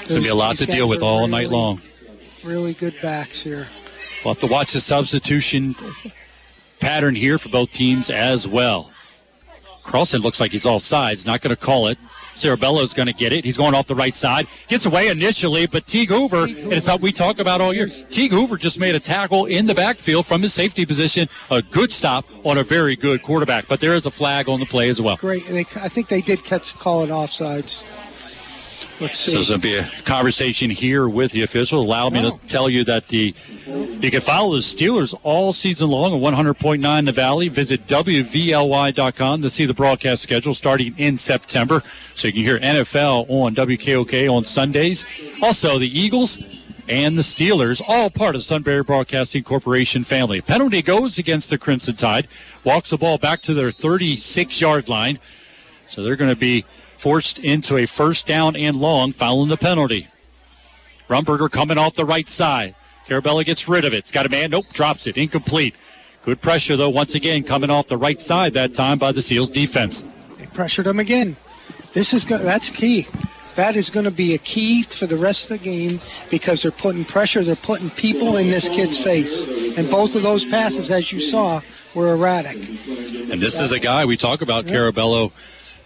[0.00, 1.80] It's going to be a lot to deal with all really, night long.
[2.42, 3.68] Really good backs here.
[4.24, 5.76] We'll have to watch the substitution
[6.80, 8.90] pattern here for both teams as well.
[9.82, 11.98] Carlson looks like he's off sides, not going to call it.
[12.34, 13.44] Carabello's going to get it.
[13.44, 14.46] He's going off the right side.
[14.66, 17.86] Gets away initially, but Teague Hoover, and it's something we talk about all year.
[17.86, 21.28] Teague Hoover just made a tackle in the backfield from his safety position.
[21.50, 23.68] A good stop on a very good quarterback.
[23.68, 25.16] But there is a flag on the play as well.
[25.16, 25.46] Great.
[25.46, 27.82] They, I think they did catch call it offsides.
[29.04, 29.32] Let's see.
[29.32, 31.84] So there's going to be a conversation here with the officials.
[31.84, 32.40] Allow me to oh.
[32.46, 33.34] tell you that the
[33.66, 37.48] you can follow the Steelers all season long at 100.9 The Valley.
[37.48, 41.82] Visit WVLY.com to see the broadcast schedule starting in September.
[42.14, 45.04] So you can hear NFL on WKOK on Sundays.
[45.42, 46.38] Also, the Eagles
[46.88, 50.40] and the Steelers, all part of Sunbury Broadcasting Corporation family.
[50.40, 52.26] Penalty goes against the Crimson Tide.
[52.64, 55.18] Walks the ball back to their 36 yard line.
[55.86, 56.64] So they're going to be
[57.04, 60.08] forced into a first down and long, following the penalty.
[61.06, 62.74] Rumberger coming off the right side.
[63.06, 63.98] Carabello gets rid of it.
[63.98, 64.48] It's got a man.
[64.48, 65.18] Nope, drops it.
[65.18, 65.74] Incomplete.
[66.24, 69.50] Good pressure, though, once again, coming off the right side that time by the Seals
[69.50, 70.02] defense.
[70.38, 71.36] They pressured him again.
[71.92, 73.06] This is go- that's key.
[73.56, 76.00] That is going to be a key for the rest of the game
[76.30, 77.44] because they're putting pressure.
[77.44, 81.60] They're putting people in this kid's face, and both of those passes, as you saw,
[81.94, 82.56] were erratic.
[83.30, 85.32] And this is a guy we talk about, Carabello.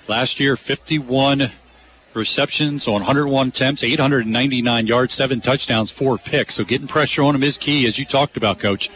[0.09, 1.53] Last year, 51
[2.15, 6.55] receptions on 101 attempts, 899 yards, seven touchdowns, four picks.
[6.55, 8.91] So getting pressure on him is key, as you talked about, Coach.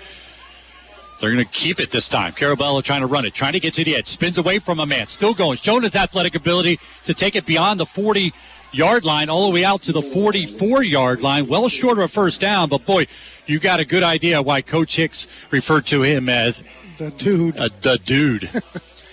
[1.21, 2.33] They're going to keep it this time.
[2.33, 4.87] Carabello trying to run it, trying to get to the edge, spins away from a
[4.87, 8.33] man, still going, showing his athletic ability to take it beyond the 40
[8.73, 11.47] yard line, all the way out to the 44 yard line.
[11.47, 13.07] Well short of a first down, but boy,
[13.47, 16.65] you got a good idea why Coach Hicks referred to him as
[16.97, 17.57] the dude.
[17.59, 18.51] Uh, the dude.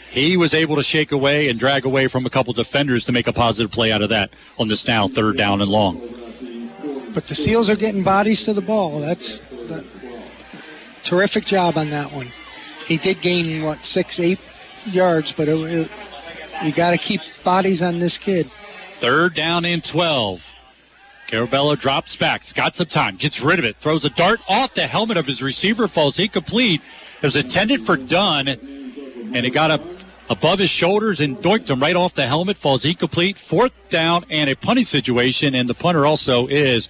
[0.10, 3.27] he was able to shake away and drag away from a couple defenders to make
[3.27, 5.99] a positive play out of that on this now third down and long.
[7.14, 8.99] But the Seals are getting bodies to the ball.
[8.99, 9.86] That's that,
[11.03, 12.27] terrific job on that one.
[12.86, 14.40] He did gain what six, eight
[14.86, 15.91] yards, but it, it,
[16.64, 18.49] you got to keep bodies on this kid.
[18.99, 20.53] Third down and 12.
[21.27, 22.41] Carabello drops back.
[22.41, 23.15] He's got some time.
[23.15, 23.76] Gets rid of it.
[23.77, 25.88] Throws a dart off the helmet of his receiver.
[25.88, 26.81] Falls incomplete.
[27.18, 29.81] It was intended for Dunn, and it got up
[30.30, 32.57] above his shoulders and doinked him right off the helmet.
[32.57, 33.38] Falls incomplete.
[33.38, 35.56] Fourth down and a punting situation.
[35.56, 36.88] And the punter also is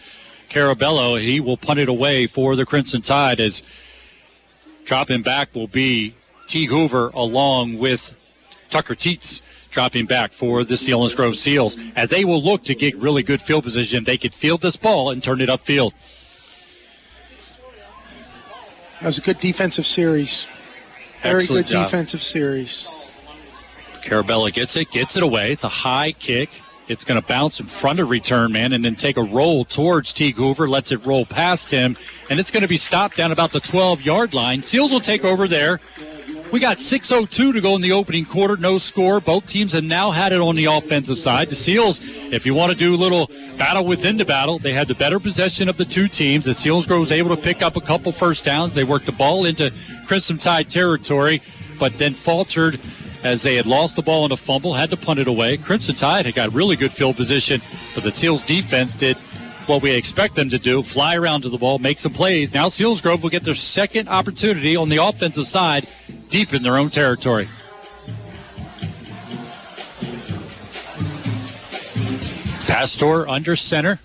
[0.49, 1.19] Carabello.
[1.19, 3.63] He will punt it away for the Crimson Tide as
[4.85, 6.15] dropping back will be
[6.47, 8.15] Teague Hoover along with
[8.69, 13.21] Tucker Teets dropping back for the Selinsgrove Seals as they will look to get really
[13.21, 14.03] good field position.
[14.03, 15.93] They could field this ball and turn it upfield.
[18.99, 20.47] That was a good defensive series.
[21.21, 21.85] Very Excellent good job.
[21.85, 22.87] defensive series.
[24.01, 25.51] Carabello gets it, gets it away.
[25.51, 26.49] It's a high kick.
[26.87, 30.11] It's going to bounce in front of return man and then take a roll towards
[30.11, 31.95] Teague Hoover, lets it roll past him,
[32.31, 34.63] and it's going to be stopped down about the 12 yard line.
[34.63, 35.79] Seals will take over there.
[36.51, 39.19] We got 6.02 to go in the opening quarter, no score.
[39.19, 41.47] Both teams have now had it on the offensive side.
[41.49, 44.87] The Seals, if you want to do a little battle within the battle, they had
[44.87, 46.45] the better possession of the two teams.
[46.45, 48.73] The Seals was able to pick up a couple first downs.
[48.73, 49.71] They worked the ball into
[50.07, 51.43] Crimson Tide territory,
[51.77, 52.79] but then faltered
[53.23, 55.57] as they had lost the ball in a fumble, had to punt it away.
[55.57, 57.61] Crimson Tide had got really good field position,
[57.93, 59.17] but the Seals defense did
[59.65, 62.53] what we expect them to do fly around to the ball, make some plays.
[62.53, 65.87] Now, Selinsgrove will get their second opportunity on the offensive side
[66.29, 67.47] deep in their own territory.
[72.65, 73.99] Pastor under center.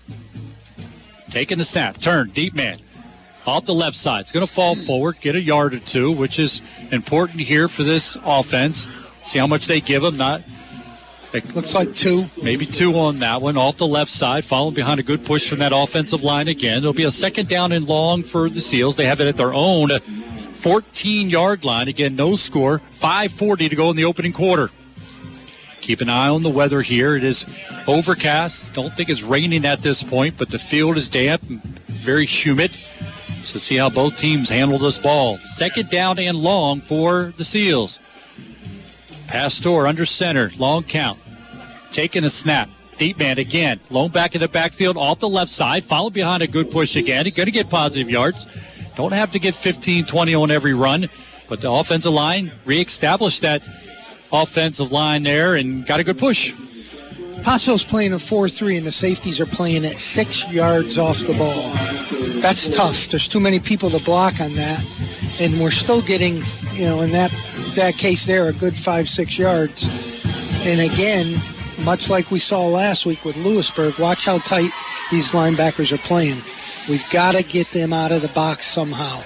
[1.31, 1.99] Taking the snap.
[1.99, 2.29] Turn.
[2.29, 2.79] Deep man.
[3.47, 4.21] Off the left side.
[4.21, 6.61] It's going to fall forward, get a yard or two, which is
[6.91, 8.87] important here for this offense.
[9.25, 10.17] See how much they give him.
[10.17, 10.41] Not
[11.53, 12.25] Looks like two.
[12.41, 13.57] Maybe two on that one.
[13.57, 16.77] Off the left side, following behind a good push from that offensive line again.
[16.77, 18.95] It'll be a second down and long for the Seals.
[18.95, 21.89] They have it at their own 14 yard line.
[21.89, 22.79] Again, no score.
[23.01, 24.69] 5.40 to go in the opening quarter.
[25.81, 27.17] Keep an eye on the weather here.
[27.17, 27.45] It is
[27.85, 28.73] overcast.
[28.73, 32.71] Don't think it's raining at this point, but the field is damp and very humid.
[33.43, 35.37] So see how both teams handle this ball.
[35.49, 37.99] Second down and long for the Seals.
[39.27, 41.19] Pastor under center, long count.
[41.91, 42.69] Taking a snap.
[42.97, 43.79] Deep man again.
[43.89, 45.83] Lone back in the backfield off the left side.
[45.83, 47.23] Followed behind a good push again.
[47.23, 48.47] Going to get positive yards.
[48.95, 51.09] Don't have to get 15, 20 on every run.
[51.49, 53.61] But the offensive line reestablished that
[54.31, 56.53] offensive line there and got a good push.
[57.43, 62.41] Pottsville's playing a 4-3 and the safeties are playing at six yards off the ball.
[62.41, 63.07] That's tough.
[63.09, 65.04] There's too many people to block on that.
[65.39, 66.35] And we're still getting,
[66.73, 67.31] you know, in that
[67.75, 69.83] that case there, a good five, six yards.
[70.65, 71.39] And again,
[71.83, 74.71] much like we saw last week with Lewisburg, watch how tight
[75.11, 76.41] these linebackers are playing.
[76.87, 79.23] We've got to get them out of the box somehow.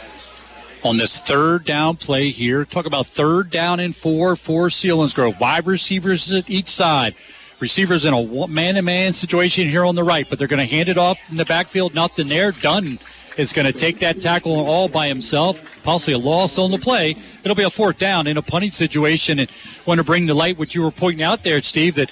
[0.84, 5.40] On this third down play here, talk about third down and four four for Selinsgrove.
[5.40, 7.16] Wide receivers at each side.
[7.60, 10.76] Receivers in a man to man situation here on the right, but they're going to
[10.76, 11.94] hand it off in the backfield.
[11.94, 12.54] Nothing there.
[12.54, 12.98] Dunn
[13.40, 15.62] is going to take that tackle all by himself.
[15.84, 17.16] Possibly a loss on the play.
[17.44, 19.40] It'll be a fourth down in a punting situation.
[19.40, 19.50] And
[19.86, 22.12] want to bring to light what you were pointing out there, Steve, that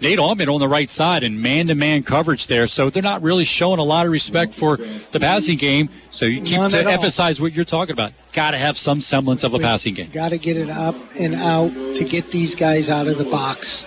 [0.00, 2.66] Nate Allman on the right side and man to man coverage there.
[2.66, 5.90] So they're not really showing a lot of respect for the passing game.
[6.10, 8.12] So you keep None to emphasize what you're talking about.
[8.32, 10.10] Got to have some semblance of a passing game.
[10.10, 13.86] Got to get it up and out to get these guys out of the box.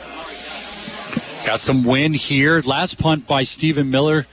[1.45, 2.61] Got some wind here.
[2.61, 4.27] Last punt by Stephen Miller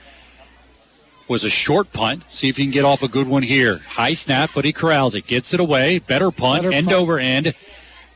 [1.27, 2.23] was a short punt.
[2.27, 3.79] See if he can get off a good one here.
[3.79, 5.27] High snap, but he corrals it.
[5.27, 5.99] Gets it away.
[5.99, 6.97] Better punt, Better end punt.
[6.97, 7.53] over end.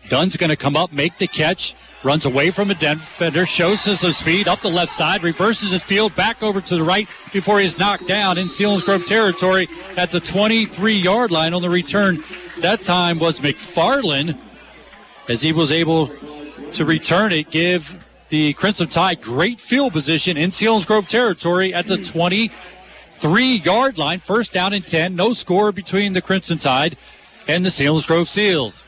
[0.10, 1.76] Dunn's going to come up, make the catch.
[2.02, 6.16] Runs away from a defender, shows some speed up the left side, reverses his field
[6.16, 9.68] back over to the right before he's knocked down in Selinsgrove territory
[9.98, 12.24] at the 23 yard line on the return.
[12.60, 14.40] That time was McFarland
[15.28, 16.08] as he was able
[16.72, 21.98] to return it, give the Crimson Tide great field position in Selinsgrove territory at the
[23.22, 24.20] 23 yard line.
[24.20, 25.16] First down and 10.
[25.16, 26.98] No score between the Crimson Tide
[27.48, 28.86] and the Selinsgrove Seals.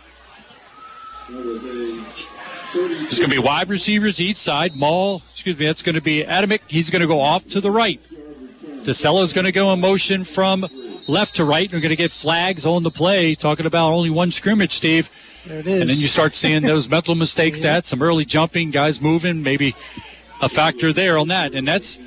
[2.73, 4.75] It's going to be wide receivers each side.
[4.75, 6.61] Maul, excuse me, that's going to be Adamic.
[6.67, 7.99] He's going to go off to the right.
[8.83, 10.65] DeCello's going to go in motion from
[11.07, 11.71] left to right.
[11.71, 13.35] We're going to get flags on the play.
[13.35, 15.09] Talking about only one scrimmage, Steve.
[15.45, 15.81] There it is.
[15.81, 19.75] And then you start seeing those mental mistakes that some early jumping, guys moving, maybe
[20.41, 21.53] a factor there on that.
[21.53, 21.99] And that's,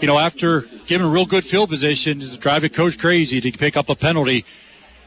[0.00, 3.76] you know, after giving a real good field position, is driving coach crazy to pick
[3.76, 4.44] up a penalty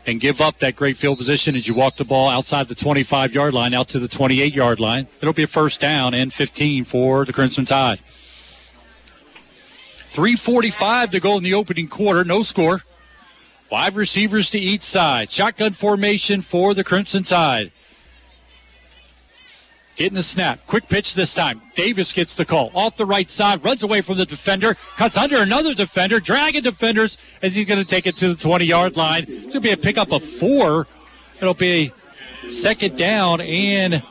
[0.05, 3.33] and give up that great field position as you walk the ball outside the 25
[3.33, 5.07] yard line out to the 28 yard line.
[5.21, 7.99] It'll be a first down and 15 for the Crimson Tide.
[10.09, 12.23] 345 to go in the opening quarter.
[12.23, 12.81] No score.
[13.69, 15.29] Five receivers to each side.
[15.29, 17.71] Shotgun formation for the Crimson Tide.
[19.99, 20.65] Getting the snap.
[20.65, 21.61] Quick pitch this time.
[21.75, 22.71] Davis gets the call.
[22.73, 23.61] Off the right side.
[23.65, 24.77] Runs away from the defender.
[24.95, 26.21] Cuts under another defender.
[26.21, 29.25] Dragging defenders as he's going to take it to the 20 yard line.
[29.27, 30.87] It's going to be a pickup of four.
[31.41, 31.91] It'll be
[32.49, 34.01] second down and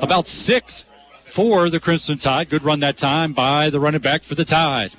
[0.00, 0.86] about six
[1.26, 2.48] for the Crimson Tide.
[2.48, 4.94] Good run that time by the running back for the Tide.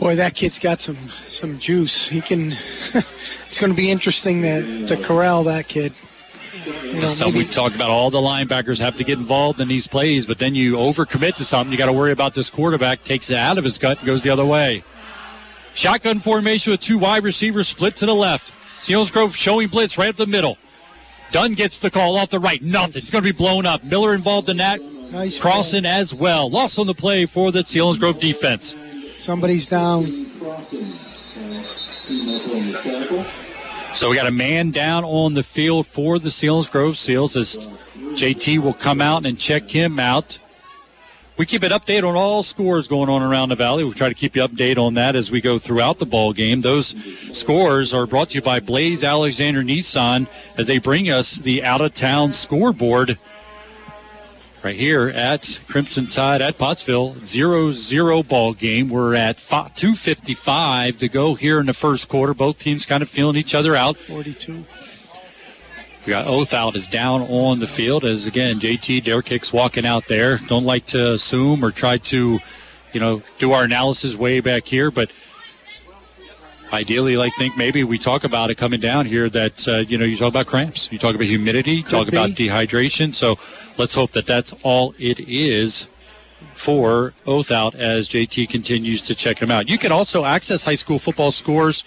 [0.00, 2.08] Boy, that kid's got some some juice.
[2.08, 2.50] He can.
[3.46, 5.92] it's going to be interesting to, to corral that kid.
[6.54, 9.86] You know, Some we talk about all the linebackers have to get involved in these
[9.86, 11.72] plays, but then you overcommit to something.
[11.72, 14.22] You got to worry about this quarterback takes it out of his gut and goes
[14.22, 14.82] the other way.
[15.74, 18.52] Shotgun formation with two wide receivers split to the left.
[18.78, 20.58] Selinsgrove showing blitz right up the middle.
[21.30, 22.62] Dunn gets the call off the right.
[22.62, 23.02] Nothing.
[23.02, 23.84] It's going to be blown up.
[23.84, 24.80] Miller involved in that.
[24.80, 26.50] Nice Crossing as well.
[26.50, 28.76] Loss on the play for the Selinsgrove defense.
[29.16, 30.28] somebody's down.
[33.98, 37.56] So we got a man down on the field for the Selinsgrove Seals as
[37.96, 40.38] JT will come out and check him out.
[41.36, 43.82] We keep an update on all scores going on around the valley.
[43.82, 46.60] We try to keep you updated on that as we go throughout the ball game.
[46.60, 46.94] Those
[47.36, 51.80] scores are brought to you by Blaze Alexander Nissan as they bring us the out
[51.80, 53.18] of town scoreboard
[54.62, 57.14] right here at Crimson Tide at Pottsville.
[57.14, 58.88] 0-0 ball game.
[58.88, 62.34] We're at 2.55 to go here in the first quarter.
[62.34, 63.96] Both teams kind of feeling each other out.
[63.96, 64.64] 42.
[66.06, 70.06] We got Othout is down on the field as again JT Dare kicks walking out
[70.08, 70.38] there.
[70.38, 72.38] Don't like to assume or try to,
[72.92, 75.10] you know, do our analysis way back here, but
[76.72, 80.04] ideally, I think maybe we talk about it coming down here that, uh, you know,
[80.04, 83.14] you talk about cramps, you talk about humidity, you talk Could about dehydration.
[83.14, 83.38] So
[83.76, 85.88] let's hope that that's all it is
[86.54, 89.68] for Othout as JT continues to check him out.
[89.68, 91.84] You can also access high school football scores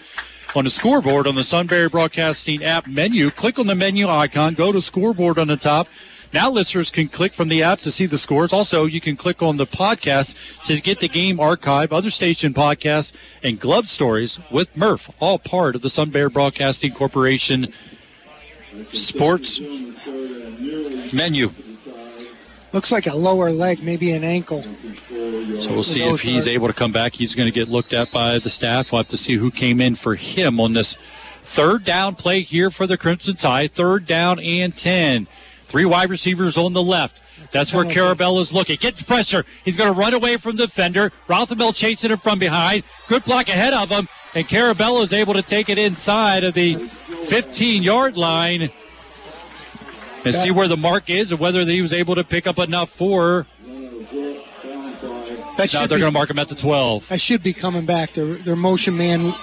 [0.56, 3.30] on the scoreboard on the Sunbury Broadcasting app menu.
[3.30, 5.88] Click on the menu icon, go to scoreboard on the top.
[6.34, 8.54] Now listeners can click from the app to see the scores.
[8.54, 13.14] Also, you can click on the podcast to get the game archive, other station podcasts,
[13.44, 17.74] and glove stories with Murph, all part of the Sunbury Broadcasting Corporation
[18.94, 19.60] sports
[21.14, 21.52] menu.
[22.74, 24.64] Looks like a lower leg, maybe an ankle.
[24.64, 27.14] So we'll see if he's able to come back.
[27.14, 28.92] He's going to get looked at by the staff.
[28.92, 30.98] We'll have to see who came in for him on this
[31.44, 33.74] third down play here for the Crimson Tide.
[33.74, 35.28] Third down and 10.
[35.72, 37.22] Three wide receivers on the left.
[37.54, 38.76] That's where Carabello's looking.
[38.76, 39.46] Gets pressure.
[39.64, 41.14] He's going to run away from the defender.
[41.30, 42.84] Rothermel chasing him from behind.
[43.08, 44.10] Good block ahead of him.
[44.36, 48.70] And Carabello is able to take it inside of the 15 yard line
[50.26, 52.90] and see where the mark is and whether he was able to pick up enough
[52.90, 53.48] for.
[55.56, 57.10] That now they're going to mark him at the 12.
[57.10, 58.12] I should be coming back.
[58.12, 59.34] Their, their motion man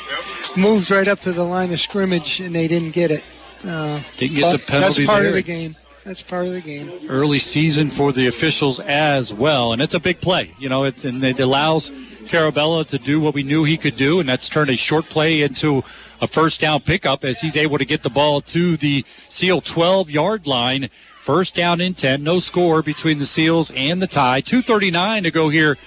[0.56, 3.22] moved right up to the line of scrimmage, and they didn't get it.
[3.66, 5.28] Uh, Didn't get the penalty That's part there.
[5.28, 5.76] of the game.
[6.04, 6.92] That's part of the game.
[7.08, 9.72] early season for the officials as well.
[9.72, 11.88] And it's a big play, you know, it, and it allows
[12.26, 15.40] Carabello to do what we knew he could do, and that's turn a short play
[15.40, 15.82] into
[16.20, 20.10] a first down pickup as he's able to get the ball to the Seal 12
[20.10, 20.88] yard line.
[21.22, 24.42] First down in 10, no score between the Seals and the tie.
[24.42, 25.78] 2.39 to go here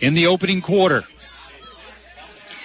[0.00, 1.04] in the opening quarter.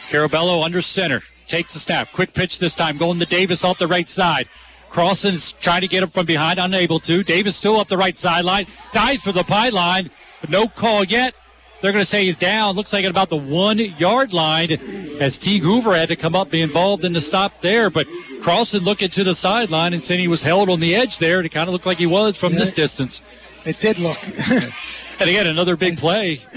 [0.09, 1.21] Carabello under center.
[1.49, 2.11] Takes the snap.
[2.13, 2.97] Quick pitch this time.
[2.97, 4.47] Going to Davis off the right side.
[4.89, 7.23] Crossan's trying to get him from behind, unable to.
[7.23, 8.65] Davis still up the right sideline.
[8.91, 10.09] Dives for the pylon,
[10.41, 11.35] but no call yet.
[11.81, 12.75] They're going to say he's down.
[12.75, 14.71] Looks like at about the one yard line
[15.19, 17.89] as Teague Hoover had to come up, be involved in the stop there.
[17.89, 18.07] But
[18.41, 21.39] Crossan looking to the sideline and saying he was held on the edge there.
[21.39, 23.21] It kind of looked like he was from this distance.
[23.65, 24.17] It did look.
[25.19, 26.41] And again, another big play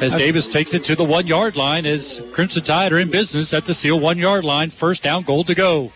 [0.00, 3.54] as Davis takes it to the one yard line as Crimson Tide are in business
[3.54, 4.70] at the Seal one yard line.
[4.70, 5.92] First down, goal to go.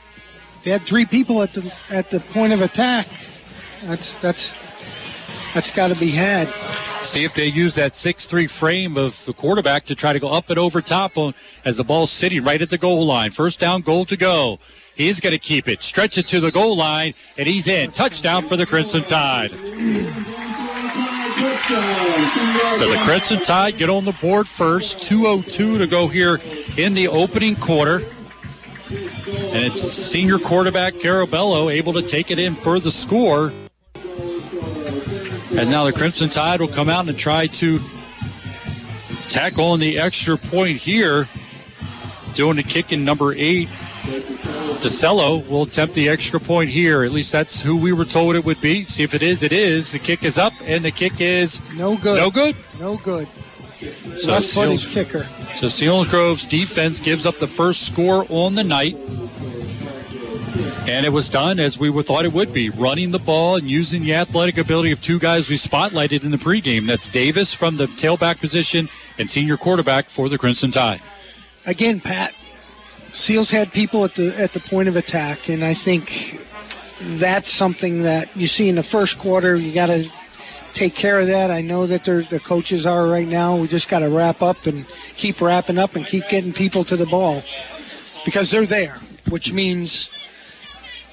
[0.65, 3.07] They had three people at the at the point of attack.
[3.85, 4.67] That's that's
[5.55, 6.49] that's got to be had.
[7.03, 10.51] See if they use that 6-3 frame of the quarterback to try to go up
[10.51, 11.33] and over top on,
[11.65, 13.31] as the ball's sitting right at the goal line.
[13.31, 14.59] First down, goal to go.
[14.95, 17.91] He's going to keep it, stretch it to the goal line, and he's in.
[17.91, 19.51] Touchdown for the Crimson Tide.
[21.69, 24.99] So the Crimson Tide get on the board first.
[24.99, 26.41] 2.02 to go here
[26.77, 28.03] in the opening quarter.
[28.91, 33.53] And it's senior quarterback Carabello able to take it in for the score.
[35.53, 37.81] And now the Crimson Tide will come out and try to
[39.29, 41.29] tack on the extra point here.
[42.35, 43.69] Doing the kick in number eight.
[44.81, 47.03] DeCello will attempt the extra point here.
[47.03, 48.85] At least that's who we were told it would be.
[48.85, 49.43] See if it is.
[49.43, 49.93] It is.
[49.93, 52.19] The kick is up, and the kick is no good.
[52.19, 52.57] No good.
[52.79, 53.29] No good.
[54.19, 55.27] So Seals- kicker.
[55.55, 58.97] So Selinsgrove's defense gives up the first score on the night.
[60.87, 64.03] And it was done as we thought it would be, running the ball and using
[64.03, 66.87] the athletic ability of two guys we spotlighted in the pregame.
[66.87, 71.01] That's Davis from the tailback position and senior quarterback for the Crimson Tide.
[71.65, 72.35] Again, Pat.
[73.13, 76.41] Seals had people at the at the point of attack, and I think
[77.01, 79.57] that's something that you see in the first quarter.
[79.57, 80.09] You got to
[80.73, 81.51] take care of that.
[81.51, 83.57] I know that they're, the coaches are right now.
[83.57, 86.97] We just got to wrap up and keep wrapping up and keep getting people to
[86.97, 87.43] the ball
[88.25, 90.11] because they're there, which means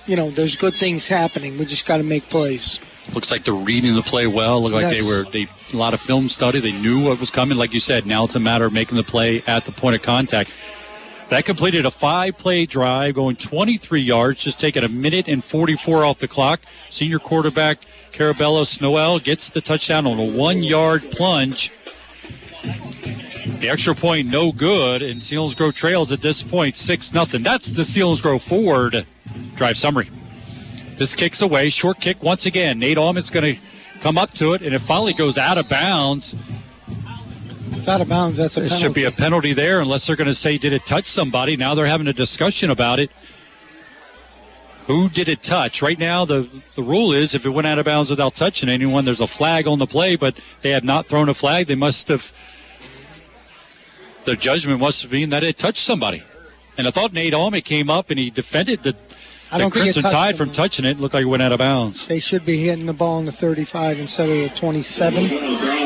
[0.05, 1.57] you know there's good things happening.
[1.57, 2.79] We just got to make plays.
[3.13, 4.61] Looks like they're reading the play well.
[4.61, 6.59] Look like they were they a lot of film study.
[6.59, 7.57] They knew what was coming.
[7.57, 10.01] Like you said, now it's a matter of making the play at the point of
[10.01, 10.51] contact.
[11.29, 16.19] That completed a five-play drive, going 23 yards, just taking a minute and 44 off
[16.19, 16.61] the clock.
[16.89, 17.79] Senior quarterback
[18.13, 21.71] Carabello Snowell gets the touchdown on a one-yard plunge.
[23.59, 27.43] The extra point, no good, and Selinsgrove trails at this point, six nothing.
[27.43, 29.05] That's the Selinsgrove forward
[29.55, 30.09] drive summary.
[30.97, 32.79] This kicks away, short kick once again.
[32.79, 33.61] Nate Allman's going to
[33.99, 36.35] come up to it, and it finally goes out of bounds.
[37.77, 38.37] It's out of bounds.
[38.37, 40.85] That's a There should be a penalty there unless they're going to say, did it
[40.85, 41.55] touch somebody?
[41.55, 43.11] Now they're having a discussion about it.
[44.87, 45.81] Who did it touch?
[45.81, 49.03] Right now, the, the rule is if it went out of bounds without touching anyone,
[49.05, 51.67] there's a flag on the play, but they have not thrown a flag.
[51.67, 52.31] They must have,
[54.25, 56.23] their judgment must have been that it touched somebody.
[56.77, 58.95] And I thought Nate Allman came up and he defended the
[59.51, 62.07] I don't the Crimson Tide from touching it looked like it went out of bounds.
[62.07, 65.76] They should be hitting the ball in the 35 instead of the 27.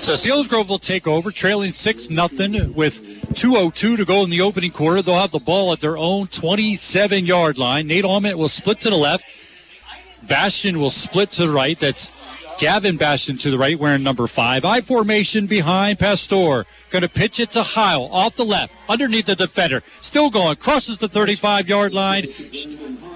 [0.00, 3.02] So Selinsgrove will take over, trailing six nothing with
[3.34, 5.02] 2:02 to go in the opening quarter.
[5.02, 7.86] They'll have the ball at their own 27 yard line.
[7.86, 9.24] Nate Almond will split to the left.
[10.22, 11.78] Bastion will split to the right.
[11.78, 12.10] That's
[12.58, 14.64] Gavin Bastion to the right, wearing number five.
[14.64, 16.64] I formation behind Pastor.
[16.88, 19.82] Going to pitch it to Heil off the left, underneath the defender.
[20.00, 22.26] Still going, crosses the 35 yard line.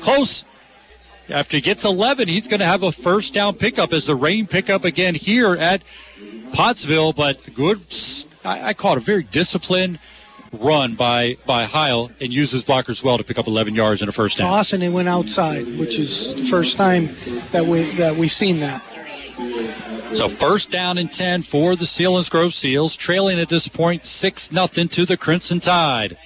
[0.03, 0.45] Close.
[1.31, 4.47] After he gets 11, he's going to have a first down pickup as the rain
[4.47, 5.81] pickup again here at
[6.53, 7.13] Pottsville.
[7.13, 7.81] But good,
[8.45, 9.99] I, I call it a very disciplined
[10.53, 14.09] run by by Heil and used his blockers well to pick up 11 yards in
[14.09, 14.49] a first down.
[14.49, 17.09] Toss and it went outside, which is the first time
[17.53, 18.83] that we that we've seen that.
[20.15, 24.87] So first down and 10 for the Selinsgrove Seals, trailing at this point 6 nothing
[24.89, 26.17] to the Crimson Tide.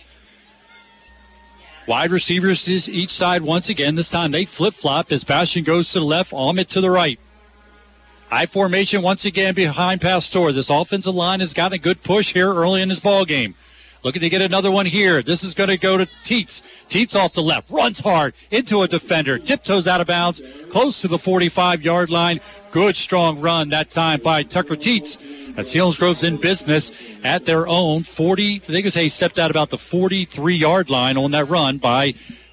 [1.86, 3.94] Wide receivers each side once again.
[3.94, 7.18] This time they flip flop as Bastion goes to the left, Ahmed to the right.
[8.30, 10.52] High formation once again behind Pastor.
[10.52, 13.54] This offensive line has gotten a good push here early in this ball game.
[14.04, 15.22] Looking to get another one here.
[15.22, 16.62] This is going to go to Teets.
[16.90, 21.08] Teets off the left, runs hard into a defender, tiptoes out of bounds, close to
[21.08, 22.40] the 45 yard line.
[22.70, 25.16] Good strong run that time by Tucker Teets.
[25.56, 26.92] As Selinsgrove's in business
[27.24, 28.56] at their own 40.
[28.56, 32.12] I think he stepped out about the 43 yard line on that run by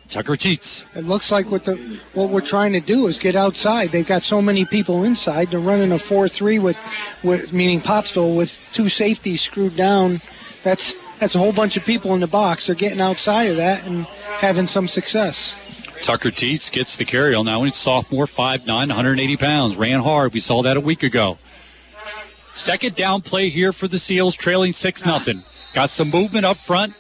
[0.10, 0.86] Tucker Teets.
[0.96, 1.76] It looks like what the
[2.14, 3.90] what we're trying to do is get outside.
[3.90, 5.52] They've got so many people inside.
[5.52, 6.78] They're running a four-three with,
[7.24, 10.22] with meaning Pottsville with two safeties screwed down.
[10.64, 12.68] That's that's a whole bunch of people in the box.
[12.68, 15.56] They're getting outside of that and having some success.
[16.02, 17.48] Tucker Teets gets the carry one.
[17.66, 19.78] He's sophomore, 5'9, 180 pounds.
[19.78, 20.34] Ran hard.
[20.34, 21.38] We saw that a week ago.
[22.54, 25.44] Second down play here for the Seals, trailing 6 0.
[25.74, 26.94] Got some movement up front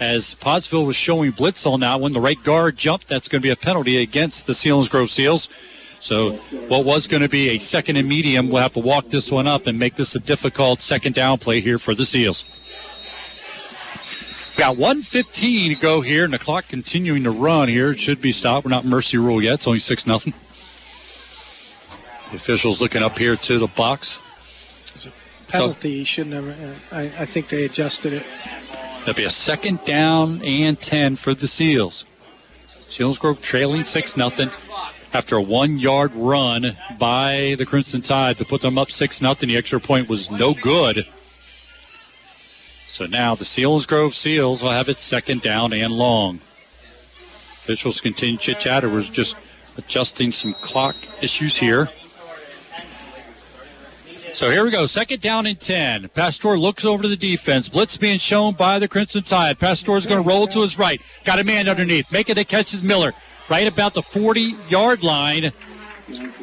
[0.00, 2.12] as Pottsville was showing blitz on that one.
[2.12, 3.08] The right guard jumped.
[3.08, 5.48] That's going to be a penalty against the Selinsgrove Seals.
[6.00, 6.32] So,
[6.68, 9.46] what was going to be a second and medium, we'll have to walk this one
[9.46, 12.44] up and make this a difficult second down play here for the Seals.
[14.56, 17.90] Got 115 to go here, and the clock continuing to run here.
[17.92, 18.64] It should be stopped.
[18.64, 19.54] We're not mercy rule yet.
[19.54, 20.34] It's only 6 nothing.
[22.30, 24.20] The officials looking up here to the box.
[25.48, 26.92] Penalty he shouldn't have.
[26.92, 28.26] uh, I, I think they adjusted it.
[29.04, 32.06] That'll be a second down and 10 for the Seals.
[32.66, 34.48] Selinsgrove trailing 6 nothing
[35.12, 39.50] after a one yard run by the Crimson Tide to put them up 6 nothing.
[39.50, 41.06] The extra point was no good.
[42.86, 46.40] So now the Selinsgrove Seals will have it second down and long.
[47.58, 48.84] Officials continue chit chat.
[48.84, 49.36] We're just
[49.76, 51.90] adjusting some clock issues here.
[54.34, 54.86] So here we go.
[54.86, 56.08] Second down and 10.
[56.08, 57.68] Pastor looks over to the defense.
[57.68, 59.60] Blitz being shown by the Crimson Tide.
[59.60, 61.00] Pastor's going to roll to his right.
[61.22, 62.10] Got a man underneath.
[62.10, 63.12] Making the catch is Miller.
[63.48, 65.52] Right about the 40 yard line.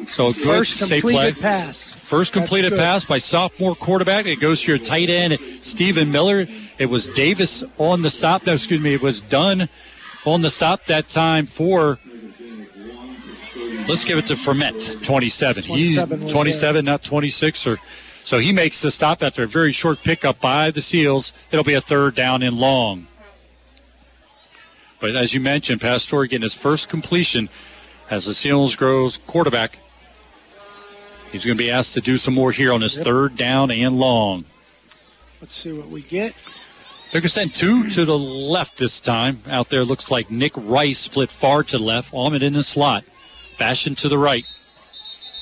[0.08, 1.12] So a good First safe play.
[1.12, 1.88] completed pass.
[1.88, 4.24] First completed pass by sophomore quarterback.
[4.24, 6.46] It goes to your tight end, Stephen Miller.
[6.78, 8.46] It was Davis on the stop.
[8.46, 8.94] No, excuse me.
[8.94, 9.68] It was done
[10.24, 11.98] on the stop that time for.
[13.92, 15.64] Let's give it to Ferment, 27.
[15.64, 17.66] He's 27 was 27, not 26.
[17.66, 17.78] Or
[18.24, 21.34] so he makes the stop after a very short pickup by the Seals.
[21.50, 23.06] It'll be a third down and long.
[24.98, 27.50] But as you mentioned, Pastor getting his first completion
[28.08, 29.76] as the Selinsgrove's quarterback.
[31.30, 33.04] He's going to be asked to do some more here on his Yep.
[33.04, 34.46] third down and long.
[35.42, 36.32] Let's see what we get.
[37.10, 39.42] They're going to send two to the left this time.
[39.50, 42.14] Out there looks like Nick Rice split far to the left.
[42.14, 43.04] Almond in the slot.
[43.58, 44.46] Bastion to the right.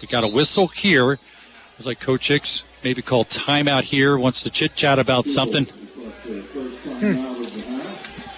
[0.01, 1.07] We got a whistle here.
[1.07, 4.19] Looks like Coach Hicks maybe called timeout here.
[4.19, 5.67] Wants to chit chat about something.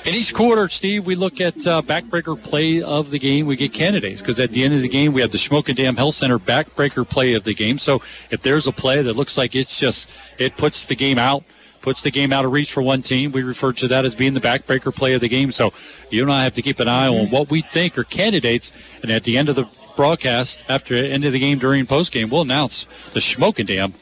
[0.04, 3.46] In each quarter, Steve, we look at uh, backbreaker play of the game.
[3.46, 5.96] We get candidates because at the end of the game, we have the Shamokin Dam
[5.96, 7.78] Health Center backbreaker play of the game.
[7.78, 11.44] So if there's a play that looks like it's just, it puts the game out,
[11.82, 14.34] puts the game out of reach for one team, we refer to that as being
[14.34, 15.52] the backbreaker play of the game.
[15.52, 15.72] So
[16.10, 17.34] you and I have to keep an eye on mm-hmm.
[17.34, 18.72] what we think are candidates.
[19.02, 22.30] And at the end of the broadcast, after the end of the game during postgame,
[22.30, 23.94] we'll announce the Shamokin Dam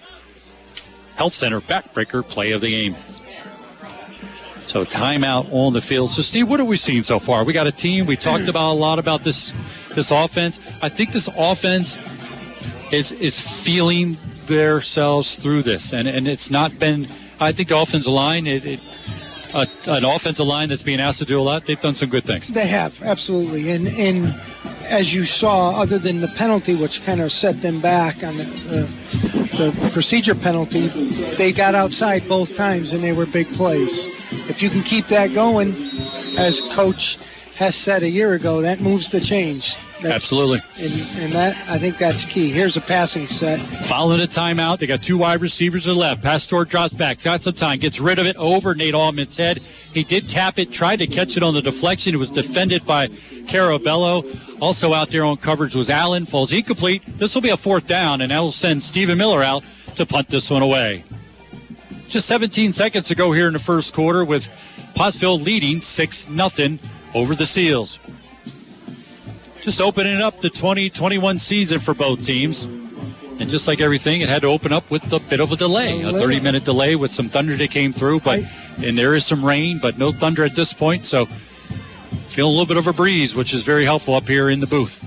[1.17, 2.97] Health Center backbreaker play of the game.
[4.61, 6.13] So timeout on the field.
[6.13, 7.43] So Steve, what have we seen so far?
[7.45, 8.07] We got a team.
[8.07, 8.51] We talked mm-hmm.
[8.51, 9.53] about a lot about this
[9.97, 10.61] this offense.
[10.81, 11.99] I think this offense
[12.93, 14.17] is is feeling
[14.47, 17.09] themselves through this, and and it's not been.
[17.41, 18.81] I think the offensive line, it, it
[19.55, 21.67] a, an offensive line that's being asked to do a lot.
[21.67, 22.49] They've done some good things.
[22.49, 24.35] They have absolutely, and and
[24.85, 28.45] as you saw, other than the penalty, which kind of set them back on the,
[28.45, 30.89] the the procedure penalty,
[31.37, 34.05] they got outside both times, and they were big plays.
[34.49, 35.75] If you can keep that going,
[36.39, 37.19] as Coach
[37.57, 39.77] Hess said a year ago, that moves the change.
[40.03, 40.61] That's- Absolutely.
[40.79, 42.51] And, and that I think that's key.
[42.51, 43.59] Here's a passing set.
[43.87, 46.23] Following a timeout, they got two wide receivers to the left.
[46.23, 49.61] Pastor drops back, got some time, gets rid of it over Nate Allman's head.
[49.93, 52.15] He did tap it, tried to catch it on the deflection.
[52.15, 54.25] It was defended by Carabello.
[54.61, 56.25] Also out there on coverage was Allen.
[56.27, 57.03] Falls incomplete.
[57.19, 59.63] This will be a fourth down, and that'll send Stephen Miller out
[59.97, 61.05] to punt this one away.
[62.09, 64.51] Just 17 seconds to go here in the first quarter with
[64.95, 66.79] Pottsville leading 6 0
[67.15, 68.01] over the Seals.
[69.63, 72.65] Just opening up the 2021 season for both teams.
[72.65, 76.03] And just like everything, it had to open up with a bit of a delay,
[76.03, 78.21] a 30 minute delay with some thunder that came through.
[78.21, 78.41] But
[78.79, 81.05] and there is some rain, but no thunder at this point.
[81.05, 81.27] So
[82.29, 84.67] feeling a little bit of a breeze, which is very helpful up here in the
[84.67, 85.03] booth.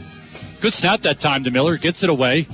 [0.62, 2.48] Good snap that time to Miller, gets it away.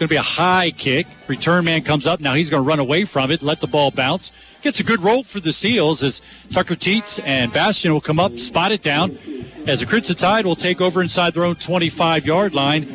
[0.00, 1.06] Going to be a high kick.
[1.28, 2.20] Return man comes up.
[2.20, 4.32] Now he's going to run away from it, let the ball bounce.
[4.62, 8.38] Gets a good roll for the Seals as Tucker Teets and Bastion will come up,
[8.38, 9.18] spot it down.
[9.66, 12.88] As the Crimson Tide will take over inside their own 25 yard line.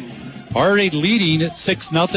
[0.55, 2.07] Already leading at 6 0.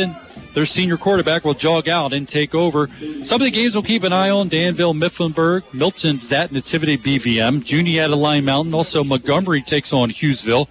[0.55, 2.89] Their senior quarterback will jog out and take over.
[3.25, 7.63] Some of the games we'll keep an eye on Danville, Mifflinburg, Milton, Zat, Nativity, BVM,
[7.63, 8.73] Juniata at Line Mountain.
[8.73, 10.67] Also, Montgomery takes on Hughesville.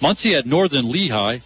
[0.00, 1.40] Muncy at Northern Lehigh.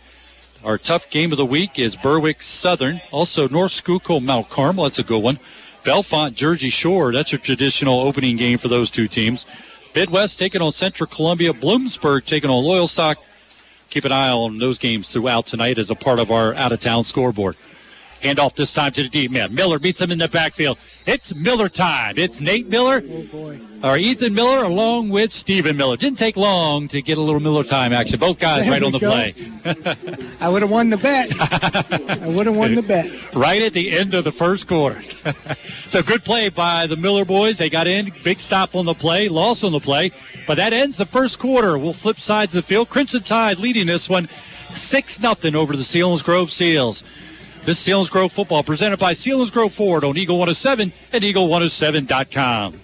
[0.64, 3.00] Our tough game of the week is Berwick Southern.
[3.10, 4.84] Also, North Schuylkill, Mount Carmel.
[4.84, 5.40] That's a good one.
[5.82, 7.12] Bellefonte, Jersey Shore.
[7.12, 9.44] That's a traditional opening game for those two teams.
[9.94, 11.52] Midd-West taking on Central Columbia.
[11.52, 13.16] Bloomsburg taking on Loyalsock.
[13.90, 16.78] Keep an eye on those games throughout tonight as a part of our out of
[16.78, 17.56] town scoreboard.
[18.22, 19.52] Hand off this time to the deep man.
[19.52, 20.78] Miller beats him in the backfield.
[21.06, 22.14] It's Miller time.
[22.18, 23.02] It's Nate Miller.
[23.04, 25.96] Oh, Or Ethan Miller along with Stephen Miller.
[25.96, 28.20] Didn't take long to get a little Miller time action.
[28.20, 29.10] Both guys There right on the go.
[29.10, 29.34] play.
[30.40, 31.32] I would have won the bet.
[31.40, 33.10] I would have won the bet.
[33.34, 35.02] right at the end of the first quarter.
[35.86, 37.58] so good play by the Miller boys.
[37.58, 40.12] They got in, big stop on the play, loss on the play,
[40.46, 41.76] but that ends the first quarter.
[41.76, 42.88] We'll flip sides of the field.
[42.88, 44.28] Crimson Tide leading this one
[44.74, 47.02] 6 0 over the Selinsgrove Seals.
[47.64, 52.80] This Selinsgrove football presented by Selinsgrove Ford on Eagle 107 and Eagle107.com.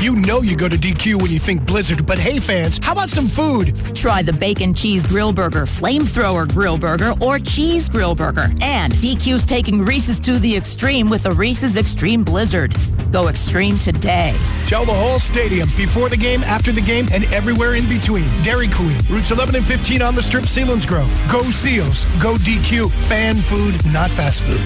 [0.00, 3.10] You know you go to DQ when you think Blizzard, but hey fans, how about
[3.10, 3.76] some food?
[3.94, 8.46] Try the bacon cheese grill burger, flamethrower grill burger, or cheese grill burger.
[8.62, 12.74] And DQ's taking Reese's to the extreme with the Reese's Extreme Blizzard.
[13.12, 14.34] Go extreme today.
[14.66, 18.26] Tell the whole stadium before the game, after the game, and everywhere in between.
[18.42, 21.12] Dairy Queen, routes 11 and 15 on the strip, Selinsgrove.
[21.30, 22.06] Go Seals.
[22.22, 22.90] Go DQ.
[23.06, 24.60] Fan food, not fast food.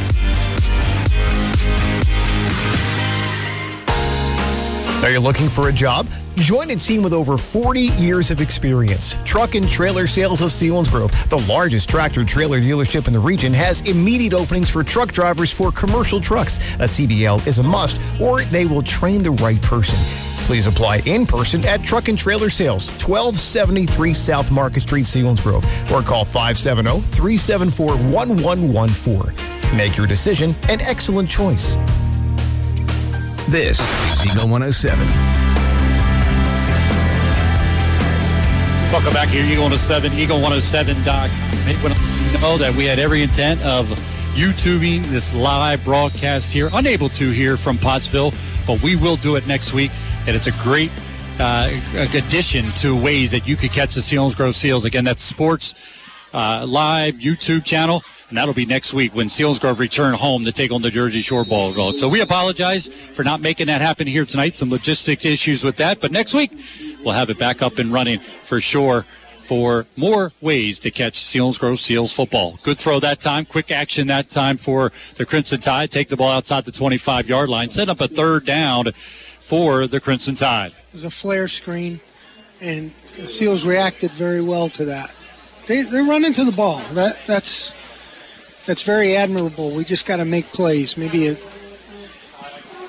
[5.05, 6.09] Are you looking for a job?
[6.37, 9.19] Join a team with over 40 years of experience.
[9.27, 13.83] Truck and Trailer Sales of Selinsgrove, the largest tractor trailer dealership in the region, has
[13.83, 16.57] immediate openings for truck drivers for commercial trucks.
[16.77, 19.99] A CDL is a must, or they will train the right person.
[20.47, 26.03] Please apply in person at Truck and Trailer Sales, 1273 South Market Street, Selinsgrove, or
[26.03, 29.77] call 570 374 1114.
[29.77, 31.77] Make your decision an excellent choice.
[33.49, 34.99] This is Eagle 107.
[38.91, 41.29] Welcome back here, Eagle 107, Eagle107.com.
[41.29, 41.93] Hey, when
[42.41, 43.87] know that we had every intent of
[44.35, 48.33] YouTubing this live broadcast here, unable to here from Pottsville,
[48.67, 49.91] but we will do it next week.
[50.27, 50.91] And it's a great
[51.39, 51.71] uh,
[52.15, 54.87] addition to ways that you could catch the Selinsgrove Seals.
[54.87, 55.75] Again, that's sports
[56.33, 58.03] uh, live YouTube channel.
[58.35, 61.45] And that'll be next week when Selinsgrove return home to take on the Jersey Shore
[61.45, 62.01] Ball Gold.
[62.01, 64.57] So we apologize for not making that happen here tonight.
[64.57, 66.01] Some logistic issues with that.
[66.01, 66.51] But next week,
[67.05, 69.07] we'll have it back up and running for sure
[69.45, 72.59] for more ways to catch Selinsgrove Seals football.
[72.65, 73.45] Good throw that time.
[73.45, 75.93] Quick action that time for the Crimson Tide.
[75.93, 77.71] Take the ball outside the 25 yard line.
[77.71, 78.95] Set up a third down
[79.39, 80.73] for the Crimson Tide.
[80.73, 82.01] It was a flare screen,
[82.61, 85.13] and the Seals reacted very well to that.
[85.69, 86.83] They, they run into the ball.
[86.95, 87.73] That that's
[88.67, 89.71] that's very admirable.
[89.71, 90.97] We just got to make plays.
[90.97, 91.37] Maybe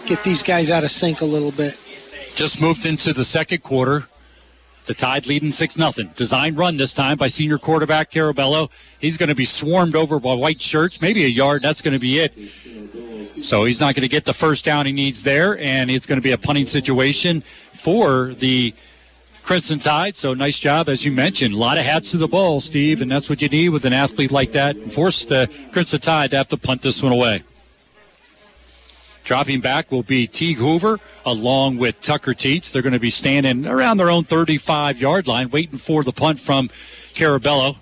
[0.06, 1.80] get these guys out of sync a little bit.
[2.34, 4.08] Just moved into the second quarter.
[4.86, 5.92] The Tide leading 6 0.
[6.16, 8.70] Design run this time by senior quarterback Carabello.
[9.00, 11.64] He's going to be swarmed over by white shirts, maybe a yard.
[11.64, 12.34] That's going to be it.
[13.44, 16.18] So he's not going to get the first down he needs there, and it's going
[16.18, 17.42] to be a punting situation
[17.74, 18.76] for the
[19.46, 20.18] Crimson Tide.
[20.18, 21.54] So nice job, as you mentioned.
[21.54, 23.94] A lot of hats to the ball, Steve, and that's what you need with an
[23.94, 24.92] athlete like that.
[24.92, 27.44] Force the Crimson Tide to have to punt this one away.
[29.24, 32.72] Dropping back will be Teague Hoover along with Tucker Teets.
[32.72, 36.40] They're going to be standing around their own 35 yard line, waiting for the punt
[36.40, 36.72] from
[37.14, 37.78] Carabello.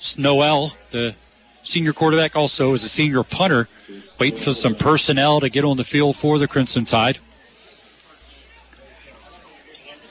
[0.00, 1.14] Snowell, the
[1.62, 3.68] senior quarterback, also is a senior punter,
[4.18, 7.20] waiting for some personnel to get on the field for the Crimson Tide.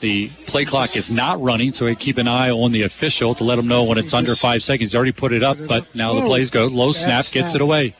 [0.02, 3.44] The play clock is not running, so we keep an eye on the official to
[3.44, 4.90] let him know when it's under five seconds.
[4.90, 6.66] He's already put it up, but now the plays go.
[6.66, 7.94] Low snap gets it away.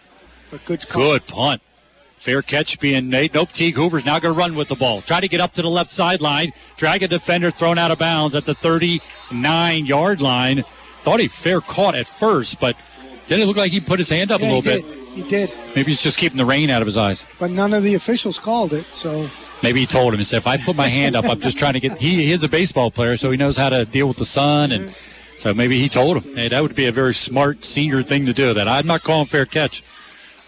[0.64, 0.84] Good.
[0.88, 1.62] Good punt.
[2.16, 3.34] Fair catch being made.
[3.34, 5.00] Nope, Teague Hoover's now going to run with the ball.
[5.00, 6.52] Try to get up to the left sideline.
[6.76, 10.64] Drag a defender thrown out of bounds at the 39 yard line.
[11.04, 12.76] Thought he fair caught at first, but
[13.28, 14.98] didn't it look like he put his hand up Yeah, a little he bit?
[15.12, 17.26] He did, Maybe he's just keeping the rain out of his eyes.
[17.38, 18.84] but none of the officials called it.
[18.86, 19.28] So
[19.62, 21.74] Maybe he told him, he said, if I put my hand up, I'm just trying
[21.74, 21.98] to get.
[21.98, 24.72] He, is a baseball player, so he knows how to deal with the sun.
[24.72, 25.36] And mm-hmm.
[25.36, 28.32] so maybe he told him, hey, that would be a very smart senior thing to
[28.32, 28.52] do.
[28.55, 29.84] That I'm not calling fair catch.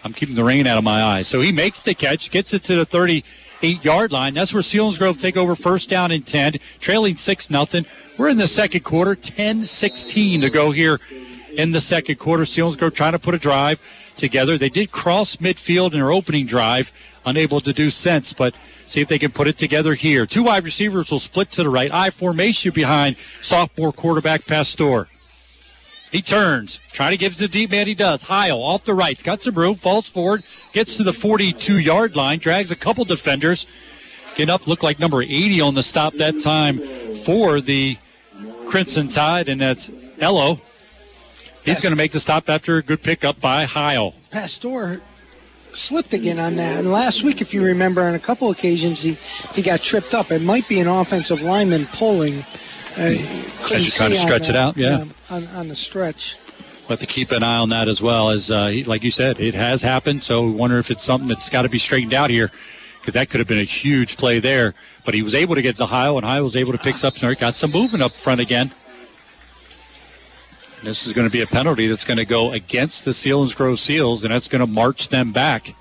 [0.03, 1.27] I'm keeping the rain out of my eyes.
[1.27, 4.33] So he makes the catch, gets it to the 38 yard line.
[4.33, 7.85] That's where Selinsgrove take over first down and 10, trailing 6 nothing.
[8.17, 10.99] We're in the second quarter, 10 16 to go here
[11.55, 12.43] in the second quarter.
[12.43, 13.79] Selinsgrove trying to put a drive
[14.15, 14.57] together.
[14.57, 16.91] They did cross midfield in their opening drive,
[17.25, 18.53] unable to do sense, but
[18.85, 20.25] see if they can put it together here.
[20.25, 21.91] Two wide receivers will split to the right.
[21.91, 25.07] I formation behind sophomore quarterback Pastor.
[26.11, 27.87] He turns, trying to give it to the deep man.
[27.87, 28.23] He does.
[28.23, 32.39] Heil off the right, got some room, falls forward, gets to the 42 yard line,
[32.39, 33.69] drags a couple defenders.
[34.35, 36.79] Getting up, looked like number 80 on the stop that time
[37.25, 37.97] for the
[38.67, 40.59] Crimson Tide, and that's Ello.
[41.63, 44.13] He's going to make the stop after a good pickup by Heil.
[44.29, 45.01] Pastor
[45.75, 46.79] slipped again on that.
[46.79, 49.17] And last week, if you remember, on a couple occasions, he,
[49.53, 50.31] he got tripped up.
[50.31, 52.39] It might be an offensive lineman pulling.
[52.97, 55.03] Uh, As you kinda see on stretch it out, yeah.
[55.29, 56.37] on, on the stretch.
[56.81, 58.29] We'll have to keep an eye on that as well.
[58.29, 60.23] As uh, he, like you said, it has happened.
[60.23, 62.51] So we wonder if it's something that's got to be straightened out here,
[63.01, 64.75] because that could have been a huge play there.
[65.03, 67.21] But he was able to get to Heil, and Heil was able to pick up.
[67.21, 68.71] And got some movement up front again.
[70.85, 74.23] This is going to be a penalty that's going to go against the Selinsgrove Seals,
[74.23, 75.75] and that's going to march them back.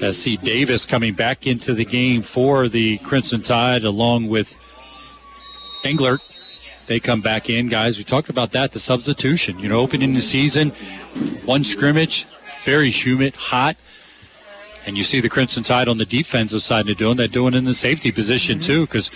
[0.00, 4.56] As see Davis coming back into the game for the Crimson Tide, along with
[5.84, 6.20] Englert.
[6.86, 7.98] They come back in, guys.
[7.98, 9.58] We talked about that, the substitution.
[9.58, 10.70] You know, opening the season,
[11.44, 12.26] one scrimmage,
[12.64, 13.76] very humid, hot.
[14.86, 17.16] And you see the Crimson Tide on the defensive side of doing.
[17.16, 19.10] They're doing in the safety position, too, because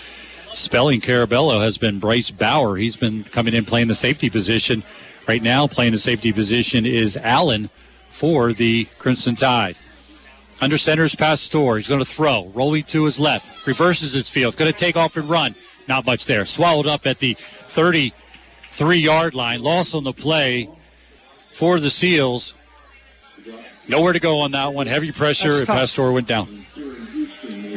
[0.51, 2.75] spelling Carabello has been Bryce Bauer.
[2.77, 4.83] He's been coming in playing the safety position.
[5.27, 7.69] Right now, playing the safety position is Allen
[8.09, 9.77] for the Crimson Tide.
[10.61, 11.75] Under center's Pastor.
[11.75, 12.47] He's going to throw.
[12.55, 13.67] Rolling to his left.
[13.67, 14.55] Reverses his field.
[14.57, 15.55] Going to take off and run.
[15.87, 16.45] Not much there.
[16.45, 19.61] Swallowed up at the 33 yard line.
[19.61, 20.69] Loss on the play
[21.51, 22.55] for the Seals.
[23.87, 24.87] Nowhere to go on that one.
[24.87, 25.77] Heavy pressure, That's and tough.
[25.77, 26.65] Pastor went down.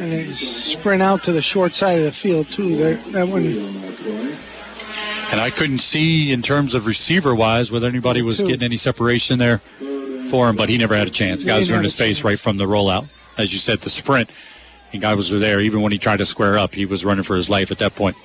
[0.01, 2.75] And they sprint out to the short side of the field, too.
[2.75, 3.45] There- That one,
[5.31, 8.47] And I couldn't see in terms of receiver wise whether anybody was Two.
[8.47, 9.61] getting any separation there
[10.31, 11.43] for him, but he never had a chance.
[11.43, 13.09] Guys were in his face right from the rollout.
[13.37, 14.31] As you said, the sprint.
[14.91, 15.61] And guys were there.
[15.61, 17.93] Even when he tried to square up, he was running for his life at that
[17.93, 18.17] point.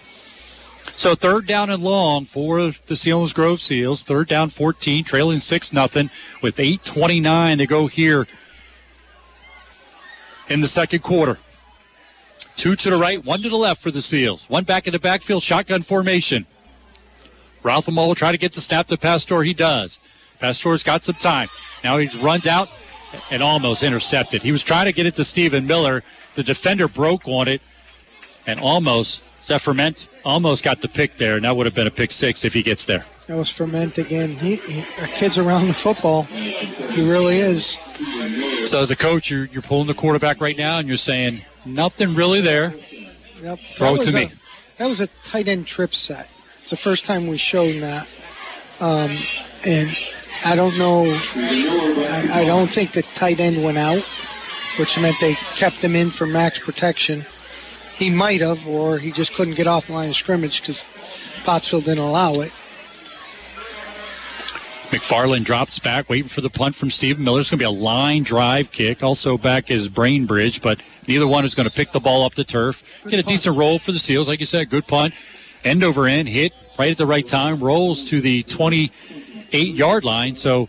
[0.97, 4.03] So third down and long for the Selinsgrove Seals.
[4.03, 6.09] Third down 14, trailing 6 nothing
[6.41, 8.27] with 8.29 to go here
[10.49, 11.39] in the second quarter.
[12.57, 14.49] Two to the right, one to the left for the Seals.
[14.49, 16.47] One back in the backfield, shotgun formation.
[17.63, 19.43] Rothermel will try to get the snap to Pastor.
[19.43, 20.01] He does.
[20.39, 21.49] Pastor's got some time.
[21.83, 22.69] Now he runs out
[23.31, 24.43] and almost intercepted.
[24.43, 26.03] He was trying to get it to Stephen Miller.
[26.35, 27.61] The defender broke on it
[28.47, 29.75] and almost, Zephyr
[30.25, 32.63] almost got the pick there, and that would have been a pick six if he
[32.65, 33.05] gets there.
[33.29, 34.31] that was Ferment again.
[34.37, 36.25] He, he, our kid's around the football.
[36.25, 37.79] He really is.
[38.69, 42.15] So as a coach, you're, you're pulling the quarterback right now, and you're saying, nothing
[42.17, 42.75] really there.
[43.41, 43.59] Yep.
[43.61, 44.23] Throw it to was me.
[44.25, 44.31] a-
[44.79, 46.29] that was a tight end trip set.
[46.63, 48.09] It's the first time we showed that.
[48.81, 49.11] Um,
[49.65, 49.89] and
[50.45, 51.05] I don't know.
[51.07, 54.03] I, I don't think the tight end went out,
[54.79, 57.25] which meant they kept him in for max protection.
[57.97, 60.85] He might have, or he just couldn't get off the line of scrimmage because
[61.45, 62.53] Pottsville didn't allow it.
[64.91, 67.41] McFarland drops back, waiting for the punt from Stephen Miller.
[67.41, 69.03] It's going to be a line drive kick.
[69.03, 72.45] Also back is Brainbridge, but neither one is going to pick the ball up the
[72.45, 72.85] turf.
[73.09, 74.29] Get a decent roll for the Seals.
[74.29, 75.13] Like you said, good punt.
[75.65, 80.37] End over end, hit right at the right time, rolls to the 28 yard line.
[80.37, 80.69] So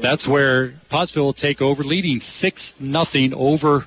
[0.00, 3.86] that's where Pottsville will take over, leading 6 nothing over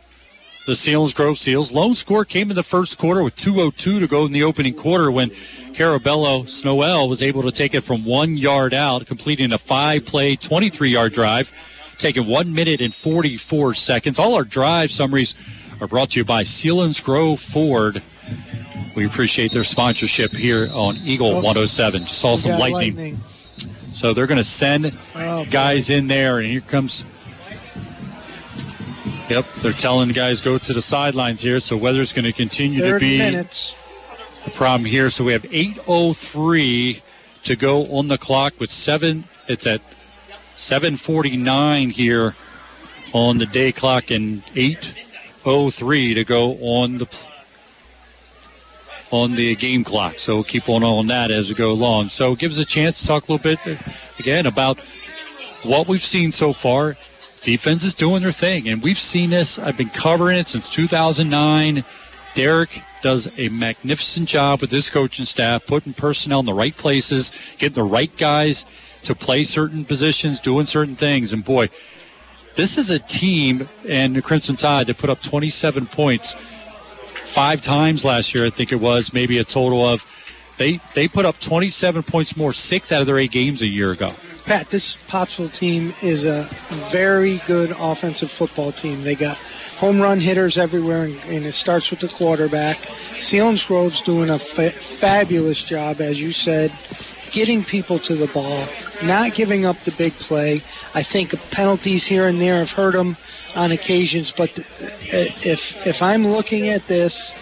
[0.66, 1.72] the Selinsgrove Seals.
[1.72, 5.12] Lone score came in the first quarter with 2.02 to go in the opening quarter
[5.12, 5.30] when
[5.74, 10.36] Carabello Snowell was able to take it from one yard out, completing a five play,
[10.36, 11.52] 23 yard drive,
[11.98, 14.18] taking one minute and 44 seconds.
[14.18, 15.36] All our drive summaries
[15.82, 18.02] are brought to you by Selinsgrove Ford.
[18.96, 22.06] We appreciate their sponsorship here on Eagle 107.
[22.06, 23.20] Just saw some Yeah, lightning.
[23.92, 27.06] So they're going to send Oh, guys in there, and here comes
[29.30, 33.00] Yep, they're telling guys go to the sidelines here, so weather's going to continue to
[33.00, 33.76] be minutes.
[34.44, 35.10] the problem here.
[35.10, 37.02] So we have 8:03
[37.44, 39.24] to go on the clock with seven.
[39.48, 39.82] It's at
[40.56, 42.36] 7:49 here
[43.14, 47.08] on the day clock, and 8:03 to go on the
[49.12, 50.20] on the game clock.
[50.20, 52.10] So keep on on that as we go along.
[52.10, 53.82] So it gives us a chance to talk a little bit uh,
[54.20, 54.80] again about
[55.64, 56.98] what we've seen so far.
[57.46, 59.60] Defense is doing their thing, and we've seen this.
[59.60, 61.86] I've been covering it since 2009.
[62.34, 67.32] Derek does a magnificent job with his coaching staff, putting personnel in the right places,
[67.60, 68.66] getting the right guys
[69.04, 71.34] to play certain positions, doing certain things.
[71.34, 71.70] And boy,
[72.56, 78.04] this is a team and the Crimson Tide that put up 27 points five times
[78.04, 78.46] last year.
[78.46, 80.04] I think it was maybe a total of
[80.58, 83.92] they they put up 27 points more, six out of their eight games a year
[83.92, 84.16] ago.
[84.46, 86.44] Pat, this Pottsville team is a
[86.92, 89.04] very good offensive football team.
[89.04, 89.38] They got
[89.78, 92.78] home run hitters everywhere, and, and it starts with the quarterback.
[93.20, 96.72] Selinsgrove's doing a fa- fabulous job, as you said,
[97.32, 98.68] getting people to the ball,
[99.04, 100.62] not giving up the big play.
[100.94, 103.18] I think penalties here and there have hurt them
[103.56, 104.64] on occasions, but uh,
[105.42, 107.34] if if I'm looking at this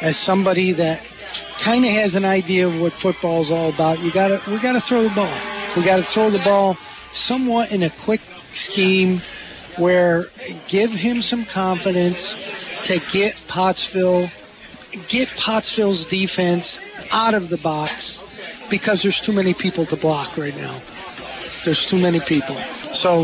[0.00, 1.04] as somebody that
[1.58, 4.74] kind of has an idea of what football's all about, you got to we got
[4.74, 5.61] to throw the ball.
[5.76, 6.76] We got to throw the ball
[7.12, 8.20] somewhat in a quick
[8.52, 9.20] scheme
[9.76, 10.24] where
[10.68, 12.36] give him some confidence
[12.84, 14.28] to get Pottsville,
[15.08, 16.78] get Pottsville's defense
[17.10, 18.20] out of the box
[18.68, 20.78] because there's too many people to block right now.
[21.64, 22.56] There's too many people.
[22.92, 23.22] So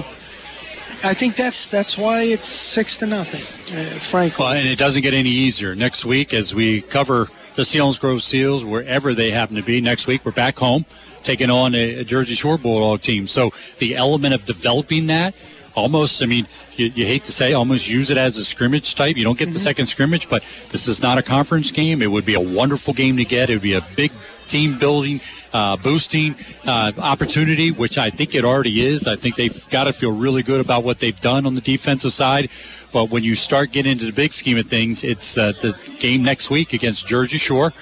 [1.05, 3.43] I think that's that's why it's six to nothing,
[3.77, 4.45] uh, frankly.
[4.45, 5.75] Well, and it doesn't get any easier.
[5.75, 10.25] Next week, as we cover the Selinsgrove Seals, wherever they happen to be, next week
[10.25, 10.87] we're back home
[11.29, 13.27] taking on a, a Jersey Shore Bulldog team.
[13.27, 15.35] So the element of developing that,
[15.75, 16.47] almost, I mean,
[16.77, 19.15] you, you hate to say, almost use it as a scrimmage type.
[19.19, 20.43] You don't get the second scrimmage, but
[20.73, 22.01] this is not a conference game.
[22.01, 23.51] It would be a wonderful game to get.
[23.51, 24.11] It would be a big
[24.47, 25.21] team building,
[25.53, 26.35] uh, boosting
[26.65, 29.07] uh, opportunity, which I think it already is.
[29.07, 32.15] I think they've got to feel really good about what they've done on the defensive
[32.15, 32.49] side.
[32.91, 36.23] But when you start getting into the big scheme of things, it's uh, the game
[36.23, 37.75] next week against Jersey Shore.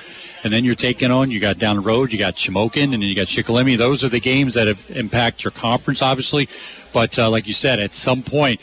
[0.46, 3.00] And then you're taking on, you got down the road, you got Shamokin, and then
[3.02, 3.76] you got Shikellamy.
[3.76, 6.48] Those are the games that have impact your conference, obviously.
[6.92, 8.60] But uh, like you said, at some point,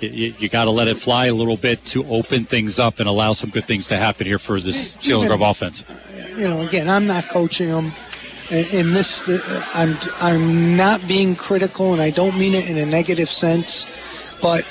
[0.00, 3.08] you, you got to let it fly a little bit to open things up and
[3.08, 5.84] allow some good things to happen here for this Selinsgrove offense.
[6.36, 7.92] You know, again, I'm not coaching them.
[8.50, 9.22] In this,
[9.72, 13.86] I'm I'm not being critical, and I don't mean it in a negative sense,
[14.42, 14.66] but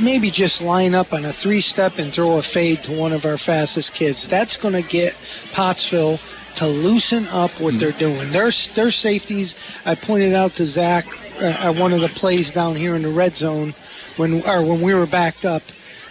[0.00, 3.24] maybe just line up on a three step and throw a fade to one of
[3.24, 4.28] our fastest kids.
[4.28, 5.16] That's going to get
[5.52, 6.18] Pottsville
[6.56, 8.30] to loosen up what they're doing.
[8.32, 9.54] Their, their safeties,
[9.84, 11.06] I pointed out to Zach
[11.40, 13.74] uh, at one of the plays down here in the red zone
[14.16, 15.62] when, or when we were backed up.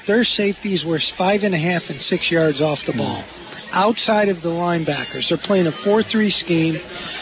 [0.06, 3.24] Their safeties were five and a half and six yards off the ball.
[3.72, 6.82] Outside of the linebackers, they're playing a 4 3 scheme.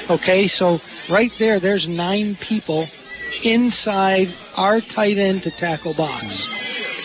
[0.09, 0.79] Okay, so
[1.09, 2.87] right there, there's nine people
[3.43, 6.47] inside our tight end to tackle box,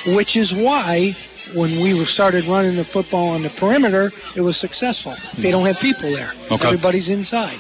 [0.07, 1.15] which is why
[1.55, 5.15] when we started running the football on the perimeter, it was successful.
[5.37, 6.33] They don't have people there.
[6.51, 6.66] Okay.
[6.66, 7.59] Everybody's inside.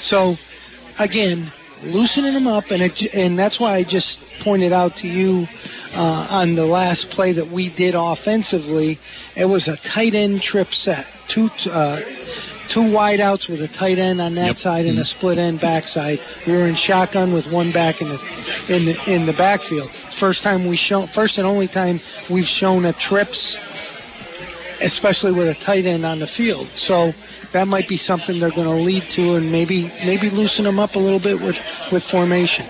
[0.00, 0.36] So,
[0.98, 1.52] again,
[1.84, 5.46] loosening them up, and it, and that's why I just pointed out to you
[5.94, 8.98] uh, on the last play that we did offensively.
[9.36, 12.00] It was a tight end trip set, two uh,
[12.70, 15.18] two wideouts with a tight end on that side and a mm-hmm.
[15.18, 16.20] split end backside.
[16.46, 18.14] We were in shotgun with one back in the
[18.68, 19.90] in the in the backfield.
[19.90, 21.98] First time we show, first and only time
[22.30, 23.56] we've shown a trips,
[24.80, 26.68] especially with a tight end on the field.
[26.74, 27.12] So
[27.52, 30.94] that might be something they're going to lead to, and maybe maybe loosen them up
[30.94, 31.60] a little bit with
[31.90, 32.66] with formation.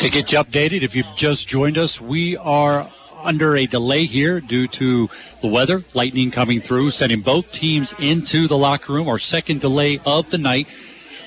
[0.00, 2.90] To get you updated, if you've just joined us, we are
[3.22, 5.08] under a delay here due to
[5.40, 9.08] the weather, lightning coming through, sending both teams into the locker room.
[9.08, 10.68] Our second delay of the night.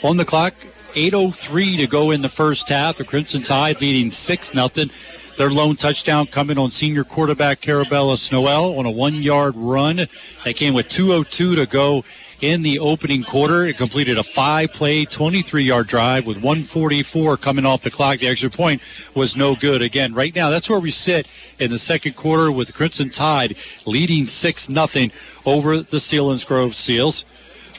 [0.04, 0.54] On the clock,
[0.94, 2.98] 8.03 to go in the first half.
[2.98, 4.90] The Crimson Tide leading 6 nothing.
[5.38, 10.02] Their lone touchdown coming on senior quarterback Carabello Snowell on a one yard run.
[10.44, 12.04] They came with 2.02 to go
[12.42, 13.64] in the opening quarter.
[13.66, 18.20] It completed a five play, 23 yard drive with 144 coming off the clock.
[18.20, 18.82] The extra point
[19.14, 19.82] was no good.
[19.82, 21.28] Again, right now, that's where we sit
[21.60, 23.56] in the second quarter with the Crimson Tide
[23.86, 25.10] leading 6 0
[25.46, 27.26] over the Selinsgrove Seals.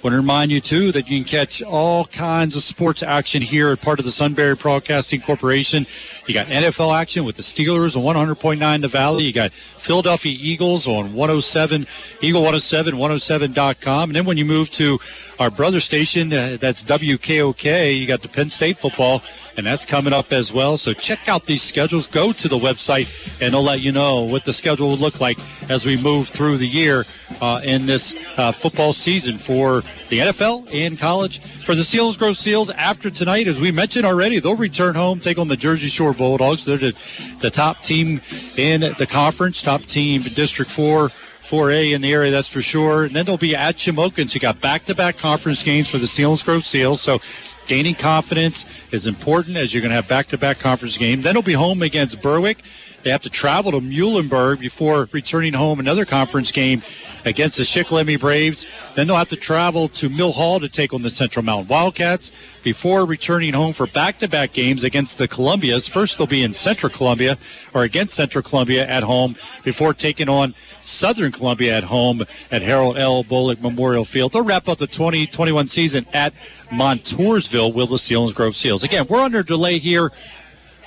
[0.02, 3.70] Want to remind you, too, that you can catch all kinds of sports action here
[3.70, 5.86] at part of the Sunbury Broadcasting Corporation.
[6.26, 9.22] You got NFL action with the Steelers on 100.9 The Valley.
[9.22, 11.86] You got Philadelphia Eagles on 107,
[12.20, 14.10] Eagle 107, 107.com.
[14.10, 14.98] And then when you move to
[15.38, 19.22] our brother station, uh, that's WKOK, you got the Penn State football,
[19.56, 20.76] and that's coming up as well.
[20.76, 22.08] So check out these schedules.
[22.08, 25.38] Go to the website, and they'll let you know what the schedule will look like
[25.70, 27.04] as we move through the year
[27.40, 31.40] uh, in this uh, football season for the NFL and college.
[31.40, 35.48] For the Selinsgrove Seals, after tonight, as we mentioned already, they'll return home, take on
[35.48, 36.64] the Jersey Shore Bulldogs.
[36.64, 36.98] They're the,
[37.40, 38.20] the top team
[38.56, 41.10] in the conference, top team District 4.
[41.42, 43.04] 4A in the area, that's for sure.
[43.04, 44.30] And then they'll be at Shamokin.
[44.30, 47.02] So you got back-to-back conference games for the Selinsgrove Seals.
[47.02, 47.20] So
[47.66, 51.24] gaining confidence is important as you're going to have back-to-back conference games.
[51.24, 52.62] Then they'll be home against Berwick.
[53.02, 56.82] They have to travel to Muhlenberg before returning home another conference game
[57.24, 58.66] against the Shikellamy Braves.
[58.94, 62.32] Then they'll have to travel to Mill Hall to take on the Central Mountain Wildcats
[62.62, 65.88] before returning home for back-to-back games against the Columbias.
[65.88, 67.38] First, they'll be in Central Columbia
[67.74, 72.98] or against Central Columbia at home before taking on Southern Columbia at home at Harold
[72.98, 73.24] L.
[73.24, 74.32] Bolig Memorial Field.
[74.32, 76.32] They'll wrap up the 2021 season at
[76.70, 78.82] Montoursville with the Selinsgrove Seals.
[78.82, 80.10] Again, we're under delay here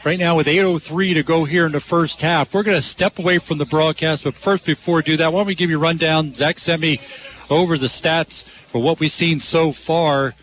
[0.06, 2.54] right now with 8.03 to go here in the first half.
[2.54, 5.40] We're going to step away from the broadcast, but first, before we do that, why
[5.40, 6.32] don't we give you a rundown?
[6.32, 7.02] Zach sent me
[7.50, 10.36] over the stats for what we've seen so far.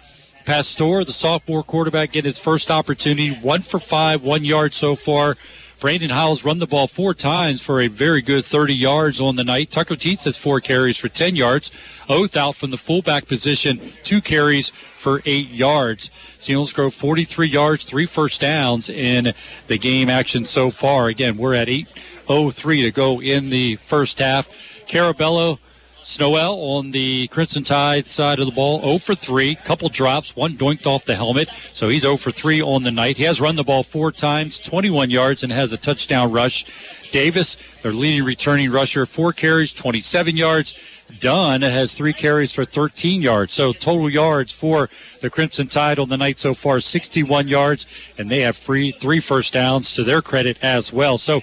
[0.45, 3.31] Pastor, the sophomore quarterback, getting his first opportunity.
[3.31, 5.37] One for five, one yard so far.
[5.83, 9.43] Brandon Heil's run the ball four times for a very good 30 yards on the
[9.43, 9.69] night.
[9.69, 11.73] Tucker Teets has four carries for 10 yards.
[12.09, 16.13] Othout from the fullback position, two carries for eight yards.
[16.39, 19.35] Selinsgrove 43 yards, three first downs in
[19.67, 21.09] the game action so far.
[21.09, 24.49] Again, we're at 8.03 to go in the first half.
[24.87, 25.59] Carabello
[26.03, 30.57] Snowell on the Crimson Tide side of the ball, 0 for 3, couple drops, one
[30.57, 33.17] doinked off the helmet, so he's 0 for 3 on the night.
[33.17, 36.65] He has run the ball four times, 21 yards, and has a touchdown rush.
[37.13, 40.75] Davis, their leading returning rusher, four carries, 27 yards.
[41.21, 43.53] Dunn has three carries for 13 yards.
[43.53, 47.87] So total yards for the Crimson Tide on the night so far, 61 yards,
[48.19, 51.19] and they have free three first downs to their credit as well.
[51.19, 51.43] So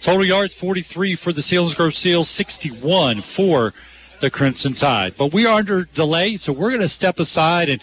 [0.00, 3.74] total yards 43 for the Selinsgrove Seals, 61 for
[4.20, 5.14] the Crimson Tide.
[5.16, 7.82] But we are under delay, so we're going to step aside and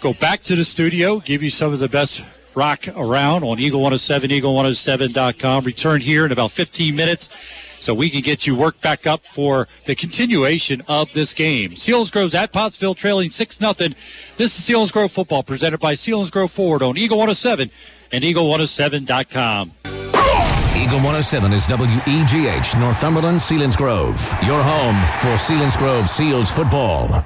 [0.00, 2.22] go back to the studio, give you some of the best
[2.54, 5.64] rock around on Eagle 107, eagle107.com.
[5.64, 7.28] Return here in about 15 minutes
[7.80, 11.72] so we can get you worked back up for the continuation of this game.
[11.72, 13.72] Selinsgrove's at Pottsville trailing 6 0.
[14.36, 17.70] This is Selinsgrove football presented by Selinsgrove Ford on Eagle 107
[18.12, 19.72] and eagle107.com.
[20.84, 24.20] Eagle 107 is WEGH, Northumberland, Selinsgrove.
[24.46, 27.24] Your home for Selinsgrove Seals football.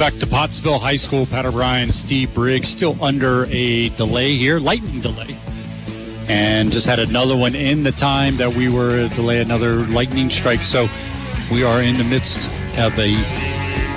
[0.00, 1.26] Back to Pottsville High School.
[1.26, 5.36] Pat O'Brien, Steve Briggs, still under a delay here, lightning delay.
[6.26, 10.62] And just had another one in the time that we were delay, another lightning strike.
[10.62, 10.88] So
[11.52, 12.48] we are in the midst
[12.78, 13.14] of a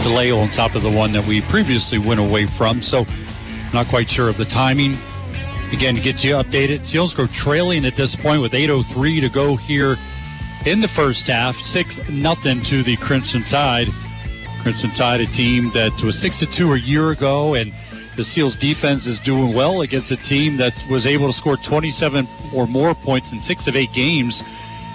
[0.03, 2.81] delay on top of the one that we previously went away from.
[2.81, 3.05] So
[3.73, 4.97] not quite sure of the timing.
[5.71, 9.95] Again, to get you updated, Selinsgrove trailing at this point with 8.03 to go here
[10.65, 11.55] in the first half.
[11.55, 13.87] 6 nothing to the Crimson Tide.
[14.63, 17.73] Crimson Tide, a team that was six to two a year ago, and
[18.15, 22.25] the Seals defense is doing well against a team that was able to score 27
[22.55, 24.41] or more points in six of eight games,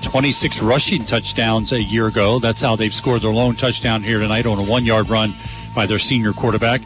[0.03, 2.39] 26 rushing touchdowns a year ago.
[2.39, 5.35] That's how they've scored their lone touchdown here tonight on a one-yard run
[5.75, 6.81] by their senior quarterback.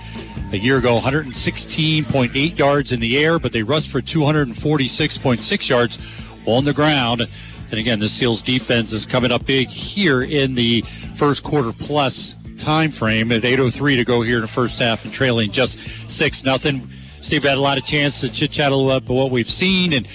[0.51, 5.99] A year ago, 116.8 yards in the air, but they rushed for 246.6 yards
[6.47, 7.29] on the ground.
[7.71, 10.81] And again, the Seals defense is coming up big here in the
[11.15, 15.13] first quarter plus time frame at 8.03 to go here in the first half and
[15.13, 15.79] trailing just
[16.11, 16.89] 6 nothing.
[17.21, 19.93] Steve had a lot of chance to chit chat a little about what we've seen
[19.93, 20.07] and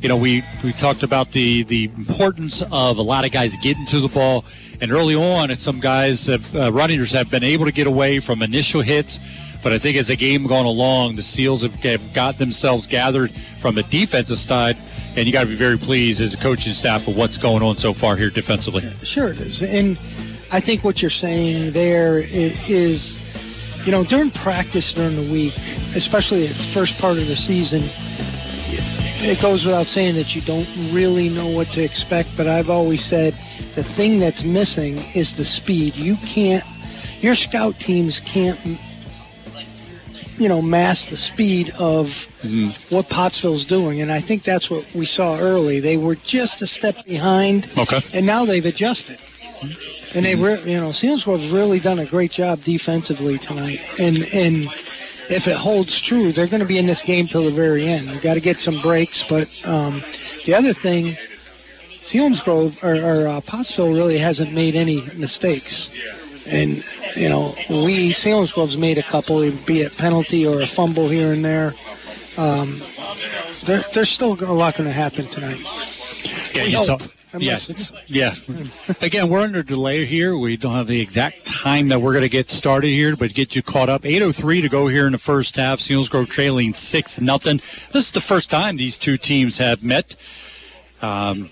[0.00, 3.84] you know we we talked about the the importance of a lot of guys getting
[3.86, 4.44] to the ball
[4.80, 8.42] and early on some guys have, uh, runners have been able to get away from
[8.42, 9.20] initial hits
[9.62, 13.30] but I think as the game gone along the Seals have, have got themselves gathered
[13.32, 14.76] from a defensive side
[15.16, 17.76] and you got to be very pleased as a coaching staff of what's going on
[17.76, 18.82] so far here defensively.
[19.02, 19.62] Sure it is.
[19.62, 19.96] And
[20.52, 23.26] I think what you're saying there is
[23.86, 25.56] you know, during practice during the week,
[25.94, 27.84] especially the first part of the season,
[29.22, 32.28] it goes without saying that you don't really know what to expect.
[32.36, 33.32] But I've always said
[33.74, 35.94] the thing that's missing is the speed.
[35.94, 36.64] You can't,
[37.20, 38.58] your scout teams can't,
[40.36, 42.70] you know, mask the speed of mm-hmm.
[42.92, 44.00] what Pottsville's doing.
[44.00, 45.78] And I think that's what we saw early.
[45.78, 47.70] They were just a step behind.
[47.78, 48.00] Okay.
[48.12, 49.20] And now they've adjusted.
[50.14, 53.84] And they've, re- you know, Selinsgrove's really done a great job defensively tonight.
[53.98, 54.64] And and
[55.28, 58.06] if it holds true, they're going to be in this game till the very end.
[58.06, 59.22] You got to get some breaks.
[59.24, 60.02] But um,
[60.46, 61.16] the other thing,
[62.00, 65.90] Selinsgrove or, or uh, Pottsville really hasn't made any mistakes.
[66.48, 66.84] And
[67.16, 71.44] you know, we Selinsgrove's made a couple, be it penalty or a fumble here and
[71.44, 71.74] there.
[72.38, 72.80] Um,
[73.64, 75.60] there, there's still a lot going to happen tonight.
[76.54, 77.74] Yeah, you talk- unless yeah.
[77.74, 78.96] it's Yeah.
[79.00, 80.36] Again, we're under delay here.
[80.36, 83.54] We don't have the exact time that we're going to get started here, but get
[83.54, 84.02] you caught up.
[84.02, 85.78] 8:03 to go here in the first half.
[85.78, 87.60] Selinsgrove trailing six nothing.
[87.92, 90.16] This is the first time these two teams have met.
[91.02, 91.50] Um,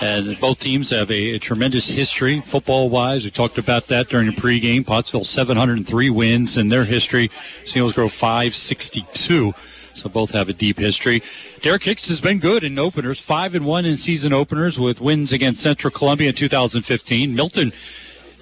[0.00, 3.24] and both teams have a, a tremendous history football wise.
[3.24, 4.86] We talked about that during the pregame.
[4.86, 7.30] Pottsville 703 wins in their history.
[7.64, 9.54] Selinsgrove 562.
[9.96, 11.22] So both have a deep history.
[11.62, 15.32] Derek Hicks has been good in openers, five and one in season openers with wins
[15.32, 17.72] against Central Columbia in 2015, Milton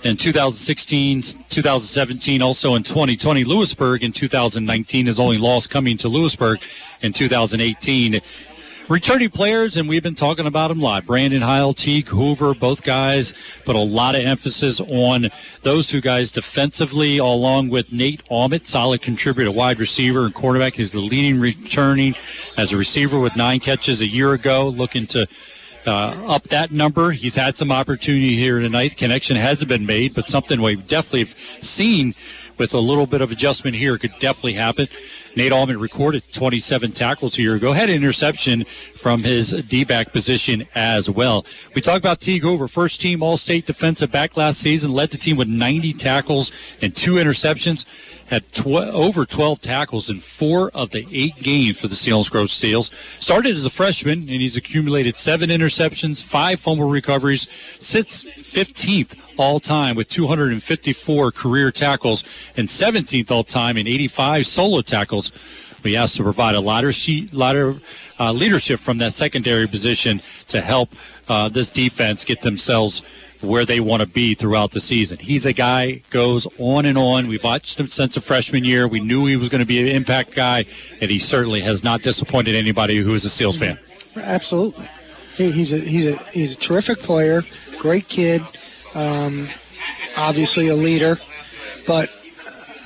[0.03, 3.45] in 2016, 2017, also in 2020.
[3.45, 5.07] Lewisburg in 2019.
[5.07, 6.61] His only loss coming to Lewisburg
[7.03, 8.21] in 2018.
[8.91, 11.07] Returning players, and we've been talking about them a lot.
[11.07, 13.33] Brandon Heil, Teague Hoover, both guys
[13.65, 15.31] put a lot of emphasis on
[15.63, 20.75] those two guys defensively, along with Nate Almond, solid contributor, wide receiver and quarterback.
[20.75, 22.15] He's the leading returning
[22.59, 25.27] as a receiver with nine catches a year ago, looking to
[25.87, 27.13] uh, up that number.
[27.13, 28.99] He's had some opportunity here tonight.
[28.99, 32.13] Connection hasn't been made, but something we've definitely seen
[32.59, 34.89] with a little bit of adjustment here could definitely happen.
[35.37, 40.67] Nate Allman recorded 27 tackles a year ago, had an interception from his D-back position
[40.75, 41.45] as well.
[41.75, 45.37] We talked about Teague Hoover, first team All-State defensive back last season, led the team
[45.37, 47.85] with 90 tackles and two interceptions,
[48.27, 52.91] had tw- over 12 tackles in four of the eight games for the Selinsgrove Seals.
[53.19, 57.49] Started as a freshman, and he's accumulated seven interceptions, five fumble recoveries,
[57.79, 62.25] sits 15th all time with 254 career tackles
[62.57, 65.24] and 17th all time in 85 solo tackles.
[65.83, 67.83] We asked to provide a lot of, lot of
[68.19, 70.91] uh, leadership from that secondary position to help
[71.29, 73.03] uh, this defense get themselves
[73.43, 75.19] where they want to be throughout the season.
[75.19, 77.27] He's a guy goes on and on.
[77.27, 78.89] We've watched him since a freshman year.
[78.89, 80.65] We knew he was going to be an impact guy,
[81.01, 83.79] and he certainly has not disappointed anybody who is a Seals fan.
[84.17, 84.89] Absolutely.
[85.37, 87.43] He's a he's a he's a terrific player,
[87.79, 88.41] great kid,
[88.95, 89.49] um,
[90.17, 91.17] obviously a leader,
[91.87, 92.09] but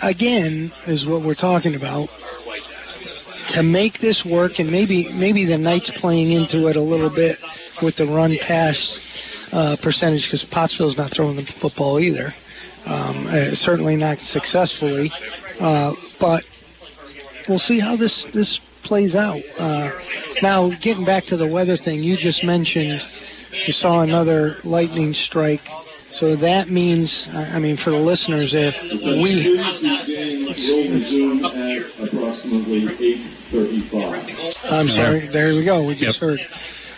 [0.03, 2.09] again, is what we're talking about.
[3.59, 7.43] To make this work, and maybe maybe the Knights playing into it a little bit
[7.83, 9.01] with the run pass
[9.53, 12.33] uh, percentage, because Pottsville's not throwing the football either.
[12.87, 15.11] Um, uh, certainly not successfully,
[15.61, 16.47] uh, but
[17.49, 19.43] we'll see how this this plays out.
[19.59, 19.91] Uh,
[20.41, 23.09] now, getting back to the weather thing, you just mentioned
[23.67, 25.69] you saw another lightning strike.
[26.13, 28.73] So that means, I mean, for the listeners there,
[29.03, 29.59] we.
[33.53, 35.21] I'm sorry.
[35.21, 35.83] There we go.
[35.83, 36.41] We just heard.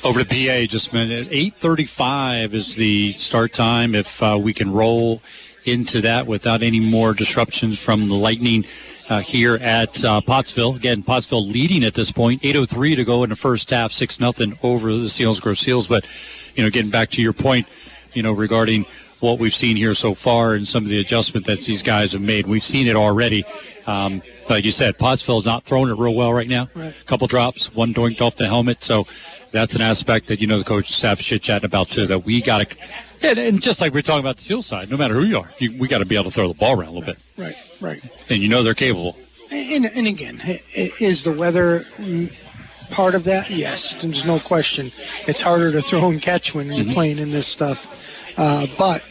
[0.02, 1.28] Over to PA just a minute.
[1.31, 3.94] 8:35 is the start time.
[3.94, 5.20] If uh, we can roll
[5.64, 8.64] into that without any more disruptions from the lightning
[9.10, 10.74] uh, here at uh, Pottsville.
[10.77, 12.43] Again, Pottsville leading at this point.
[12.43, 15.86] 8:03 to go in the first half, six nothing over the Selinsgrove Seals.
[15.86, 16.06] But
[16.55, 17.66] you know, getting back to your point,
[18.14, 18.86] you know, regarding
[19.23, 22.23] what we've seen here so far and some of the adjustment that these guys have
[22.23, 22.47] made.
[22.47, 23.45] We've seen it already.
[23.87, 26.69] Um, like you said, Pottsville's not throwing it real well right now.
[26.75, 26.95] Right.
[27.07, 28.83] couple drops, one doinked off the helmet.
[28.83, 29.07] So
[29.53, 32.07] that's an aspect that you know the coaching staff chit chatting about too.
[32.07, 32.77] That we got to,
[33.23, 35.51] and, and just like we're talking about the Seal side, no matter who you are,
[35.59, 37.57] you, we got to be able to throw the ball around a little bit, Right,
[37.81, 38.03] right.
[38.31, 39.17] and you know they're capable.
[39.53, 40.41] And, and again,
[40.75, 41.85] is the weather
[42.91, 43.51] part of that?
[43.51, 44.93] Yes, there's no question.
[45.27, 46.95] It's harder to throw and catch when you're Mhm.
[46.95, 47.89] playing in this stuff.
[48.39, 49.03] Uh, but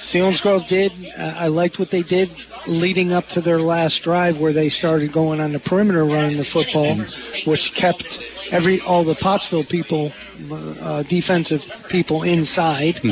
[0.00, 0.92] Selinsgrove did.
[1.18, 2.30] Uh, I liked what they did
[2.66, 6.44] leading up to their last drive, where they started going on the perimeter running the
[6.44, 6.96] football,
[7.44, 8.20] which kept
[8.50, 10.12] every all the Pottsville people,
[10.50, 13.04] uh, defensive people inside,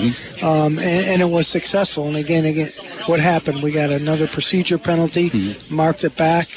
[0.43, 2.07] um, and, and it was successful.
[2.07, 2.71] And again, again,
[3.07, 3.63] what happened?
[3.63, 5.31] We got another procedure penalty,
[5.71, 6.49] marked it back.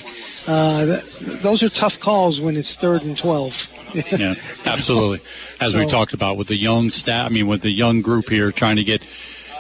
[0.48, 1.04] Uh, th-
[1.42, 3.72] those are tough calls when it's third and twelve.
[4.12, 4.36] yeah,
[4.66, 5.20] absolutely.
[5.60, 8.52] As we talked about with the young staff, I mean, with the young group here
[8.52, 9.04] trying to get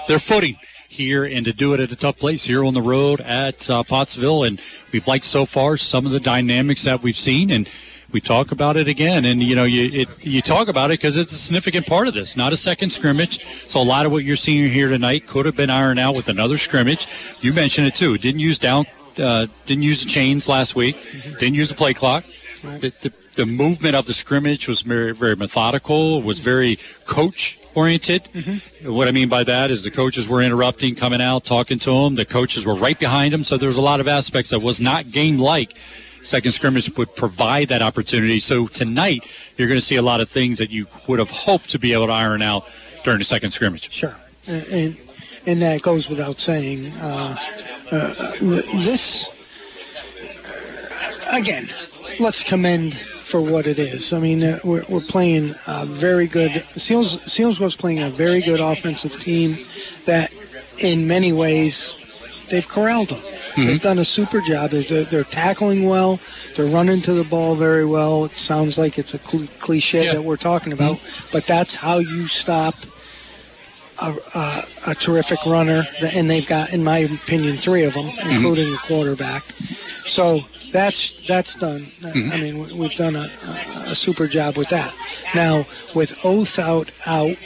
[0.07, 0.57] their footing
[0.87, 3.83] here and to do it at a tough place here on the road at uh,
[3.83, 4.43] Pottsville.
[4.43, 4.59] And
[4.91, 7.49] we've liked so far some of the dynamics that we've seen.
[7.51, 7.67] And
[8.11, 11.17] we talk about it again, and you know, you it, you talk about it because
[11.17, 12.35] it's a significant part of this.
[12.35, 15.55] Not a second scrimmage, so a lot of what you're seeing here tonight could have
[15.55, 17.07] been ironed out with another scrimmage.
[17.39, 18.17] You mentioned it too.
[18.17, 18.85] Didn't use down,
[19.17, 20.97] uh, didn't use the chains last week.
[21.39, 22.25] Didn't use the play clock.
[22.61, 26.21] The, the, the movement of the scrimmage was very, very methodical.
[26.21, 28.27] Was very coach oriented.
[28.83, 32.15] What I mean by that is the coaches were interrupting, coming out, talking to them.
[32.15, 33.43] The coaches were right behind them.
[33.43, 35.77] So there was a lot of aspects that was not game like.
[36.23, 38.39] Second scrimmage would provide that opportunity.
[38.39, 39.25] So tonight,
[39.57, 41.93] you're going to see a lot of things that you would have hoped to be
[41.93, 42.67] able to iron out
[43.03, 43.91] during the second scrimmage.
[43.91, 44.15] Sure.
[44.47, 44.97] And, and,
[45.47, 46.91] and that goes without saying.
[47.01, 47.35] Uh,
[47.91, 48.07] uh,
[48.39, 49.29] this,
[51.31, 51.67] again,
[52.19, 53.01] let's commend
[53.31, 54.11] for what it is.
[54.11, 56.61] I mean, uh, we're, we're playing a very good.
[56.61, 59.57] Seals Seals was playing a very good offensive team
[60.05, 60.33] that,
[60.79, 61.95] in many ways,
[62.49, 63.19] they've corralled them.
[63.19, 63.65] Mm-hmm.
[63.65, 64.71] They've done a super job.
[64.71, 66.19] They're, they're, they're tackling well.
[66.55, 68.25] They're running to the ball very well.
[68.25, 71.29] It sounds like it's a cl- cliche that we're talking about, mm-hmm.
[71.31, 72.75] but that's how you stop
[74.01, 75.85] a, a, a terrific runner.
[76.15, 78.29] And they've got, in my opinion, three of them, mm-hmm.
[78.29, 79.43] including the quarterback.
[80.05, 80.41] So
[80.71, 81.87] that's that's done.
[82.05, 84.93] I mean, we- we've done a, a, a super job with that.
[85.35, 85.65] Now
[85.95, 87.37] with Othout out,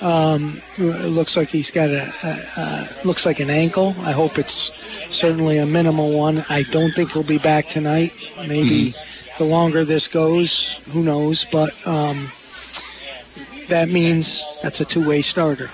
[0.00, 3.94] um, it looks like he's got a, a, a looks like an ankle.
[4.00, 4.70] I hope it's
[5.10, 6.44] certainly a minimal one.
[6.48, 8.12] I don't think he'll be back tonight.
[8.46, 8.94] Maybe
[9.38, 11.44] the longer this goes, who knows?
[11.50, 12.28] But um,
[13.68, 15.70] that means that's a two-way starter.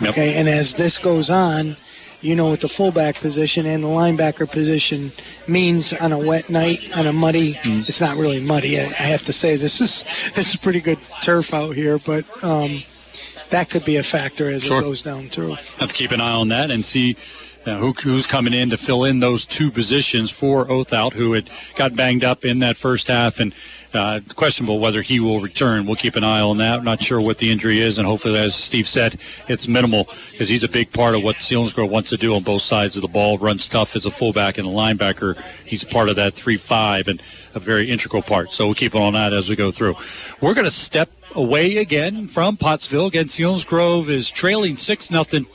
[0.00, 0.10] Yep.
[0.10, 1.76] Okay, and as this goes on,
[2.20, 5.12] you know what the fullback position and the linebacker position
[5.46, 7.58] means on a wet night, on a muddy.
[7.64, 8.78] It's not really muddy.
[8.80, 12.24] I, I have to say this is this is pretty good turf out here, but
[12.44, 12.82] um,
[13.50, 14.78] that could be a factor as Sure.
[14.80, 15.54] it goes down through.
[15.78, 17.16] Have to keep an eye on that and see
[17.66, 21.50] uh, who, who's coming in to fill in those two positions for Othout, who had
[21.74, 23.54] got banged up in that first half and
[23.96, 25.86] uh, questionable whether he will return.
[25.86, 26.84] We'll keep an eye on that.
[26.84, 29.18] Not sure what the injury is, and hopefully, as Steve said,
[29.48, 32.62] it's minimal because he's a big part of what Selinsgrove wants to do on both
[32.62, 33.38] sides of the ball.
[33.38, 35.40] Runs tough as a fullback and a linebacker.
[35.64, 37.22] He's part of that three-five and
[37.54, 38.50] a very integral part.
[38.50, 39.96] So we'll keep an eye on that as we go through.
[40.40, 43.06] We're going to step away again from Pottsville.
[43.06, 45.46] Again, Selinsgrove is trailing six nothing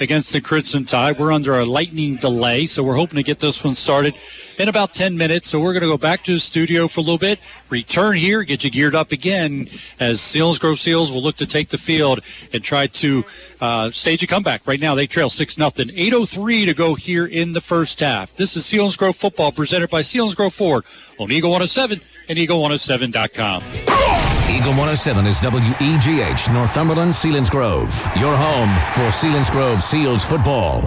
[0.00, 1.18] against the Crimson Tide.
[1.18, 4.14] We're under a lightning delay, so we're hoping to get this one started
[4.58, 5.50] in about 10 minutes.
[5.50, 7.38] So we're going to go back to the studio for a little bit,
[7.70, 9.68] return here, get you geared up again
[10.00, 12.20] as Selinsgrove Seals will look to take the field
[12.52, 13.24] and try to
[13.60, 14.66] uh, stage a comeback.
[14.66, 15.88] Right now, they trail 6 nothing.
[15.88, 18.34] 8.03 to go here in the first half.
[18.34, 20.84] This is Selinsgrove football presented by Selinsgrove Ford
[21.18, 24.21] on Eagle 107 and Eagle107.com.
[24.52, 28.20] Eagle 107 is WEGH, Northumberland, Selinsgrove.
[28.20, 30.82] Your home for Selinsgrove Seals football.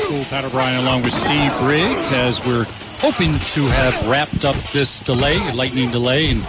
[0.00, 2.64] School Pat O'Brien along with Steve Briggs as we're
[3.00, 6.42] hoping to have wrapped up this delay, lightning delay, and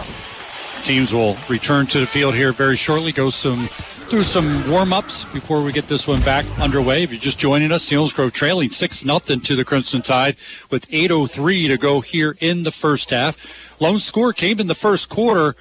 [0.83, 3.11] teams will return to the field here very shortly.
[3.11, 3.67] Go some
[4.09, 7.03] through some warm ups before we get this one back underway.
[7.03, 10.37] If you're just joining us, Selinsgrove trailing six nothing to the Crimson Tide
[10.69, 13.35] with 8:03 to go here in the first half.
[13.81, 15.57] Lone score came in the first quarter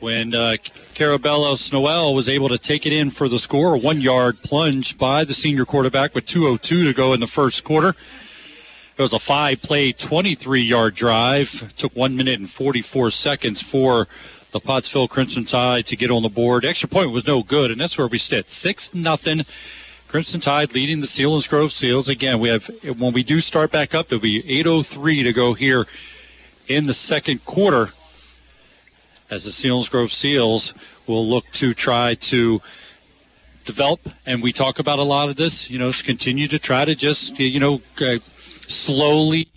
[0.00, 0.56] when uh,
[0.94, 3.74] Carabello Snowell was able to take it in for the score.
[3.74, 7.62] A one yard plunge by the senior quarterback with 2.02 to go in the first
[7.62, 7.90] quarter.
[8.96, 11.74] It was a five play, 23 yard drive.
[11.76, 14.08] Took one minute and 44 seconds for
[14.52, 16.64] the Pottsville Crimson Tide to get on the board.
[16.64, 18.50] Extra point was no good, and that's where we sit.
[18.50, 19.42] 6 nothing.
[20.08, 22.08] Crimson Tide leading the Selinsgrove Seals.
[22.08, 25.86] Again, we have when we do start back up, there'll be 8:03 to go here
[26.68, 27.92] in the second quarter
[29.30, 30.74] as the Selinsgrove Seals
[31.06, 32.60] will look to try to
[33.64, 34.00] develop.
[34.26, 37.38] And we talk about a lot of this, you know, continue to try to just,
[37.38, 38.18] you know, uh,
[38.66, 39.48] slowly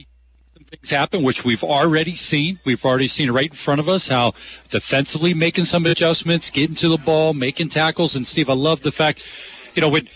[0.70, 2.60] things happen, which we've already seen.
[2.66, 4.34] We've already seen right in front of us how
[4.70, 8.16] defensively making some adjustments, getting to the ball, making tackles.
[8.16, 9.24] And Steve, I love the fact,
[9.76, 10.08] you know, when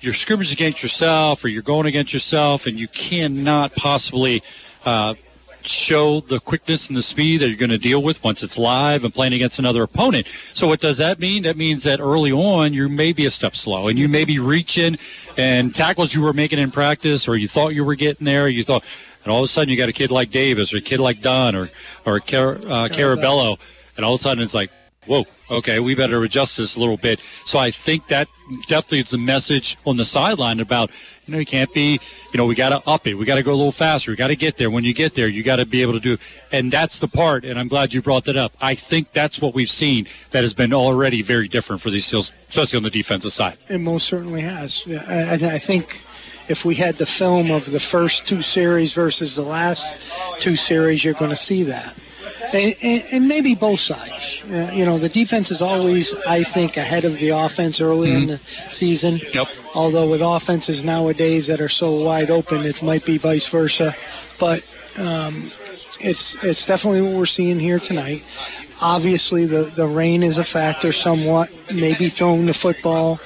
[0.00, 4.42] you're scrimmaging against yourself or you're going against yourself and you cannot possibly
[4.84, 5.14] uh,
[5.62, 9.04] show the quickness and the speed that you're going to deal with once it's live
[9.04, 10.26] and playing against another opponent.
[10.52, 11.42] So what does that mean?
[11.42, 14.38] That means that early on you may be a step slow and you may be
[14.38, 14.98] reaching
[15.36, 18.62] and tackles you were making in practice or you thought you were getting there, you
[18.62, 18.84] thought,
[19.26, 21.20] and all of a sudden you got a kid like Davis or a kid like
[21.20, 21.68] Don or
[22.04, 23.58] or Car- uh, Carabello,
[23.96, 24.70] and all of a sudden it's like
[25.06, 27.20] whoa, okay, we better adjust this a little bit.
[27.44, 28.28] So I think that
[28.68, 30.90] definitely is a message on the sideline about,
[31.24, 32.00] you know, you can't be,
[32.32, 33.14] you know, we got to up it.
[33.14, 34.10] We got to go a little faster.
[34.10, 34.70] We got to get there.
[34.70, 36.18] When you get there, you got to be able to do.
[36.52, 38.52] And that's the part, and I'm glad you brought that up.
[38.60, 42.32] I think that's what we've seen that has been already very different for these Seals,
[42.48, 43.56] especially on the defensive side.
[43.68, 44.86] It most certainly has.
[44.86, 46.02] Yeah, I, I think
[46.48, 49.94] if we had the film of the first two series versus the last
[50.38, 51.94] two series, you're going to see that.
[52.52, 54.42] And, and, and maybe both sides.
[54.50, 58.26] Uh, you know, the defense is always, I think, ahead of the offense early in
[58.26, 58.38] the
[58.70, 59.20] season.
[59.34, 59.48] Yep.
[59.74, 63.94] Although with offenses nowadays that are so wide open, it might be vice versa.
[64.38, 64.62] But
[64.96, 65.50] um,
[66.00, 68.22] it's it's definitely what we're seeing here tonight.
[68.80, 71.50] Obviously, the, the rain is a factor somewhat.
[71.74, 73.18] Maybe throwing the football,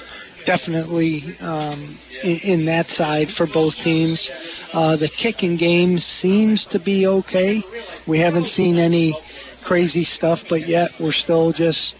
[0.45, 4.29] definitely um, in, in that side for both teams.
[4.73, 7.63] Uh, the kicking game seems to be okay.
[8.07, 9.15] We haven't seen any
[9.63, 11.95] crazy stuff, but yet we're still just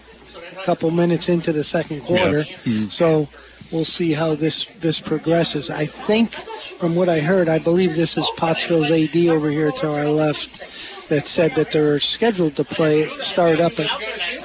[0.60, 2.44] a couple minutes into the second quarter.
[2.64, 2.86] Hmm.
[2.86, 3.28] So
[3.70, 5.70] we'll see how this this progresses.
[5.70, 9.92] I think, from what I heard, I believe this is Pottsville's AD over here to
[9.92, 13.90] our left that said that they're scheduled to play start up at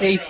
[0.01, 0.21] eight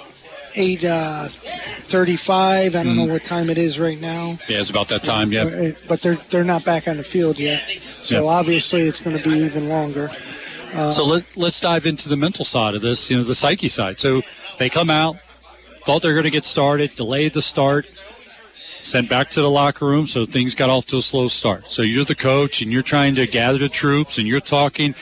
[0.57, 2.75] eight uh, thirty-five.
[2.75, 4.37] I don't know what time it is right now.
[4.49, 5.31] Yeah, it's about that time.
[5.31, 5.43] Yeah.
[5.43, 8.29] Uh, But they're they're not back on the field yet, so Yeah.
[8.29, 10.11] obviously it's going to be even longer.
[10.73, 13.69] Uh, so let, let's dive into the mental side of this, you know, the psyche
[13.69, 13.99] side.
[13.99, 14.21] So
[14.59, 15.15] they come out,
[15.85, 17.87] thought they're going to get started, delayed the start,
[18.81, 21.71] sent back to the locker room, so things got off to a slow start.
[21.71, 24.93] So you're the coach and you're trying to gather the troops and you're talking,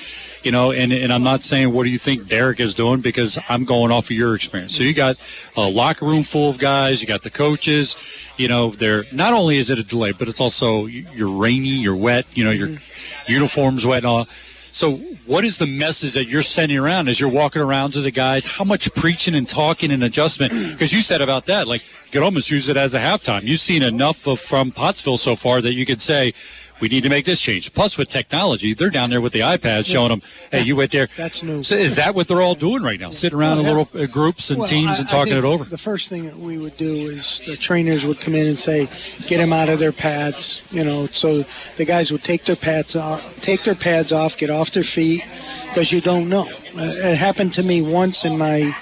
[0.46, 3.40] you know, and, and I'm not saying what do you think Derek is doing because
[3.50, 4.78] I'm going off of your experience.
[4.78, 5.20] So you got
[5.58, 7.98] a locker room full of guys, you got the coaches,
[8.38, 11.96] you know, they're not only is it a delay, but it's also you're rainy, you're
[11.96, 13.32] wet, you know, your mm-hmm.
[13.32, 14.28] uniforms wet and all.
[14.70, 18.12] So, what is the message that you're sending around as you're walking around to the
[18.12, 18.46] guys?
[18.46, 20.52] How much preaching and talking and adjustment?
[20.76, 23.44] Because you said about that, like you could almost use it as a halftime.
[23.44, 26.34] You've seen enough of from Pottsville so far that you could say,
[26.82, 27.74] we need to make this change.
[27.74, 30.22] Plus, with technology, they're down there with the iPads showing them,
[30.52, 31.08] hey, you went there.
[31.18, 31.64] That's new.
[31.64, 33.12] So, is that what they're all doing right now?
[33.12, 35.64] Sitting around in little uh, groups and Well, teams I- and talking it over?
[35.64, 38.88] The first thing that we would do is the trainers would come in and say,
[39.28, 41.44] "Get them out of their pads." You know, so
[41.78, 45.26] the guys would take their pads off, take their pads off, get off their feet,
[45.70, 46.48] because you don't know.
[46.78, 48.76] Uh, it happened to me once in my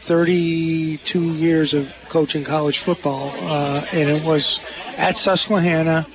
[0.00, 4.64] 32 years of coaching college football, uh, and it was
[4.96, 6.06] at Susquehanna.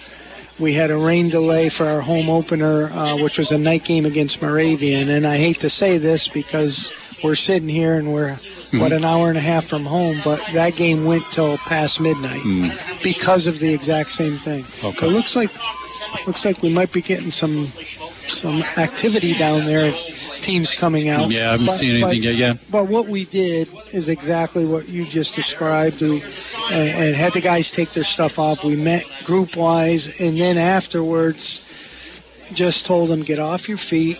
[0.60, 4.06] We had a rain delay for our home opener, uh, which was a night game
[4.06, 5.10] against Moravian.
[5.10, 6.94] And I hate to say this because
[7.24, 8.38] we're sitting here and we're,
[8.74, 12.44] what, an hour and a half from home, but that game went till past midnight
[13.02, 14.66] because of the exact same thing.
[14.84, 15.08] Okay.
[15.08, 15.52] It looks like
[16.28, 17.66] looks like we might be getting some
[18.28, 19.94] some activity down there
[20.44, 21.32] teams coming out.
[21.32, 22.36] Yeah, I haven't But- seen anything but- yet.
[22.36, 22.54] Yeah.
[22.70, 26.02] but what we did is exactly what you just described.
[26.02, 26.22] We
[26.72, 28.64] and, and had the guys take their stuff off.
[28.64, 31.62] We met group wise, and then afterwards,
[32.54, 34.20] just told them get off your feet.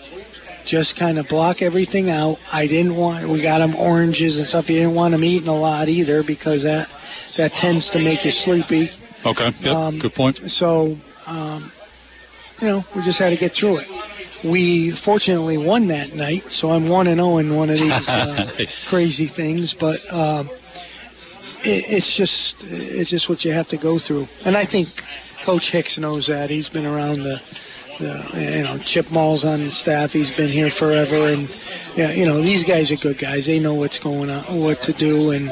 [0.64, 2.38] Just kind of block everything out.
[2.50, 3.28] I didn't want.
[3.28, 4.70] We got them oranges and stuff.
[4.70, 6.90] You didn't want them eating a lot either because that
[7.36, 8.90] that tends to make you sleepy.
[9.26, 9.52] Okay.
[9.60, 9.74] Yep.
[9.74, 10.50] Um, Good point.
[10.50, 10.96] So,
[11.26, 11.70] um,
[12.60, 13.88] you know, we just had to get through it.
[14.44, 18.66] We fortunately won that night, so I'm one and zero in one of these uh,
[18.88, 19.72] crazy things.
[19.74, 20.50] But um,
[21.62, 24.88] it, it's just it's just what you have to go through, and I think
[25.44, 26.50] Coach Hicks knows that.
[26.50, 27.42] He's been around the.
[28.00, 30.12] The, you know, Chip Mall's on the staff.
[30.12, 31.48] He's been here forever, and
[31.94, 33.46] yeah, you know these guys are good guys.
[33.46, 35.30] They know what's going on, what to do.
[35.30, 35.48] And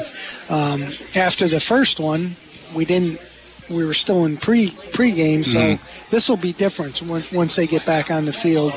[0.49, 0.83] um,
[1.15, 2.35] after the first one,
[2.75, 3.21] we didn't
[3.69, 5.79] we were still in pre pregame, so Mhm.
[6.09, 8.73] this will be different when, once they get back on the field.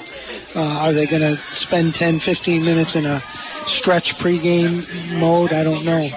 [0.55, 3.23] Uh, are they going to spend 10, 15 minutes in a
[3.67, 4.87] stretch pregame
[5.19, 5.53] mode?
[5.53, 6.11] I don't know.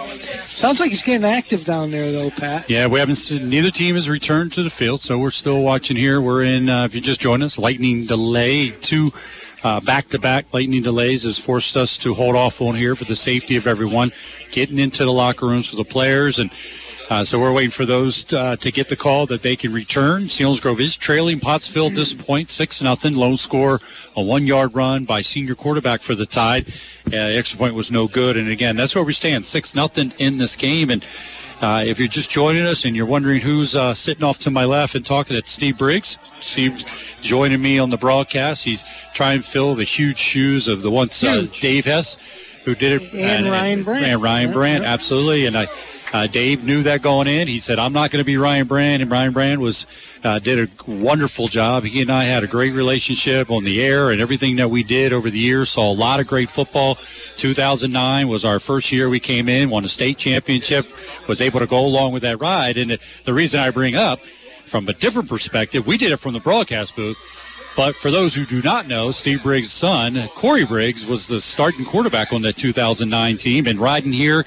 [0.48, 2.70] Sounds like he's getting active down there, though, Pat.
[2.70, 5.98] Yeah, we haven't seen, neither team has returned to the field, so we're still watching
[5.98, 6.22] here.
[6.22, 8.70] We're in, uh, if you just joined us, lightning delay.
[8.82, 9.14] Two
[9.62, 13.58] uh, back-to-back lightning delays has forced us to hold off on here for the safety
[13.58, 14.12] of everyone,
[14.52, 16.40] getting into the locker rooms for the players.
[16.40, 16.50] And
[17.10, 20.24] uh, so we're waiting for those uh, to get the call that they can return.
[20.24, 23.16] Selinsgrove is trailing Pottsville at this point, 6 nothing.
[23.16, 23.80] Lone score,
[24.16, 26.68] a one-yard run by senior quarterback for the Tide.
[27.08, 28.38] Uh, the extra point was no good.
[28.38, 30.92] And again, that's where we stand, 6 nothing in this game.
[30.92, 31.04] And
[31.62, 34.66] uh, if you're just joining us and you're wondering who's uh, sitting off to my
[34.66, 36.20] left and talking, it's Steve Briggs.
[36.40, 36.86] Steve's
[37.22, 38.64] joining me on the broadcast.
[38.64, 42.18] He's trying to fill the huge shoes of the once uh, Dave Hess,
[42.66, 43.14] who did it.
[43.14, 44.06] And Ryan Brandt.
[44.06, 44.94] And Ryan Brandt, yeah.
[44.94, 45.48] absolutely.
[45.48, 45.68] And I,
[46.12, 47.48] Uh, Dave knew that going in.
[47.48, 49.86] He said, "I'm not going to be Ryan Brandt," and Ryan Brandt was
[50.24, 51.84] uh, did a wonderful job.
[51.84, 55.14] He and I had a great relationship on the air, and everything that we did
[55.14, 55.70] over the years.
[55.70, 56.98] Saw a lot of great football.
[57.36, 60.88] 2009 was our first year we came in, won a state championship,
[61.28, 62.78] was able to go along with that ride.
[62.78, 64.20] And the, reason I bring up,
[64.66, 67.18] from a different perspective, we did it from the broadcast booth.
[67.76, 71.86] But for those who do not know, Steve Briggs' son, Corey Briggs, was the starting
[71.86, 73.68] quarterback on that 2009 team.
[73.68, 74.46] And riding here,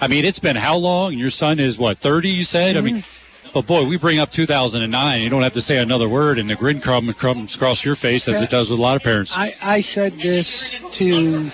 [0.00, 1.14] I mean, it's been how long?
[1.14, 2.76] Your son is what, 30, you said?
[2.76, 3.04] I mean,
[3.52, 5.22] but boy, we bring up 2009.
[5.22, 8.28] You don't have to say another word, and the grin crumb comes across your face
[8.28, 9.36] as it does with a lot of parents.
[9.36, 11.50] I, I said this to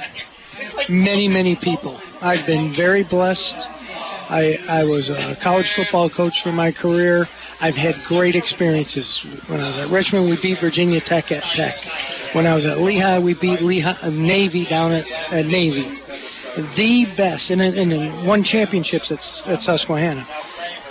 [0.89, 1.99] many, many people.
[2.21, 3.69] I've been very blessed.
[4.31, 7.29] I, I was a college football coach for my career.
[7.61, 9.21] I've had great experiences.
[9.47, 11.79] When I was at Richmond, we beat Virginia Tech at Tech.
[12.35, 15.85] When I was at Lehigh, we beat Lehigh uh, Navy down at, at Navy.
[16.77, 20.27] The best, and, and, won championships at, at Susquehanna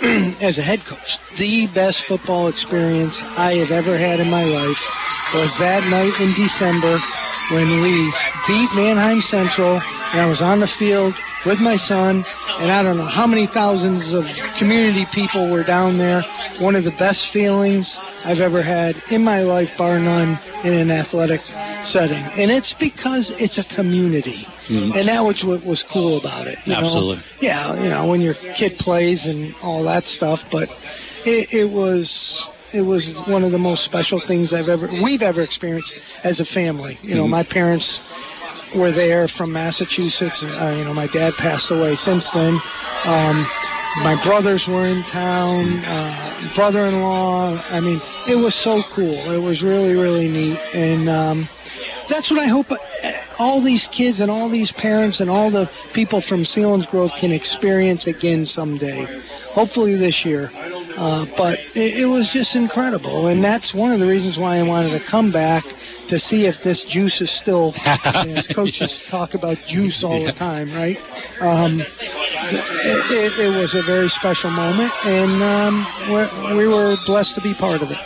[0.42, 1.18] as a head coach.
[1.36, 4.90] The best football experience I have ever had in my life
[5.32, 6.98] was that night in December
[7.50, 8.12] when we
[8.46, 9.80] beat Manheim Central,
[10.12, 11.14] and I was on the field
[11.44, 12.24] with my son,
[12.60, 14.26] and I don't know how many thousands of
[14.56, 16.22] community people were down there.
[16.58, 20.90] One of the best feelings I've ever had in my life, bar none, in an
[20.90, 21.40] athletic
[21.84, 22.22] setting.
[22.40, 24.46] And it's because it's a community.
[24.68, 24.96] Mhm.
[24.96, 26.56] And that was what was cool about it.
[26.64, 26.78] you know?
[26.78, 27.22] Absolutely.
[27.40, 30.70] Yeah, you know, when your kid plays and all that stuff, but
[31.26, 35.42] it, it was it was one of the most special things I've ever we've ever
[35.42, 36.96] experienced as a family.
[37.02, 37.30] You know, Mhm.
[37.30, 38.00] my parents
[38.74, 40.42] were there from Massachusetts.
[40.42, 42.54] Uh, you know, my dad passed away since then.
[43.04, 43.46] Um,
[44.02, 47.62] my brothers were in town, uh, brother-in-law.
[47.70, 49.14] I mean, it was so cool.
[49.30, 51.48] It was really, really neat, and um,
[52.08, 52.76] that's what I hope uh,
[53.38, 58.06] all these kids and all these parents and all the people from Selinsgrove can experience
[58.06, 59.06] again someday.
[59.50, 60.50] Hopefully this year.
[60.96, 64.62] Uh, but it, it was just incredible, and that's one of the reasons why I
[64.62, 65.64] wanted to come back
[66.08, 67.74] to see if this juice is still.
[68.04, 70.98] as coaches talk about juice all the time, right?
[71.40, 77.40] Um, it, it, it was a very special moment, and um, we were blessed to
[77.40, 77.98] be part of it.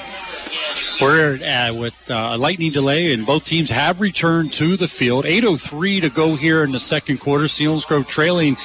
[1.01, 5.25] We're uh, with uh, a lightning delay, and both teams have returned to the field.
[5.25, 7.45] 8:03 to go here in the second quarter.
[7.45, 8.57] Selinsgrove trailing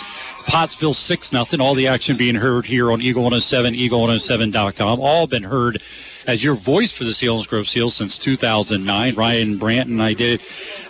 [0.45, 1.61] Pottsville 6 nothing.
[1.61, 4.99] All the action being heard here on Eagle 107, Eagle107.com.
[4.99, 5.81] All been heard
[6.27, 9.15] as your voice for the Selinsgrove Seals since 2009.
[9.15, 10.41] Ryan Branton, and I did it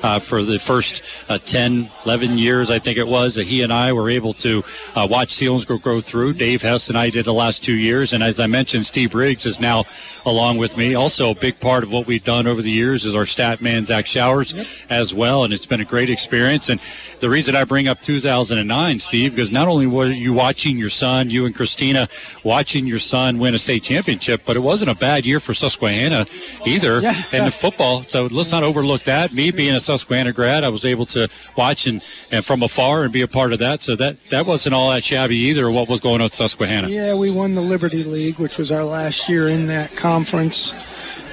[0.03, 3.71] uh, for the first uh, 10, 11 years, I think it was, that he and
[3.71, 4.63] I were able to
[4.95, 6.33] uh, watch Selinsgrove grow through.
[6.33, 8.13] Dave Hess and I did the last two years.
[8.13, 9.85] And as I mentioned, Steve Briggs is now
[10.25, 10.95] along with me.
[10.95, 13.85] Also, a big part of what we've done over the years is our stat man,
[13.85, 14.53] Zach Showers,
[14.89, 15.43] as well.
[15.43, 16.69] And it's been a great experience.
[16.69, 16.79] And
[17.19, 21.29] the reason I bring up 2009, Steve, because not only were you watching your son,
[21.29, 22.07] you and Christina
[22.43, 26.25] watching your son win a state championship, but it wasn't a bad year for Susquehanna
[26.65, 27.21] either Yeah.
[27.31, 28.03] in the football.
[28.03, 29.33] So let's not overlook that.
[29.33, 33.11] Me being a Susquehanna grad, I was able to watch and, and from afar and
[33.13, 33.83] be a part of that.
[33.83, 36.89] So that, that wasn't all that shabby either, what was going on at Susquehanna.
[36.89, 40.73] Yeah, we won the Liberty League, which was our last year in that conference.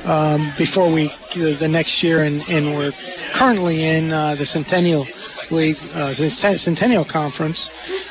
[0.06, 2.92] Um, before we the next year, and, and we're
[3.34, 5.06] currently in uh, the Centennial
[5.50, 7.68] League, uh, the Centennial Conference.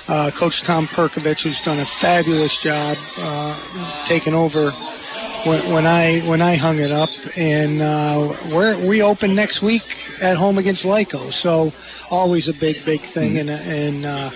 [0.08, 4.72] Uh, Coach Tom Perkovich, who's done a fabulous job uh, taking over
[5.46, 9.98] when, when I when I hung it up, and uh, we're we open next week
[10.22, 11.32] at home against Lyco.
[11.32, 11.72] So
[12.12, 14.30] always a big big thing, and a- and uh,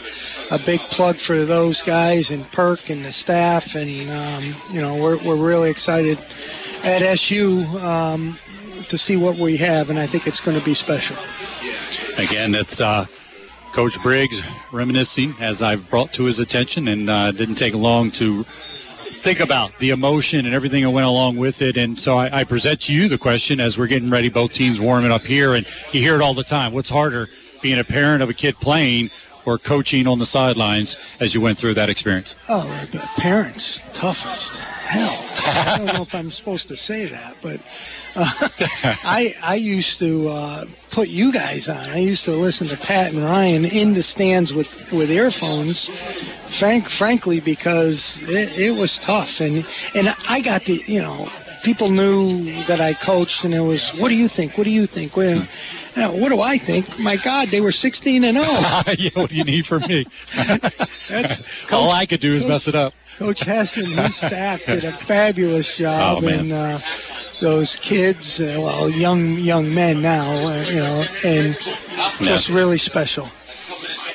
[0.52, 4.96] a big plug for those guys and Perk and the staff, and um, you know
[5.02, 6.18] we're we're really excited
[6.84, 8.38] at SU um,
[8.88, 11.18] to see what we have, and I think it's going to be special.
[12.18, 13.06] Again, that's uh,
[13.72, 18.46] Coach Briggs reminiscing as I've brought to his attention, and uh, didn't take long to
[19.24, 21.78] think about the emotion and everything that went along with it.
[21.78, 24.82] And so I, I present to you the question as we're getting ready, both teams
[24.82, 26.74] warming up here, and you hear it all the time.
[26.74, 27.30] What's harder,
[27.62, 29.12] being a parent of a kid playing
[29.46, 32.36] or coaching on the sidelines as you went through that experience?
[32.50, 32.88] Oh,
[33.18, 34.58] parents, toughest.
[34.58, 37.60] Hell, I don't know if I'm supposed to say that, but
[38.16, 38.30] uh,
[39.04, 41.90] I I used to uh, put you guys on.
[41.90, 45.88] I used to listen to Pat and Ryan in the stands with with earphones.
[46.48, 49.66] Frank, frankly, because it, it was tough, and
[49.96, 51.30] and I got the you know
[51.64, 54.58] people knew that I coached, and it was what do you think?
[54.58, 55.18] What do you think?
[55.18, 55.50] What,
[56.02, 57.00] know, what do I think?
[57.00, 58.48] My God, they were 16 and 0.
[58.98, 60.06] yeah, what do you need from me?
[61.10, 62.94] That's all I could do is mess it up.
[63.18, 66.80] Coach Hess and his staff did a fabulous job, Oh, and uh,
[67.42, 71.56] those kids, uh, well, young young men now, uh, you know, and
[72.22, 73.28] just really special.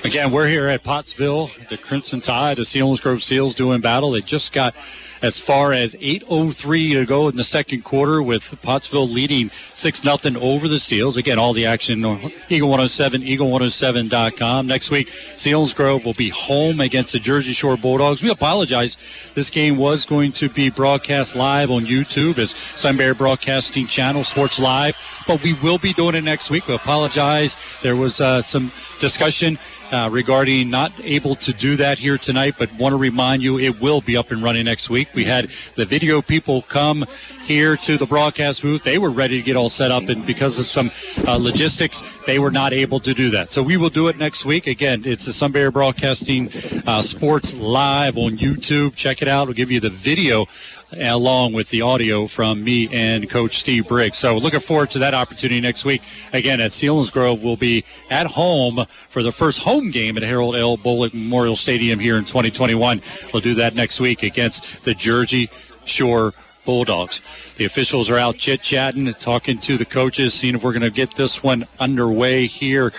[0.05, 1.51] Again, we're here at Pottsville.
[1.71, 4.13] The Crimson Tide, the Selinsgrove Seals doing battle.
[4.13, 4.75] They just got
[5.23, 10.41] as far as 8.03 to go in the second quarter with Pottsville leading 6 0
[10.41, 11.17] over the Seals.
[11.17, 14.67] Again, all the action on Eagle 107, eagle107.com.
[14.67, 18.23] Next week, Selinsgrove will be home against the Jersey Shore Bulldogs.
[18.23, 18.97] We apologize.
[19.35, 24.59] This game was going to be broadcast live on YouTube as Sunbury Broadcasting Channel Sports
[24.59, 26.67] Live, but we will be doing it next week.
[26.67, 27.57] We apologize.
[27.83, 29.59] There was uh, some discussion
[29.93, 33.81] uh, regarding not able to do that here tonight, but want to remind you it
[33.81, 35.09] will be up and running next week.
[35.15, 37.05] We had the video people come
[37.45, 38.83] here to the broadcast booth.
[38.83, 40.91] They were ready to get all set up, and because of some
[41.27, 43.51] uh, logistics, they were not able to do that.
[43.51, 44.67] So we will do it next week.
[44.67, 46.51] Again, it's the Sunbury Broadcasting
[46.87, 48.95] uh, Sports Live on YouTube.
[48.95, 49.47] Check it out.
[49.47, 50.47] We'll give you the video
[50.93, 54.17] along with the audio from me and Coach Steve Briggs.
[54.17, 56.03] So looking forward to that opportunity next week.
[56.33, 60.79] Again, at Selinsgrove will be at home for the first home game at Harold L.
[60.79, 63.03] Bolig Memorial Stadium here in 2021.
[63.33, 65.51] We'll do that next week against the Jersey
[65.85, 66.33] Shore
[66.65, 67.23] Bulldogs.
[67.57, 70.91] The officials are out chit chatting, talking to the coaches, seeing if we're going to
[70.91, 72.93] get this one underway here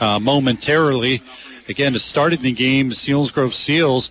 [0.00, 1.22] uh, momentarily.
[1.68, 4.10] Again, to start in the game, Selinsgrove Seals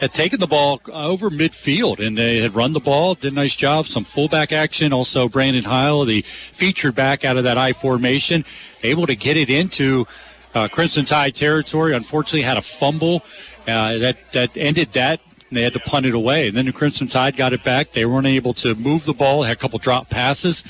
[0.00, 3.56] had taken the ball over midfield and they had run the ball, did a nice
[3.56, 3.86] job.
[3.86, 4.92] Some fullback action.
[4.92, 8.44] Also, Brandon Heil, the featured back out of that I formation,
[8.82, 10.06] able to get it into
[10.54, 11.94] uh, Crimson Tide territory.
[11.94, 13.22] Unfortunately, had a fumble
[13.66, 15.20] uh, that that ended that.
[15.50, 16.48] They had to punt it away.
[16.48, 17.92] And then the Crimson Tide got it back.
[17.92, 19.42] They weren't able to move the ball.
[19.42, 20.62] Had a couple drop passes,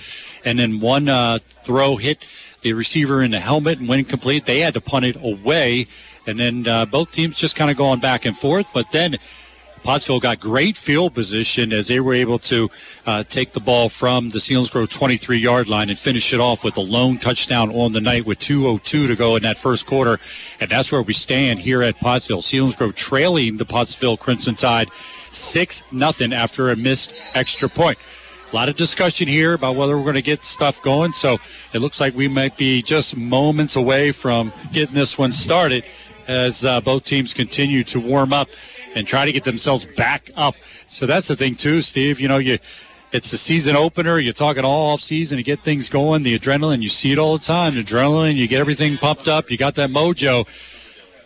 [0.45, 2.25] and then one uh, throw hit
[2.63, 4.47] the receiver in the helmet and went incomplete.
[4.47, 5.87] They had to punt it away
[6.29, 8.67] and then uh, both teams just kind of going back and forth.
[8.75, 9.19] But then
[9.83, 12.71] Pottsville got great field position as they were able to
[13.07, 16.77] uh, take the ball from the Selinsgrove 23 yard line and finish it off with
[16.77, 20.19] a lone touchdown on the night with 2.02 to go in that first quarter.
[20.61, 22.43] And that's where we stand here at Pottsville.
[22.43, 24.91] Selinsgrove trailing the Pottsville Crimson Tide
[25.31, 27.99] 6 nothing after a missed extra point.
[28.51, 31.13] A lot of discussion here about whether we're going to get stuff going.
[31.13, 31.37] So
[31.75, 35.85] it looks like we might be just moments away from getting this one started
[36.29, 38.49] as uh, both teams continue to warm up
[38.95, 40.55] and try to get themselves back up.
[40.87, 42.21] So that's the thing too, Steve.
[42.21, 42.59] You know, you
[43.11, 44.19] it's the season opener.
[44.19, 46.23] You're talking all off season to get things going.
[46.23, 47.75] The adrenaline, you see it all the time.
[47.75, 49.51] The adrenaline, you get everything pumped up.
[49.51, 50.47] You got that mojo,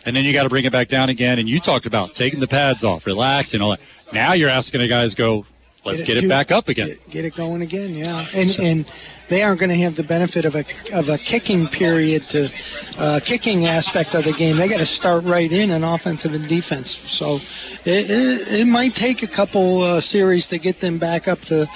[0.05, 1.39] and then you got to bring it back down again.
[1.39, 3.81] And you talked about taking the pads off, relaxing, all that.
[4.13, 5.45] Now you're asking the guys go,
[5.85, 6.87] let's get it, get it back up again.
[6.87, 8.25] Get, get, it going again, yeah.
[8.33, 8.85] And and
[9.29, 12.49] they aren't going to have the benefit of a of a kicking period to
[12.99, 14.57] uh, kicking aspect of the game.
[14.57, 16.97] They got to start right in an offensive and defense.
[17.09, 17.35] So
[17.85, 21.67] it, it, it might take a couple uh, series to get them back up to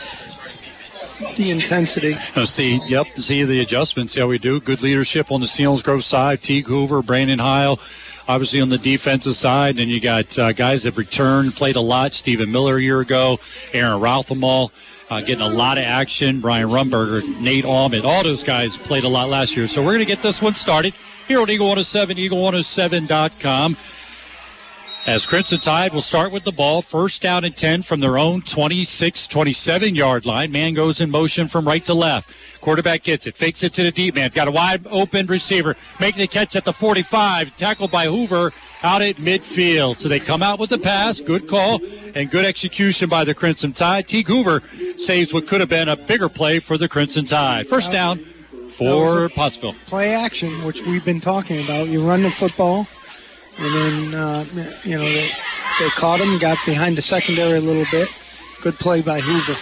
[1.36, 2.16] the intensity.
[2.36, 4.16] Oh, see, yep, see the adjustments.
[4.16, 4.60] How we do.
[4.60, 6.42] Good leadership on the Selinsgrove side.
[6.42, 7.80] Teague Hoover, Brandon Heil.
[8.28, 11.82] Obviously on the defensive side, and you got uh, guys that have returned, played a
[11.82, 12.14] lot.
[12.14, 13.40] Stephen Miller a year ago,
[13.74, 14.72] Aaron Rothermel
[15.10, 16.40] uh, getting a lot of action.
[16.40, 19.68] Brian Rumberger, Nate Almond, all those guys played a lot last year.
[19.68, 20.94] So we're going to get this one started
[21.28, 23.78] here on Eagle 107, eagle107.com.
[25.08, 28.42] As Crimson Tide will start with the ball, first down and 10 from their own
[28.42, 30.52] 26, 27 yard line.
[30.52, 32.30] Man goes in motion from right to left.
[32.60, 34.32] Quarterback gets it, fakes it to the deep man.
[34.32, 38.52] Got a wide open receiver, making the catch at the 45, tackled by Hoover
[38.84, 39.98] out at midfield.
[39.98, 41.80] So they come out with the pass, good call,
[42.14, 44.10] and good execution by the Crimson Tide.
[44.10, 44.62] Teague Hoover
[44.98, 47.66] saves what could have been a bigger play for the Crimson Tide.
[47.66, 48.26] First down
[48.72, 49.76] for Pottsville.
[49.86, 51.88] Play action, which we've been talking about.
[51.88, 52.86] You run the football
[53.60, 54.46] and then, uh,
[54.84, 55.30] you know, they,
[55.80, 58.10] they caught him, got behind the secondary a little bit.
[58.62, 59.60] Good play by Hoover.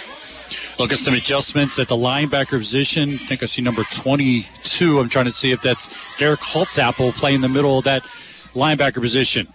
[0.78, 3.14] Look at some adjustments at the linebacker position.
[3.14, 5.00] I think I see number 22.
[5.00, 8.02] I'm trying to see if that's Derek Holtzapple playing the middle of that
[8.54, 9.48] linebacker position.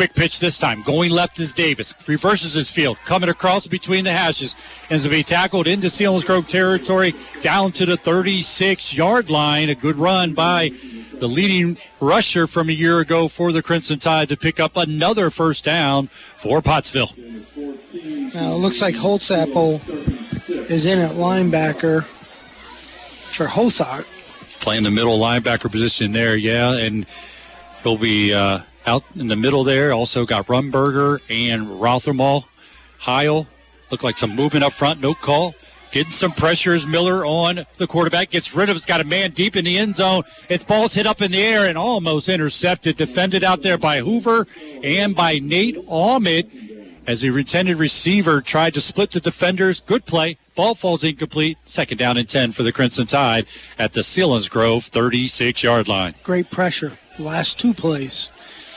[0.00, 0.80] Quick pitch this time.
[0.80, 1.92] Going left is Davis.
[2.08, 2.96] Reverses his field.
[3.04, 4.56] Coming across between the hashes.
[4.88, 7.12] And to be tackled into Selinsgrove territory
[7.42, 9.68] down to the 36 yard line.
[9.68, 10.70] A good run by
[11.12, 15.28] the leading rusher from a year ago for the Crimson Tide to pick up another
[15.28, 17.10] first down for Pottsville.
[18.32, 19.86] Now it looks like Holtzapple
[20.70, 24.06] is in at linebacker for Hothart.
[24.60, 27.04] Playing the middle linebacker position there, yeah, and
[27.82, 29.92] he'll be uh, out in the middle there.
[29.92, 32.44] Also got Rumberger and Rothermel.
[32.98, 33.46] Heil.
[33.90, 35.54] Look like some movement up front, no call.
[35.90, 38.30] Getting some pressure as Miller on the quarterback.
[38.30, 38.78] Gets rid of it.
[38.78, 40.22] It's got a man deep in the end zone.
[40.48, 42.96] Its ball's hit up in the air and almost intercepted.
[42.96, 44.46] Defended out there by Hoover
[44.84, 46.50] and by Nate Almond
[47.06, 49.80] as the intended receiver tried to split the defenders.
[49.80, 51.56] Good play Ball falls incomplete.
[51.64, 53.46] Second down and 10 for the Crimson Tide
[53.78, 56.14] at the Selinsgrove 36 yard line.
[56.22, 56.98] Great pressure.
[57.18, 58.28] Last two plays.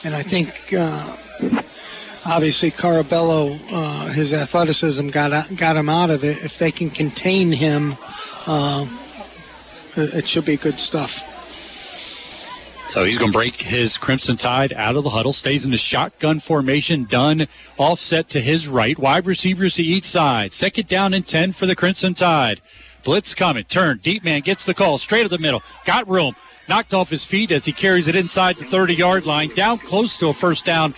[0.04, 1.16] And I think uh,
[2.26, 6.44] obviously Carabello, uh, his athleticism got got him out of it.
[6.44, 7.96] If they can contain him,
[8.46, 8.86] uh,
[9.96, 11.30] it should be good stuff.
[12.90, 15.78] So he's going to break his Crimson Tide out of the huddle, stays in the
[15.78, 19.00] shotgun formation, done offset to his right.
[19.00, 20.52] Wide receivers to each side.
[20.52, 22.62] Second down and 10 for the Crimson Tide.
[23.04, 26.36] Blitz coming, turn, deep man gets the call, straight to the middle, got room,
[26.68, 30.18] knocked off his feet as he carries it inside the 30 yard line, down close
[30.18, 30.94] to a first down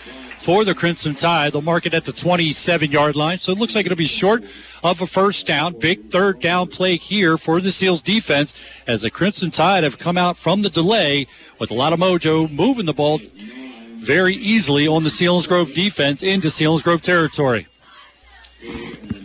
[0.46, 1.52] for the Crimson Tide.
[1.52, 3.38] They'll mark it at the 27 yard line.
[3.38, 4.44] So it looks like it'll be short
[4.84, 5.78] of a first down.
[5.78, 8.54] Big third down play here for the Seals defense
[8.86, 11.26] as the Crimson Tide have come out from the delay
[11.58, 13.20] with a lot of mojo moving the ball
[13.96, 17.66] very easily on the Selinsgrove defense into Selinsgrove territory.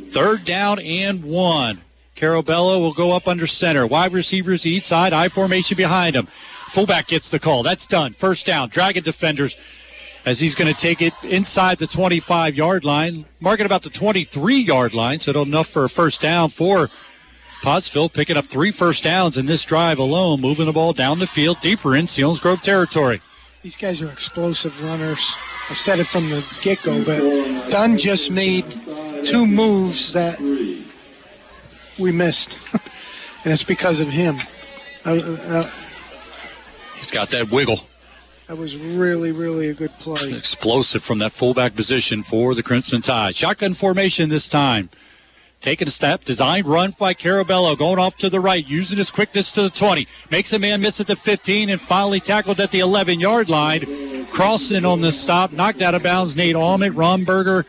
[0.09, 1.81] Third down and one.
[2.22, 3.88] Carabello will go up under center.
[3.88, 6.27] Wide receivers each side, I formation behind him.
[6.67, 7.64] Fullback gets the call.
[7.64, 8.14] That's done.
[8.14, 8.69] First down.
[8.69, 9.58] Dragon defenders
[10.24, 14.58] as he's going to take it inside the 25 yard line, marking about the 23
[14.58, 16.90] yard line, so enough for a first down for
[17.64, 21.25] Pottsville, picking up three first downs in this drive alone, moving the ball down the
[21.25, 23.19] field deeper in Selinsgrove territory.
[23.64, 25.33] These guys are explosive runners.
[25.72, 27.19] I said it from the get go, but
[27.72, 28.66] Dunn just made
[29.25, 30.40] two moves that
[32.01, 34.35] we missed, and it's because of him.
[35.05, 35.69] Uh, uh,
[36.97, 37.80] He's got that wiggle.
[38.47, 40.33] That was really, really a good play.
[40.33, 43.35] Explosive from that fullback position for the Crimson Tide.
[43.35, 44.89] Shotgun formation this time.
[45.61, 49.51] Taking a step, designed run by Carabello, going off to the right, using his quickness
[49.53, 50.07] to the 20.
[50.31, 54.25] Makes a man miss at the 15 and finally tackled at the 11 yard line.
[54.31, 56.35] Crossing on the stop, knocked out of bounds.
[56.35, 57.65] Nate Almond, Romberger,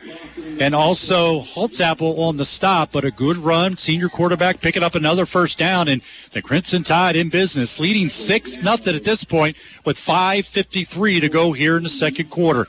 [0.62, 3.76] and also Holtzapple on the stop, but a good run.
[3.76, 8.58] Senior quarterback picking up another first down, and the Crimson Tide in business, leading six
[8.58, 12.68] nothing at this point with 5:53 to go here in the second quarter.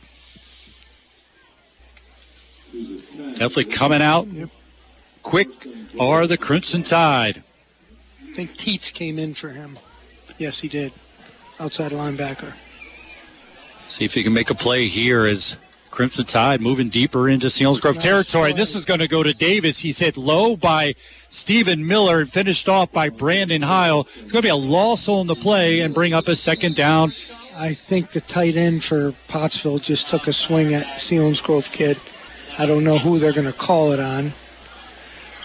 [2.73, 4.27] Definitely coming out
[5.21, 5.49] quick
[5.99, 7.43] are the Crimson Tide.
[8.27, 9.77] I think Teets came in for him.
[10.39, 10.93] Yes, he did.
[11.59, 12.53] Outside linebacker.
[13.87, 15.57] See if he can make a play here as
[15.93, 18.51] Crimson Tide moving deeper into Selinsgrove territory.
[18.51, 19.77] This is going to go to Davis.
[19.77, 20.95] He's hit low by
[21.29, 24.07] Stephen Miller and finished off by Brandon Heil.
[24.15, 27.13] It's going to be a loss on the play and bring up a second down.
[27.55, 31.99] I think the tight end for Pottsville just took a swing at Selinsgrove kid.
[32.57, 34.33] I don't know who they're going to call it on.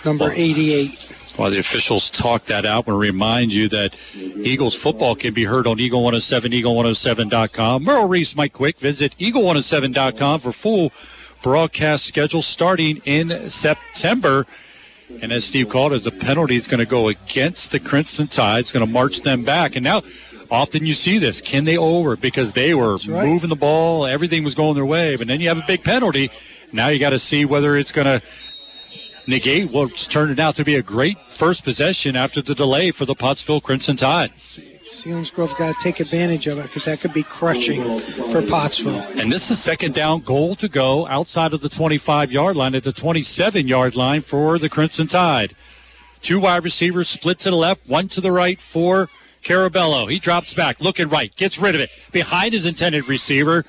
[0.02, 1.27] Number 88.
[1.38, 5.32] While the officials talk that out, I want to remind you that Eagles football can
[5.32, 7.84] be heard on Eagle 107, Eagle107.com.
[7.84, 8.76] Merrill Reese, Mike Quick.
[8.80, 10.90] Visit Eagle107.com for full
[11.40, 14.46] broadcast schedule starting in September.
[15.22, 18.58] And as Steve called it, the penalty is going to go against the Crimson Tide.
[18.58, 19.76] It's going to march them back.
[19.76, 20.02] And now,
[20.50, 21.40] often you see this.
[21.40, 22.16] Can they over?
[22.16, 23.28] Because they were right.
[23.28, 25.14] moving the ball, everything was going their way.
[25.14, 26.32] But then you have a big penalty.
[26.72, 28.26] Now you got to see whether it's going to
[29.28, 33.14] negate what's turned out to be a great first possession after the delay for the
[33.14, 34.32] Pottsville Crimson Tide.
[34.40, 39.00] Selinsgrove got to take advantage of it because that could be crushing for Pottsville.
[39.20, 42.84] And this is second down goal to go outside of the 25 yard line at
[42.84, 45.54] the 27 yard line for the Crimson Tide.
[46.22, 49.08] Two wide receivers split to the left, one to the right for
[49.42, 50.10] Carabello.
[50.10, 53.64] He drops back, looking right, gets rid of it behind his intended receiver,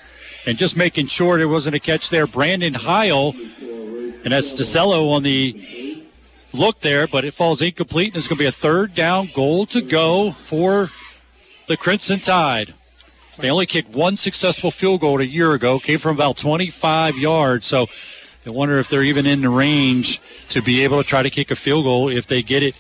[0.45, 2.25] and just making sure there wasn't a catch there.
[2.25, 3.33] Brandon Heil
[4.23, 6.03] and that's DeCello on the
[6.53, 8.09] look there, but it falls incomplete.
[8.09, 10.89] And it's going to be a third down goal to go for
[11.67, 12.73] the Crimson Tide.
[13.37, 17.67] They only kicked one successful field goal a year ago, came from about 25 yards.
[17.67, 17.87] So
[18.45, 21.51] I wonder if they're even in the range to be able to try to kick
[21.51, 22.75] a field goal if they get it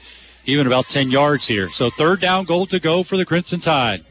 [0.45, 1.69] even about 10 yards here.
[1.69, 4.03] So third down goal to go for the Crimson Tide.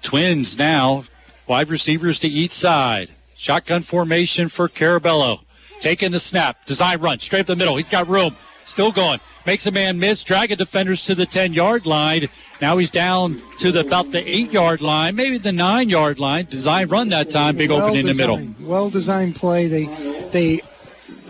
[0.00, 1.04] Twins now,
[1.46, 3.10] wide receivers to each side.
[3.42, 5.40] Shotgun formation for Carabello.
[5.80, 6.64] Taking the snap.
[6.64, 7.18] Design run.
[7.18, 7.76] Straight up the middle.
[7.76, 8.36] He's got room.
[8.66, 9.18] Still going.
[9.46, 10.22] Makes a man miss.
[10.22, 12.28] Dragon defenders to the 10 yard line.
[12.60, 16.44] Now he's down to the about the 8 yard line, maybe the 9 yard line.
[16.44, 17.56] Design run that time.
[17.56, 18.46] Big well open in the middle.
[18.60, 19.66] Well designed play.
[19.66, 19.86] They
[20.30, 20.60] they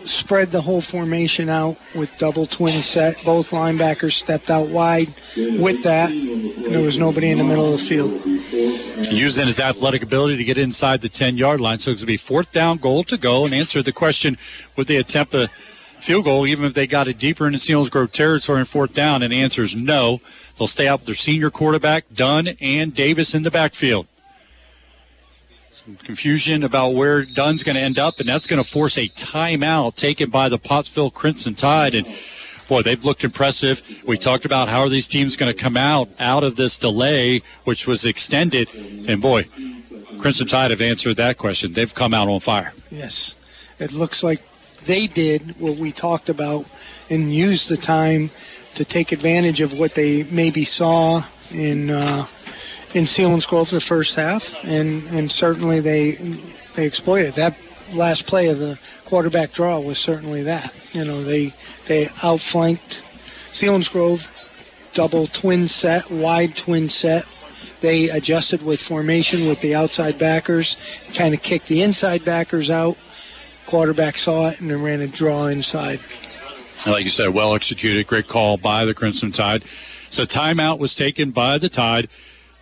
[0.04, 3.24] spread the whole formation out with double twin set.
[3.24, 6.10] Both linebackers stepped out wide with that.
[6.10, 8.41] There was nobody in the middle of the field.
[8.52, 11.78] Using his athletic ability to get inside the 10 yard line.
[11.78, 14.36] So it's going to be fourth down goal to go and answer the question
[14.76, 15.48] would they attempt a
[16.00, 19.22] field goal even if they got it deeper into Selinsgrove territory in fourth down?
[19.22, 20.20] And the answer is no.
[20.58, 24.06] They'll stay out with their senior quarterback, Dunn, and Davis in the backfield.
[25.70, 29.08] Some confusion about where Dunn's going to end up, and that's going to force a
[29.08, 31.94] timeout taken by the Pottsville Crimson Tide.
[31.94, 32.06] And
[32.72, 34.02] boy, they've looked impressive.
[34.06, 37.42] We talked about how are these teams going to come out out of this delay,
[37.64, 38.66] which was extended.
[39.06, 39.44] And boy,
[40.18, 41.74] Crimson Tide have answered that question.
[41.74, 42.72] They've come out on fire.
[42.90, 43.34] Yes.
[43.78, 44.40] It looks like
[44.84, 46.64] they did what we talked about
[47.10, 48.30] and used the time
[48.74, 52.24] to take advantage of what they maybe saw in uh,
[52.94, 56.12] in Selinsgrove the first half, and, and certainly they
[56.74, 57.54] they exploited that
[57.94, 60.74] last play of the quarterback draw was certainly that.
[60.92, 61.54] You know they
[61.86, 63.02] they outflanked
[63.46, 64.26] Selinsgrove,
[64.94, 67.24] double twin set, wide twin set.
[67.80, 70.76] They adjusted with formation with the outside backers,
[71.14, 72.96] kind of kicked the inside backers out.
[73.66, 76.00] Quarterback saw it and then ran a draw inside.
[76.86, 78.06] Like you said, well executed.
[78.06, 79.64] Great call by the Crimson Tide.
[80.10, 82.08] So timeout was taken by the Tide.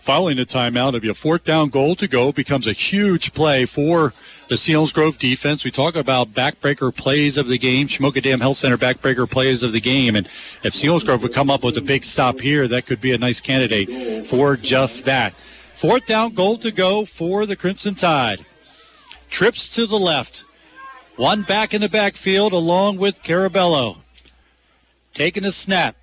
[0.01, 2.33] Following the timeout, it'll be a fourth down goal to go.
[2.33, 4.15] Becomes a huge play for
[4.51, 5.65] the Selinsgrove defense.
[5.65, 9.71] We talk about backbreaker plays of the game, Shamokin Dam Health Center backbreaker plays of
[9.71, 10.17] the game.
[10.17, 10.27] And
[10.65, 13.41] if Selinsgrove would come up with a big stop here, that could be a nice
[13.41, 15.35] candidate for just that.
[15.75, 18.45] Fourth down goal to go for the Crimson Tide.
[19.29, 20.45] Trips to the left.
[21.15, 23.99] One back in the backfield along with Carabello.
[25.15, 25.95] Taking a snap.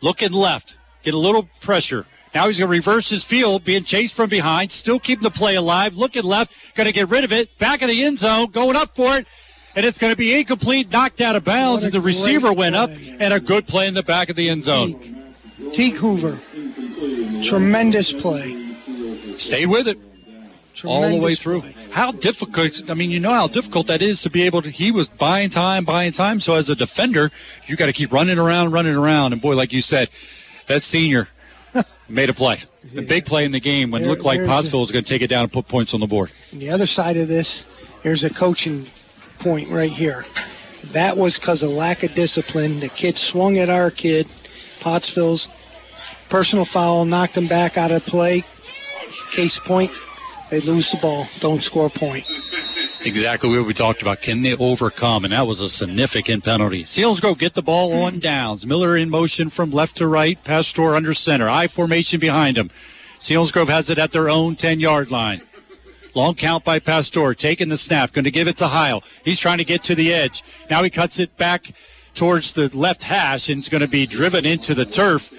[0.00, 0.78] Looking left.
[1.04, 2.06] Get a little pressure.
[2.34, 5.54] Now he's going to reverse his field, being chased from behind, still keeping the play
[5.54, 5.96] alive.
[5.96, 7.56] Looking left, going to get rid of it.
[7.58, 9.26] Back in the end zone, going up for it.
[9.76, 12.90] And it's going to be incomplete, knocked out of bounds as the receiver went up.
[12.90, 15.34] And a good play in the back of the end zone.
[15.72, 16.38] Teague Hoover.
[17.42, 18.74] Tremendous play.
[19.36, 19.98] Stayed with it
[20.84, 21.60] all the way Tremendous through.
[21.90, 22.90] How difficult?
[22.90, 24.70] I mean, you know how difficult that is to be able to.
[24.70, 26.40] He was buying time, buying time.
[26.40, 27.30] So as a defender,
[27.66, 29.32] you got to keep running around, running around.
[29.32, 30.08] And boy, like you said,
[30.66, 31.28] that senior
[32.08, 32.58] made a play,
[32.96, 35.08] a big play in the game when it looked like there's Pottsville was going to
[35.08, 36.30] take it down and put points on the board.
[36.52, 37.66] The other side of this,
[38.02, 38.86] here's a coaching
[39.38, 40.24] point right here.
[40.92, 42.80] That was because of lack of discipline.
[42.80, 44.28] The kid swung at our kid,
[44.80, 45.48] Pottsville's
[46.28, 48.44] personal foul, knocked him back out of play.
[49.30, 49.90] Case point,
[50.50, 52.24] they lose the ball, don't score a point.
[53.04, 54.22] Exactly what we talked about.
[54.22, 55.24] Can they overcome?
[55.24, 56.84] And that was a significant penalty.
[56.84, 58.66] Seals go get the ball on downs.
[58.66, 60.42] Miller in motion from left to right.
[60.42, 61.46] Pastor under center.
[61.46, 62.70] I formation behind him.
[63.18, 65.42] Selinsgrove has it at their own 10 yard line.
[66.14, 67.34] Long count by Pastor.
[67.34, 68.12] Taking the snap.
[68.12, 69.04] Going to give it to Heil.
[69.22, 70.42] He's trying to get to the edge.
[70.70, 71.72] Now he cuts it back
[72.14, 75.30] towards the left hash and it's going to be driven into the turf.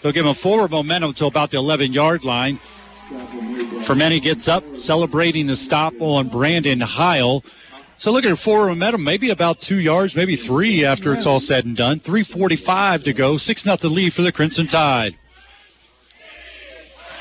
[0.00, 2.58] They'll give him forward momentum to about the 11 yard line.
[3.82, 7.44] Fermenti gets up, celebrating the stop on Brandon Heil.
[7.96, 11.64] So looking at forward momentum, maybe about two yards, maybe three after it's all said
[11.64, 12.00] and done.
[12.00, 15.16] 3.45 to go, 6 nothing lead for the Crimson Tide.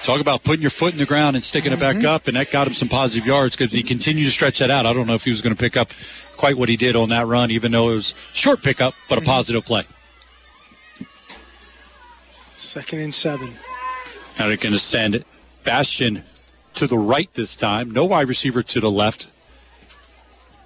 [0.03, 2.07] Talk about putting your foot in the ground and sticking it back mm-hmm.
[2.07, 4.85] up, and that got him some positive yards because he continued to stretch that out.
[4.85, 5.91] I don't know if he was going to pick up
[6.37, 9.21] quite what he did on that run, even though it was short pickup, but a
[9.21, 9.29] mm-hmm.
[9.29, 9.83] positive play.
[12.55, 13.53] Second and seven.
[14.37, 15.25] Now they're going to send
[15.65, 16.23] Bastion
[16.79, 17.91] to the right this time.
[17.91, 19.29] No wide receiver to the left.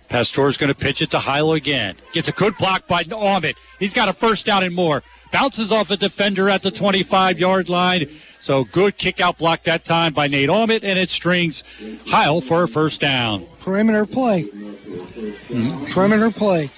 [0.09, 1.95] Pastor is going to pitch it to Hilo again.
[2.11, 3.56] Gets a good block by Ahmed.
[3.80, 5.01] He's got a first down and more.
[5.32, 8.08] Bounces off a defender at the 25 yard line.
[8.40, 11.64] So good kick out block that time by Nate Ahmed, and it strings
[12.06, 13.48] Heil for a first down.
[13.59, 14.48] Perimeter play.
[15.90, 16.69] Perimeter play.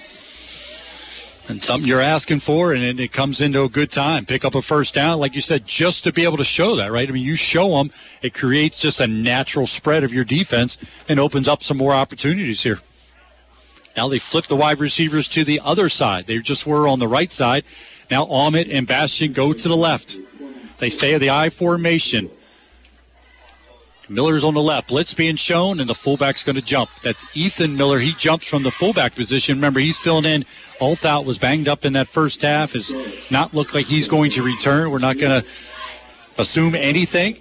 [1.48, 4.26] And something you're asking for, and it, it comes into a good time.
[4.26, 6.90] Pick up a first down, like you said, just to be able to show that,
[6.90, 7.08] right?
[7.08, 10.76] I mean, you show them, it creates just a natural spread of your defense
[11.08, 12.80] and opens up some more opportunities here.
[13.96, 16.26] Now they flip the wide receivers to the other side.
[16.26, 17.64] They just were on the right side.
[18.10, 20.18] Now Ahmed and Bastion go to the left.
[20.78, 22.30] They stay at the I formation.
[24.08, 24.88] Miller's on the left.
[24.88, 26.90] Blitz being shown, and the fullback's going to jump.
[27.02, 27.98] That's Ethan Miller.
[27.98, 29.56] He jumps from the fullback position.
[29.56, 30.44] Remember, he's filling in.
[30.80, 32.72] Othout was banged up in that first half.
[32.72, 32.92] Has
[33.30, 34.90] not looked like he's going to return.
[34.90, 35.48] We're not going to
[36.38, 37.38] assume anything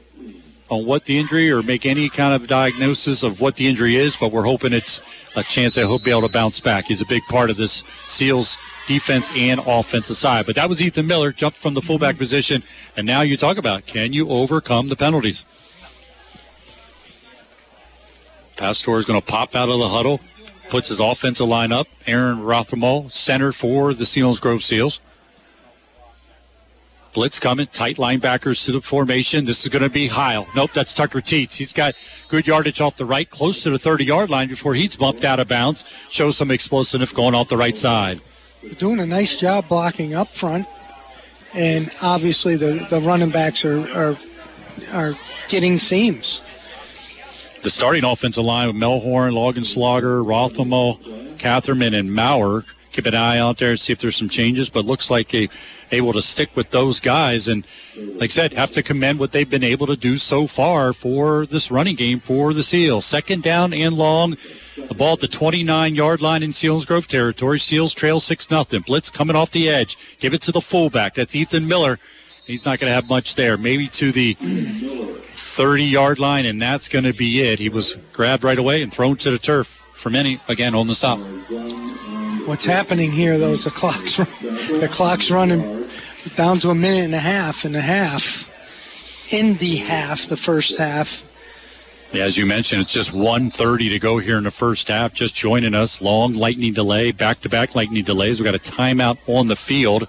[0.70, 4.16] on what the injury or make any kind of diagnosis of what the injury is,
[4.16, 5.00] but we're hoping it's
[5.36, 6.86] a chance that he'll be able to bounce back.
[6.86, 10.46] He's a big part of this Seals defense and offensive side.
[10.46, 12.64] But that was Ethan Miller, jumped from the fullback position,
[12.98, 15.46] and now you talk about can you overcome the penalties?
[18.56, 20.22] Pastor is going to pop out of the huddle,
[20.70, 21.88] puts his offensive line up.
[22.08, 25.00] Aaron Rothermel, center for the Selinsgrove Seals.
[27.14, 29.46] Blitz coming, tight linebackers to the formation.
[29.46, 30.48] This is going to be Heil.
[30.54, 31.56] Nope, that's Tucker Teets.
[31.56, 31.96] He's got
[32.28, 35.40] good yardage off the right, close to the 30 yard line before he's bumped out
[35.40, 35.86] of bounds.
[36.10, 38.20] Shows some explosiveness going off the right side.
[38.78, 40.68] Doing a nice job blocking up front.
[41.54, 44.18] And obviously the, the running backs are, are
[44.94, 45.14] are
[45.48, 46.42] getting seams.
[47.66, 52.64] The starting offensive line with Melhorn, Loganslager, Rothermel, Catherman, and Maurer.
[52.92, 55.50] Keep an eye out there and see if there's some changes, but looks like they
[55.92, 57.48] able to stick with those guys.
[57.48, 57.66] And
[57.98, 61.48] like I said, have to commend what they've been able to do so far for
[61.48, 63.04] this running game for the Seals.
[63.04, 64.38] Second down and long.
[64.76, 67.60] The ball at the 29 yard line in Selinsgrove territory.
[67.60, 68.66] Seals trail 6 0.
[68.86, 69.98] Blitz coming off the edge.
[70.20, 71.16] Give it to the fullback.
[71.16, 71.98] That's Ethan Miller.
[72.46, 73.58] He's not going to have much there.
[73.58, 74.38] Maybe to the
[75.56, 77.60] 30 yard line, and that's going to be it.
[77.60, 80.96] He was grabbed right away and thrown to the turf for many, again, on the
[80.96, 81.18] stop.
[82.46, 85.88] What's happening here, though, is the clock's, the clock's running
[86.36, 88.52] down to a minute and a half and a half
[89.32, 91.24] in the half, the first half.
[92.12, 95.14] Yeah, as you mentioned, it's just 1.30 to go here in the first half.
[95.14, 98.42] Just joining us, long lightning delay, back-to-back lightning delays.
[98.42, 100.08] We've got a timeout on the field.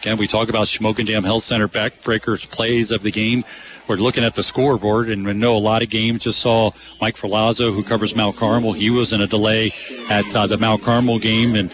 [0.00, 3.44] Again, we talk about Shamokin Dam Health Center backbreakers plays of the game.
[3.90, 6.22] We're looking at the scoreboard, and we know a lot of games.
[6.22, 6.70] Just saw
[7.00, 8.72] Mike Ferlazzo, who covers Mount Carmel.
[8.72, 9.72] He was in a delay
[10.08, 11.72] at uh, the Mount Carmel game, and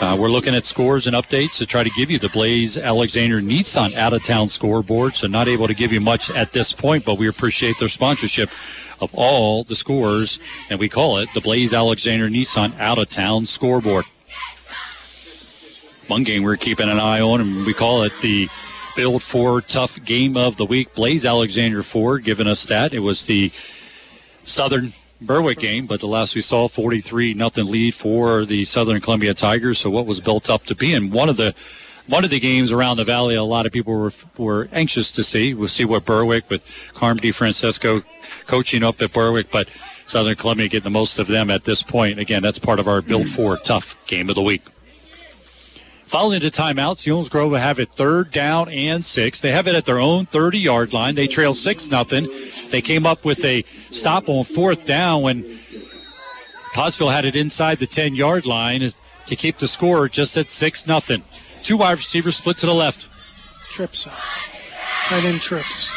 [0.00, 3.42] uh, we're looking at scores and updates to try to give you the Blaze Alexander
[3.42, 5.14] Nissan out of town scoreboard.
[5.14, 8.48] So, not able to give you much at this point, but we appreciate their sponsorship
[9.02, 10.40] of all the scores,
[10.70, 14.06] and we call it the Blaze Alexander Nissan out of town scoreboard.
[16.06, 18.48] One game we're keeping an eye on, and we call it the
[18.98, 20.92] Built Ford Tough Game of the Week.
[20.92, 22.92] Blaze Alexander Ford giving us that.
[22.92, 23.52] It was the
[24.42, 29.34] Southern Berwick game, but the last we saw, 43 nothing lead for the Southern Columbia
[29.34, 29.78] Tigers.
[29.78, 31.54] So what was built up to be, and one of the
[32.08, 35.22] one of the games around the valley, a lot of people were were anxious to
[35.22, 35.54] see.
[35.54, 38.02] We'll see what Berwick with Carm DeFrancesco
[38.48, 39.68] coaching up at Berwick, but
[40.06, 42.18] Southern Columbia getting the most of them at this point.
[42.18, 44.62] Again, that's part of our Built Ford Tough Game of the Week.
[46.08, 49.42] Following the timeout, Selinsgrove Grove will have it third down and six.
[49.42, 51.14] They have it at their own 30 yard line.
[51.14, 52.28] They trail 6 nothing.
[52.70, 55.58] They came up with a stop on fourth down when
[56.72, 58.90] Pottsville had it inside the 10 yard line
[59.26, 61.22] to keep the score just at 6 nothing.
[61.62, 63.10] Two wide receivers split to the left.
[63.70, 64.08] Trips.
[65.08, 65.90] Tight end trips.